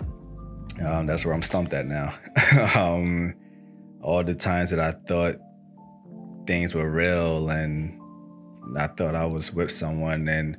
Um, 0.84 1.06
that's 1.06 1.24
where 1.24 1.36
I'm 1.36 1.44
stumped 1.44 1.72
at 1.72 1.86
now. 1.86 2.16
um, 2.76 3.36
all 4.02 4.24
the 4.24 4.34
times 4.34 4.72
that 4.72 4.80
I 4.80 4.94
thought 5.08 5.36
things 6.48 6.74
were 6.74 6.90
real 6.90 7.48
and 7.48 8.02
I 8.78 8.88
thought 8.88 9.16
I 9.16 9.26
was 9.26 9.54
with 9.54 9.72
someone 9.72 10.28
and 10.28 10.58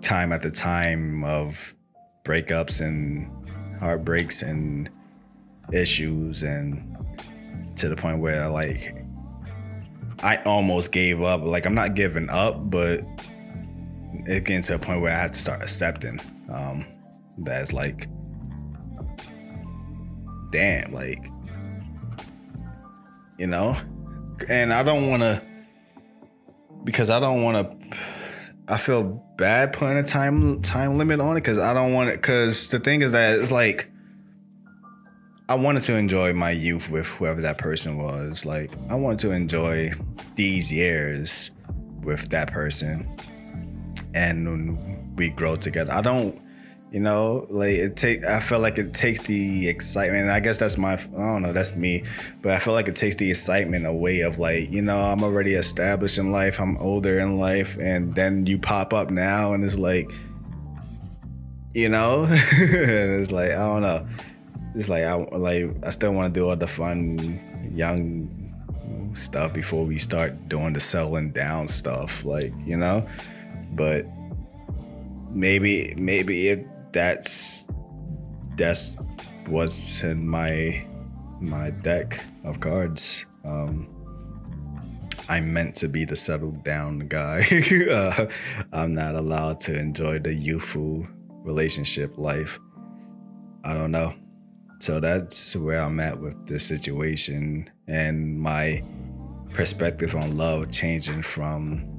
time 0.00 0.32
at 0.32 0.42
the 0.42 0.50
time 0.50 1.24
of 1.24 1.74
breakups 2.24 2.80
and 2.80 3.30
heartbreaks 3.78 4.42
and 4.42 4.88
issues 5.72 6.42
and 6.42 6.96
to 7.76 7.88
the 7.88 7.96
point 7.96 8.20
where 8.20 8.48
like 8.48 8.94
I 10.22 10.36
almost 10.44 10.92
gave 10.92 11.22
up. 11.22 11.42
Like 11.42 11.66
I'm 11.66 11.74
not 11.74 11.94
giving 11.94 12.28
up, 12.28 12.70
but 12.70 13.02
it 14.26 14.44
getting 14.44 14.62
to 14.62 14.74
a 14.74 14.78
point 14.78 15.00
where 15.00 15.12
I 15.12 15.18
had 15.18 15.32
to 15.32 15.38
start 15.38 15.62
accepting 15.62 16.20
um, 16.50 16.84
that's 17.38 17.72
like, 17.72 18.08
damn, 20.50 20.92
like, 20.92 21.30
you 23.38 23.46
know, 23.46 23.76
and 24.48 24.72
I 24.72 24.82
don't 24.82 25.08
want 25.08 25.22
to 25.22 25.42
because 26.84 27.10
I 27.10 27.20
don't 27.20 27.42
want 27.42 27.80
to. 27.80 27.96
I 28.68 28.76
feel 28.76 29.02
bad 29.36 29.72
putting 29.72 29.96
a 29.96 30.04
time 30.04 30.62
time 30.62 30.96
limit 30.96 31.20
on 31.20 31.36
it 31.36 31.40
because 31.40 31.58
I 31.58 31.74
don't 31.74 31.92
want 31.92 32.10
it. 32.10 32.16
Because 32.16 32.68
the 32.68 32.78
thing 32.78 33.02
is 33.02 33.12
that 33.12 33.38
it's 33.38 33.50
like 33.50 33.90
I 35.48 35.54
wanted 35.56 35.82
to 35.82 35.96
enjoy 35.96 36.32
my 36.32 36.52
youth 36.52 36.90
with 36.90 37.08
whoever 37.08 37.40
that 37.40 37.58
person 37.58 37.98
was. 37.98 38.46
Like 38.46 38.70
I 38.88 38.94
wanted 38.94 39.18
to 39.20 39.32
enjoy 39.32 39.92
these 40.36 40.72
years 40.72 41.50
with 42.02 42.28
that 42.30 42.52
person, 42.52 43.16
and 44.14 45.16
we 45.16 45.30
grow 45.30 45.56
together. 45.56 45.92
I 45.92 46.00
don't 46.00 46.40
you 46.90 46.98
know, 46.98 47.46
like 47.50 47.74
it 47.74 47.96
take. 47.96 48.24
I 48.24 48.40
feel 48.40 48.58
like 48.58 48.76
it 48.76 48.92
takes 48.92 49.20
the 49.20 49.68
excitement. 49.68 50.28
I 50.28 50.40
guess 50.40 50.58
that's 50.58 50.76
my. 50.76 50.94
I 50.94 50.96
don't 50.96 51.42
know. 51.42 51.52
That's 51.52 51.76
me, 51.76 52.02
but 52.42 52.52
I 52.52 52.58
feel 52.58 52.74
like 52.74 52.88
it 52.88 52.96
takes 52.96 53.14
the 53.14 53.30
excitement 53.30 53.86
away 53.86 54.22
of 54.22 54.40
like 54.40 54.70
you 54.70 54.82
know 54.82 54.98
I'm 54.98 55.22
already 55.22 55.54
established 55.54 56.18
in 56.18 56.32
life. 56.32 56.60
I'm 56.60 56.76
older 56.78 57.20
in 57.20 57.38
life, 57.38 57.78
and 57.78 58.14
then 58.16 58.46
you 58.46 58.58
pop 58.58 58.92
up 58.92 59.10
now, 59.10 59.54
and 59.54 59.64
it's 59.64 59.78
like, 59.78 60.10
you 61.74 61.88
know, 61.88 62.26
it's 62.28 63.30
like 63.30 63.52
I 63.52 63.66
don't 63.66 63.82
know. 63.82 64.06
It's 64.74 64.88
like 64.88 65.04
I 65.04 65.14
like 65.14 65.70
I 65.86 65.90
still 65.90 66.12
want 66.12 66.34
to 66.34 66.40
do 66.40 66.48
all 66.48 66.56
the 66.56 66.66
fun 66.66 67.70
young 67.72 69.14
stuff 69.14 69.52
before 69.52 69.84
we 69.84 69.96
start 69.98 70.48
doing 70.48 70.72
the 70.72 70.80
selling 70.80 71.30
down 71.30 71.68
stuff, 71.68 72.24
like 72.24 72.52
you 72.64 72.76
know, 72.76 73.08
but 73.74 74.06
maybe 75.30 75.94
maybe 75.96 76.48
it 76.48 76.66
that's 76.92 77.66
that's 78.56 78.96
what's 79.46 80.02
in 80.02 80.28
my 80.28 80.86
my 81.40 81.70
deck 81.70 82.20
of 82.44 82.60
cards. 82.60 83.24
Um, 83.44 83.88
I'm 85.28 85.52
meant 85.52 85.76
to 85.76 85.88
be 85.88 86.04
the 86.04 86.16
settled 86.16 86.64
down 86.64 87.06
guy. 87.08 87.44
uh, 87.90 88.26
I'm 88.72 88.92
not 88.92 89.14
allowed 89.14 89.60
to 89.60 89.78
enjoy 89.78 90.18
the 90.18 90.34
youthful 90.34 91.06
relationship 91.44 92.18
life. 92.18 92.58
I 93.64 93.74
don't 93.74 93.92
know. 93.92 94.14
So 94.80 94.98
that's 94.98 95.54
where 95.54 95.80
I'm 95.80 96.00
at 96.00 96.18
with 96.18 96.46
this 96.46 96.66
situation 96.66 97.70
and 97.86 98.40
my 98.40 98.82
perspective 99.52 100.16
on 100.16 100.36
love 100.36 100.72
changing 100.72 101.22
from 101.22 101.89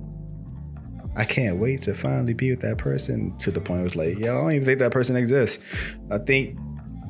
I 1.15 1.25
can't 1.25 1.57
wait 1.57 1.81
to 1.83 1.93
finally 1.93 2.33
be 2.33 2.51
with 2.51 2.61
that 2.61 2.77
person 2.77 3.35
to 3.37 3.51
the 3.51 3.59
point 3.59 3.79
where 3.79 3.85
it's 3.85 3.95
like, 3.95 4.17
yo, 4.17 4.37
I 4.37 4.41
don't 4.41 4.51
even 4.53 4.63
think 4.63 4.79
that 4.79 4.91
person 4.91 5.15
exists. 5.15 5.63
I 6.09 6.17
think 6.17 6.57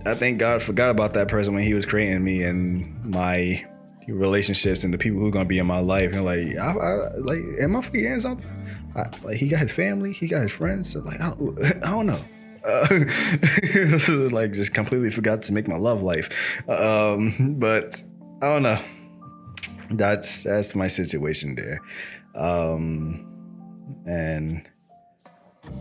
I 0.05 0.15
think 0.15 0.39
God 0.39 0.61
forgot 0.63 0.89
about 0.89 1.13
that 1.13 1.27
person 1.27 1.53
when 1.53 1.63
he 1.63 1.73
was 1.73 1.85
creating 1.85 2.23
me 2.23 2.43
and 2.43 3.05
my 3.05 3.63
relationships 4.07 4.83
and 4.83 4.93
the 4.93 4.97
people 4.97 5.19
who 5.19 5.27
are 5.27 5.31
gonna 5.31 5.45
be 5.45 5.59
in 5.59 5.67
my 5.67 5.79
life. 5.79 6.13
And 6.13 6.25
like, 6.25 6.57
I, 6.57 6.71
I 6.71 7.09
like, 7.17 7.39
am 7.59 7.75
I 7.75 7.81
forgetting 7.81 8.19
something? 8.19 8.65
I, 8.95 9.03
like, 9.23 9.37
he 9.37 9.47
got 9.47 9.59
his 9.59 9.71
family, 9.71 10.11
he 10.11 10.27
got 10.27 10.41
his 10.41 10.51
friends. 10.51 10.91
So 10.91 11.01
like, 11.01 11.21
I 11.21 11.29
don't, 11.29 11.63
I 11.83 11.89
don't 11.91 12.07
know. 12.07 12.19
Uh, 12.63 14.29
like, 14.35 14.53
just 14.53 14.73
completely 14.73 15.11
forgot 15.11 15.43
to 15.43 15.53
make 15.53 15.67
my 15.67 15.77
love 15.77 16.01
life. 16.01 16.61
Um, 16.67 17.55
but 17.59 18.01
I 18.41 18.47
don't 18.47 18.63
know. 18.63 18.79
That's 19.91 20.43
that's 20.43 20.73
my 20.73 20.87
situation 20.87 21.55
there. 21.55 21.81
Um, 22.33 23.30
and 24.05 24.67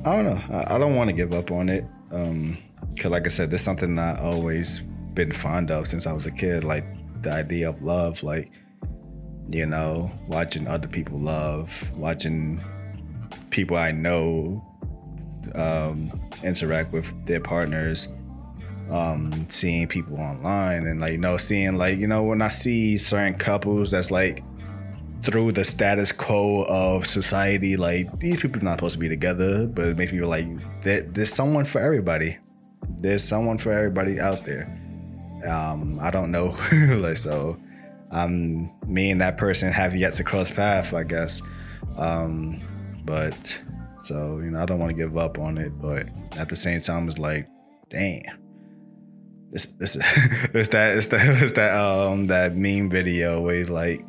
I 0.05 0.17
don't 0.17 0.25
know. 0.25 0.57
I, 0.57 0.75
I 0.75 0.79
don't 0.79 0.95
want 0.95 1.11
to 1.11 1.17
give 1.17 1.33
up 1.33 1.51
on 1.51 1.69
it. 1.69 1.85
Um, 2.11 2.59
cause 2.99 3.11
like 3.11 3.27
I 3.27 3.29
said, 3.29 3.51
there's 3.51 3.63
something 3.63 3.99
I 3.99 4.21
always 4.21 4.81
been 5.15 5.33
fond 5.33 5.71
of 5.71 5.87
since 5.87 6.07
I 6.07 6.13
was 6.13 6.27
a 6.27 6.31
kid. 6.31 6.65
Like 6.65 6.85
the 7.23 7.33
idea 7.33 7.69
of 7.69 7.83
love, 7.83 8.23
like 8.23 8.51
you 9.51 9.67
know, 9.67 10.13
watching 10.29 10.67
other 10.67 10.89
people 10.89 11.19
love, 11.19 11.91
watching 11.97 12.63
people 13.51 13.77
I 13.77 13.93
know 13.93 14.65
um, 15.55 16.13
interact 16.43 16.93
with 16.93 17.27
their 17.27 17.41
partners, 17.41 18.09
um, 18.91 19.33
seeing 19.49 19.89
people 19.89 20.19
online, 20.19 20.87
and 20.87 21.01
like 21.01 21.13
you 21.13 21.19
know, 21.19 21.37
seeing 21.37 21.77
like 21.77 21.99
you 21.99 22.07
know 22.07 22.23
when 22.23 22.43
I 22.43 22.49
see 22.49 22.97
certain 22.97 23.35
couples 23.35 23.91
that's 23.91 24.11
like 24.11 24.43
through 25.23 25.53
the 25.53 25.65
status 25.65 26.13
quo 26.13 26.65
of 26.69 27.07
society, 27.07 27.77
like 27.77 28.19
these 28.19 28.41
people 28.41 28.61
are 28.61 28.65
not 28.65 28.79
supposed 28.79 28.95
to 28.95 29.01
be 29.01 29.09
together, 29.09 29.67
but 29.67 29.87
it 29.87 29.97
makes 29.97 30.13
me 30.13 30.21
like 30.21 30.47
that 30.83 31.15
there's 31.15 31.33
someone 31.33 31.65
for 31.65 31.81
everybody. 31.81 32.39
There's 32.99 33.25
someone 33.25 33.59
for 33.59 33.73
everybody 33.73 34.19
out 34.19 34.45
there. 34.45 34.77
Um, 35.47 35.99
I 36.01 36.11
don't 36.11 36.31
know, 36.31 36.57
like 36.97 37.17
so. 37.17 37.59
Um, 38.11 38.73
me 38.87 39.11
and 39.11 39.21
that 39.21 39.37
person 39.37 39.71
have 39.73 39.95
yet 39.95 40.15
to 40.15 40.25
cross 40.25 40.51
path, 40.51 40.93
I 40.95 41.05
guess. 41.05 41.43
Um, 41.97 42.61
but 43.05 43.63
so 43.99 44.39
you 44.39 44.51
know, 44.51 44.61
I 44.61 44.67
don't 44.67 44.79
want 44.79 44.91
to 44.91 44.97
give 44.97 45.17
up 45.17 45.39
on 45.39 45.59
it, 45.59 45.79
but 45.81 46.09
at 46.39 46.49
the 46.49 46.57
same 46.57 46.81
time, 46.81 47.07
it's 47.07 47.19
like, 47.19 47.47
damn. 47.89 48.23
It's, 49.53 49.75
it's, 49.81 49.97
it's 50.55 50.69
that 50.69 50.97
it's 50.97 51.09
that 51.09 51.43
it's 51.43 51.53
that 51.55 51.75
um 51.75 52.27
that 52.27 52.55
meme 52.55 52.89
video 52.89 53.41
where 53.41 53.57
he's 53.57 53.71
like 53.71 54.05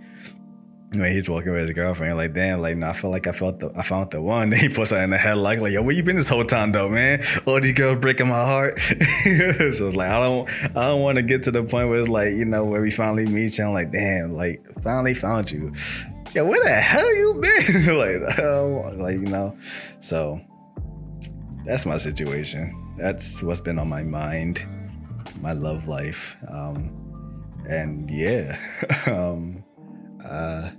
when 0.93 1.09
he's 1.11 1.29
walking 1.29 1.53
with 1.53 1.61
his 1.61 1.71
girlfriend, 1.71 2.17
like 2.17 2.33
damn, 2.33 2.59
like 2.59 2.75
no, 2.75 2.87
I 2.87 2.93
feel 2.93 3.09
like 3.09 3.25
I 3.25 3.31
felt 3.31 3.59
the 3.59 3.71
I 3.77 3.81
found 3.81 4.11
the 4.11 4.21
one. 4.21 4.49
Then 4.49 4.59
he 4.67 4.69
puts 4.69 4.91
her 4.91 5.01
in 5.01 5.11
the 5.11 5.17
head 5.17 5.37
like, 5.37 5.59
yo, 5.59 5.83
where 5.83 5.95
you 5.95 6.03
been 6.03 6.17
this 6.17 6.27
whole 6.27 6.43
time 6.43 6.73
though, 6.73 6.89
man? 6.89 7.23
All 7.45 7.61
these 7.61 7.73
girls 7.73 7.99
breaking 7.99 8.27
my 8.27 8.43
heart. 8.43 8.79
so 8.79 8.95
it's 8.97 9.79
like 9.79 10.09
I 10.09 10.19
don't 10.19 10.49
I 10.75 10.87
don't 10.89 11.01
want 11.01 11.17
to 11.17 11.21
get 11.21 11.43
to 11.43 11.51
the 11.51 11.63
point 11.63 11.89
where 11.89 11.99
it's 11.99 12.09
like 12.09 12.33
you 12.33 12.45
know 12.45 12.65
where 12.65 12.81
we 12.81 12.91
finally 12.91 13.25
meet 13.25 13.57
you. 13.57 13.65
I'm 13.65 13.73
like 13.73 13.91
damn, 13.91 14.33
like 14.33 14.65
finally 14.81 15.13
found 15.13 15.51
you. 15.51 15.73
Yeah, 16.35 16.43
where 16.43 16.61
the 16.61 16.69
hell 16.69 17.15
you 17.15 17.33
been? 17.35 17.97
like, 18.21 18.39
oh, 18.39 18.91
like 18.95 19.15
you 19.15 19.21
know. 19.21 19.57
So 19.99 20.41
that's 21.65 21.85
my 21.85 21.97
situation. 21.97 22.95
That's 22.97 23.41
what's 23.41 23.59
been 23.61 23.79
on 23.79 23.87
my 23.87 24.03
mind, 24.03 24.65
my 25.39 25.53
love 25.53 25.87
life, 25.87 26.35
um, 26.49 27.53
and 27.67 28.09
yeah. 28.11 28.57
um, 29.07 29.63
uh, 30.23 30.69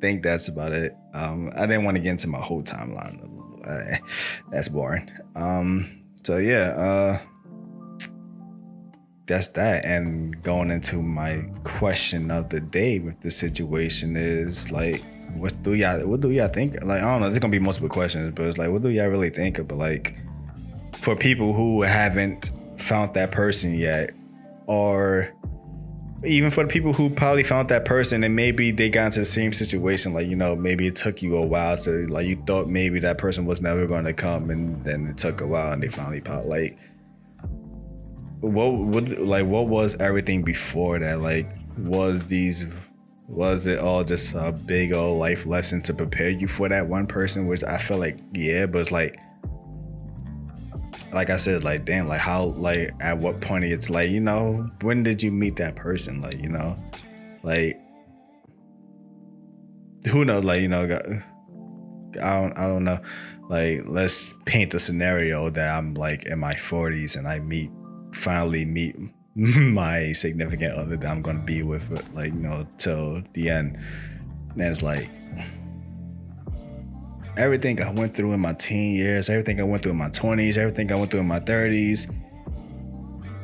think 0.00 0.22
that's 0.22 0.48
about 0.48 0.72
it. 0.72 0.96
Um, 1.14 1.50
I 1.56 1.66
didn't 1.66 1.84
want 1.84 1.96
to 1.96 2.02
get 2.02 2.10
into 2.10 2.28
my 2.28 2.38
whole 2.38 2.62
timeline. 2.62 3.18
Uh, 3.66 3.96
that's 4.50 4.68
boring. 4.68 5.10
Um, 5.34 6.02
so 6.22 6.38
yeah, 6.38 6.74
uh, 6.76 7.18
that's 9.26 9.48
that. 9.48 9.84
And 9.84 10.42
going 10.42 10.70
into 10.70 11.02
my 11.02 11.48
question 11.64 12.30
of 12.30 12.48
the 12.48 12.60
day 12.60 12.98
with 12.98 13.20
the 13.20 13.30
situation 13.30 14.16
is 14.16 14.70
like, 14.70 15.04
what 15.34 15.62
do 15.62 15.74
y'all 15.74 16.06
what 16.06 16.20
do 16.20 16.30
y'all 16.30 16.48
think? 16.48 16.82
Like, 16.82 17.02
I 17.02 17.10
don't 17.10 17.20
know, 17.20 17.26
there's 17.26 17.38
gonna 17.38 17.50
be 17.50 17.58
multiple 17.58 17.88
questions, 17.88 18.32
but 18.34 18.46
it's 18.46 18.58
like, 18.58 18.70
what 18.70 18.82
do 18.82 18.88
y'all 18.88 19.08
really 19.08 19.30
think 19.30 19.58
of? 19.58 19.68
But 19.68 19.78
like, 19.78 20.16
for 20.94 21.14
people 21.14 21.52
who 21.52 21.82
haven't 21.82 22.50
found 22.78 23.14
that 23.14 23.30
person 23.30 23.74
yet, 23.74 24.10
or 24.66 25.34
even 26.24 26.50
for 26.50 26.64
the 26.64 26.68
people 26.68 26.92
who 26.92 27.10
probably 27.10 27.44
found 27.44 27.68
that 27.68 27.84
person 27.84 28.24
and 28.24 28.34
maybe 28.34 28.70
they 28.70 28.90
got 28.90 29.06
into 29.06 29.20
the 29.20 29.24
same 29.24 29.52
situation, 29.52 30.12
like 30.12 30.26
you 30.26 30.36
know, 30.36 30.56
maybe 30.56 30.86
it 30.86 30.96
took 30.96 31.22
you 31.22 31.36
a 31.36 31.46
while 31.46 31.76
to 31.76 32.06
like 32.08 32.26
you 32.26 32.36
thought 32.46 32.68
maybe 32.68 32.98
that 33.00 33.18
person 33.18 33.46
was 33.46 33.60
never 33.60 33.86
going 33.86 34.04
to 34.04 34.12
come, 34.12 34.50
and 34.50 34.84
then 34.84 35.06
it 35.06 35.18
took 35.18 35.40
a 35.40 35.46
while 35.46 35.72
and 35.72 35.82
they 35.82 35.88
finally 35.88 36.20
popped. 36.20 36.46
Like, 36.46 36.76
what 38.40 38.72
what 38.72 39.08
like 39.18 39.46
what 39.46 39.68
was 39.68 39.96
everything 40.00 40.42
before 40.42 40.98
that? 40.98 41.20
Like, 41.20 41.48
was 41.76 42.24
these 42.24 42.66
was 43.28 43.66
it 43.66 43.78
all 43.78 44.02
just 44.02 44.34
a 44.34 44.50
big 44.50 44.92
old 44.92 45.20
life 45.20 45.46
lesson 45.46 45.82
to 45.82 45.94
prepare 45.94 46.30
you 46.30 46.48
for 46.48 46.68
that 46.68 46.88
one 46.88 47.06
person? 47.06 47.46
Which 47.46 47.62
I 47.62 47.78
feel 47.78 47.98
like 47.98 48.18
yeah, 48.32 48.66
but 48.66 48.80
it's 48.80 48.90
like 48.90 49.20
like 51.12 51.30
I 51.30 51.36
said, 51.36 51.64
like 51.64 51.84
damn, 51.84 52.08
like 52.08 52.20
how, 52.20 52.44
like 52.56 52.92
at 53.00 53.18
what 53.18 53.40
point 53.40 53.64
it's 53.64 53.90
like, 53.90 54.10
you 54.10 54.20
know, 54.20 54.68
when 54.82 55.02
did 55.02 55.22
you 55.22 55.30
meet 55.30 55.56
that 55.56 55.76
person? 55.76 56.20
Like, 56.20 56.42
you 56.42 56.48
know, 56.48 56.76
like 57.42 57.80
who 60.06 60.24
knows? 60.24 60.44
Like, 60.44 60.60
you 60.60 60.68
know, 60.68 60.84
I 62.22 62.40
don't, 62.40 62.58
I 62.58 62.66
don't 62.66 62.84
know. 62.84 63.00
Like, 63.48 63.82
let's 63.86 64.34
paint 64.44 64.72
the 64.72 64.78
scenario 64.78 65.50
that 65.50 65.76
I'm 65.76 65.94
like 65.94 66.26
in 66.26 66.38
my 66.38 66.54
40s 66.54 67.16
and 67.16 67.26
I 67.26 67.38
meet, 67.38 67.70
finally 68.12 68.64
meet 68.64 68.96
my 69.34 70.12
significant 70.12 70.74
other 70.74 70.96
that 70.96 71.10
I'm 71.10 71.22
gonna 71.22 71.42
be 71.42 71.62
with, 71.62 71.90
like, 72.14 72.32
you 72.32 72.40
know, 72.40 72.66
till 72.76 73.22
the 73.32 73.48
end. 73.48 73.78
And 74.52 74.62
it's 74.62 74.82
like, 74.82 75.08
everything 77.38 77.80
I 77.80 77.90
went 77.92 78.14
through 78.14 78.32
in 78.32 78.40
my 78.40 78.52
teen 78.52 78.96
years, 78.96 79.30
everything 79.30 79.60
I 79.60 79.62
went 79.62 79.82
through 79.82 79.92
in 79.92 79.98
my 79.98 80.08
20s, 80.08 80.58
everything 80.58 80.90
I 80.90 80.96
went 80.96 81.10
through 81.10 81.20
in 81.20 81.28
my 81.28 81.38
30s, 81.38 82.12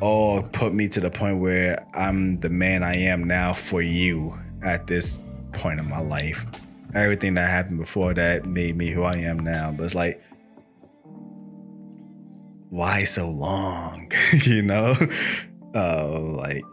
all 0.01 0.43
put 0.43 0.73
me 0.73 0.89
to 0.89 0.99
the 0.99 1.09
point 1.09 1.39
where 1.39 1.77
I'm 1.93 2.37
the 2.37 2.49
man 2.49 2.83
I 2.83 2.95
am 2.95 3.23
now 3.23 3.53
for 3.53 3.81
you 3.81 4.37
at 4.61 4.85
this 4.85 5.23
point 5.53 5.79
in 5.79 5.89
my 5.89 6.01
life. 6.01 6.45
Everything 6.93 7.35
that 7.35 7.49
happened 7.49 7.79
before 7.79 8.13
that 8.13 8.45
made 8.45 8.75
me 8.75 8.91
who 8.91 9.03
I 9.03 9.15
am 9.15 9.39
now. 9.39 9.71
But 9.71 9.85
it's 9.85 9.95
like, 9.95 10.21
why 12.69 13.05
so 13.05 13.29
long? 13.29 14.11
you 14.43 14.61
know? 14.61 14.93
Uh, 15.73 16.19
like, 16.19 16.63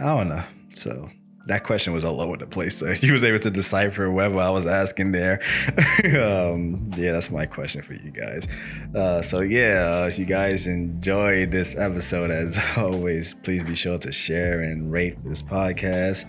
I 0.00 0.16
don't 0.16 0.28
know. 0.28 0.42
So 0.72 1.08
that 1.46 1.62
question 1.62 1.92
was 1.92 2.04
all 2.04 2.20
over 2.20 2.36
the 2.36 2.46
place. 2.46 2.78
So 2.78 2.86
he 2.92 3.12
was 3.12 3.22
able 3.24 3.38
to 3.40 3.50
decipher 3.50 4.10
whatever 4.10 4.38
I 4.38 4.50
was 4.50 4.66
asking 4.66 5.12
there. 5.12 5.40
um, 6.16 6.86
yeah, 6.96 7.12
that's 7.12 7.30
my 7.30 7.46
question 7.46 7.82
for 7.82 7.94
you 7.94 8.10
guys. 8.10 8.46
Uh, 8.94 9.22
so 9.22 9.40
yeah, 9.40 10.02
uh, 10.02 10.06
if 10.06 10.18
you 10.18 10.24
guys 10.24 10.66
enjoyed 10.66 11.50
this 11.50 11.76
episode, 11.76 12.30
as 12.30 12.58
always, 12.76 13.34
please 13.34 13.62
be 13.62 13.74
sure 13.74 13.98
to 13.98 14.12
share 14.12 14.60
and 14.60 14.90
rate 14.90 15.22
this 15.24 15.42
podcast. 15.42 16.24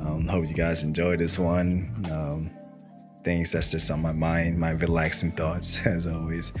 Um, 0.00 0.28
hope 0.28 0.46
you 0.46 0.54
guys 0.54 0.82
enjoyed 0.82 1.20
this 1.20 1.38
one. 1.38 2.04
Um, 2.10 2.50
things 3.24 3.52
that's 3.52 3.72
just 3.72 3.90
on 3.90 4.00
my 4.00 4.12
mind, 4.12 4.58
my 4.58 4.70
relaxing 4.70 5.32
thoughts, 5.32 5.84
as 5.84 6.06
always. 6.06 6.52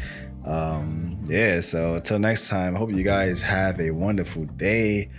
Um, 0.44 1.22
yeah, 1.26 1.60
so 1.60 1.94
until 1.94 2.18
next 2.18 2.48
time, 2.48 2.74
hope 2.74 2.90
you 2.90 3.02
guys 3.02 3.42
have 3.42 3.80
a 3.80 3.90
wonderful 3.90 4.44
day 4.44 5.10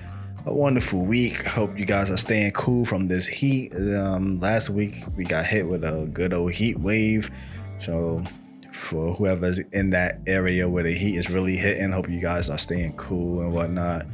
a 0.47 0.53
wonderful 0.53 1.01
week. 1.01 1.45
Hope 1.45 1.77
you 1.77 1.85
guys 1.85 2.09
are 2.09 2.17
staying 2.17 2.51
cool 2.51 2.85
from 2.85 3.09
this 3.09 3.27
heat. 3.27 3.75
Um, 3.75 4.39
last 4.39 4.69
week 4.69 4.95
we 5.17 5.25
got 5.25 5.45
hit 5.45 5.67
with 5.67 5.83
a 5.83 6.07
good 6.13 6.33
old 6.33 6.53
heat 6.53 6.79
wave. 6.79 7.29
So 7.77 8.23
for 8.71 9.13
whoever's 9.13 9.59
in 9.59 9.89
that 9.89 10.21
area 10.25 10.69
where 10.69 10.83
the 10.83 10.93
heat 10.93 11.17
is 11.17 11.29
really 11.29 11.57
hitting, 11.57 11.91
hope 11.91 12.09
you 12.09 12.21
guys 12.21 12.49
are 12.49 12.57
staying 12.57 12.95
cool 12.95 13.41
and 13.41 13.53
whatnot. 13.53 14.05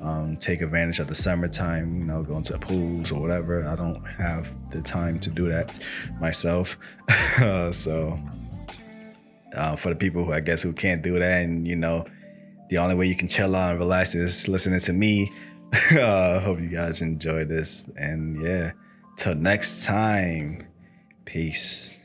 Um, 0.00 0.36
take 0.36 0.62
advantage 0.62 1.00
of 1.00 1.08
the 1.08 1.14
summertime, 1.14 1.98
you 1.98 2.04
know, 2.04 2.22
going 2.22 2.44
to 2.44 2.58
pools 2.58 3.10
or 3.10 3.20
whatever. 3.20 3.64
I 3.64 3.74
don't 3.74 4.04
have 4.04 4.54
the 4.70 4.82
time 4.82 5.18
to 5.20 5.30
do 5.30 5.48
that 5.48 5.76
myself. 6.20 6.78
uh, 7.40 7.72
so 7.72 8.18
uh, 9.56 9.74
for 9.74 9.88
the 9.88 9.96
people 9.96 10.24
who 10.24 10.32
I 10.32 10.40
guess 10.40 10.62
who 10.62 10.72
can't 10.72 11.02
do 11.02 11.18
that 11.18 11.42
and 11.42 11.66
you 11.66 11.74
know 11.74 12.06
the 12.68 12.78
only 12.78 12.94
way 12.94 13.06
you 13.06 13.16
can 13.16 13.26
chill 13.26 13.56
out 13.56 13.72
and 13.72 13.80
relax 13.80 14.14
is 14.14 14.46
listening 14.46 14.78
to 14.78 14.92
me 14.92 15.32
uh, 15.92 16.40
hope 16.40 16.60
you 16.60 16.68
guys 16.68 17.00
enjoy 17.00 17.44
this. 17.44 17.84
And 17.96 18.40
yeah, 18.42 18.72
till 19.16 19.34
next 19.34 19.84
time, 19.84 20.66
peace. 21.24 21.96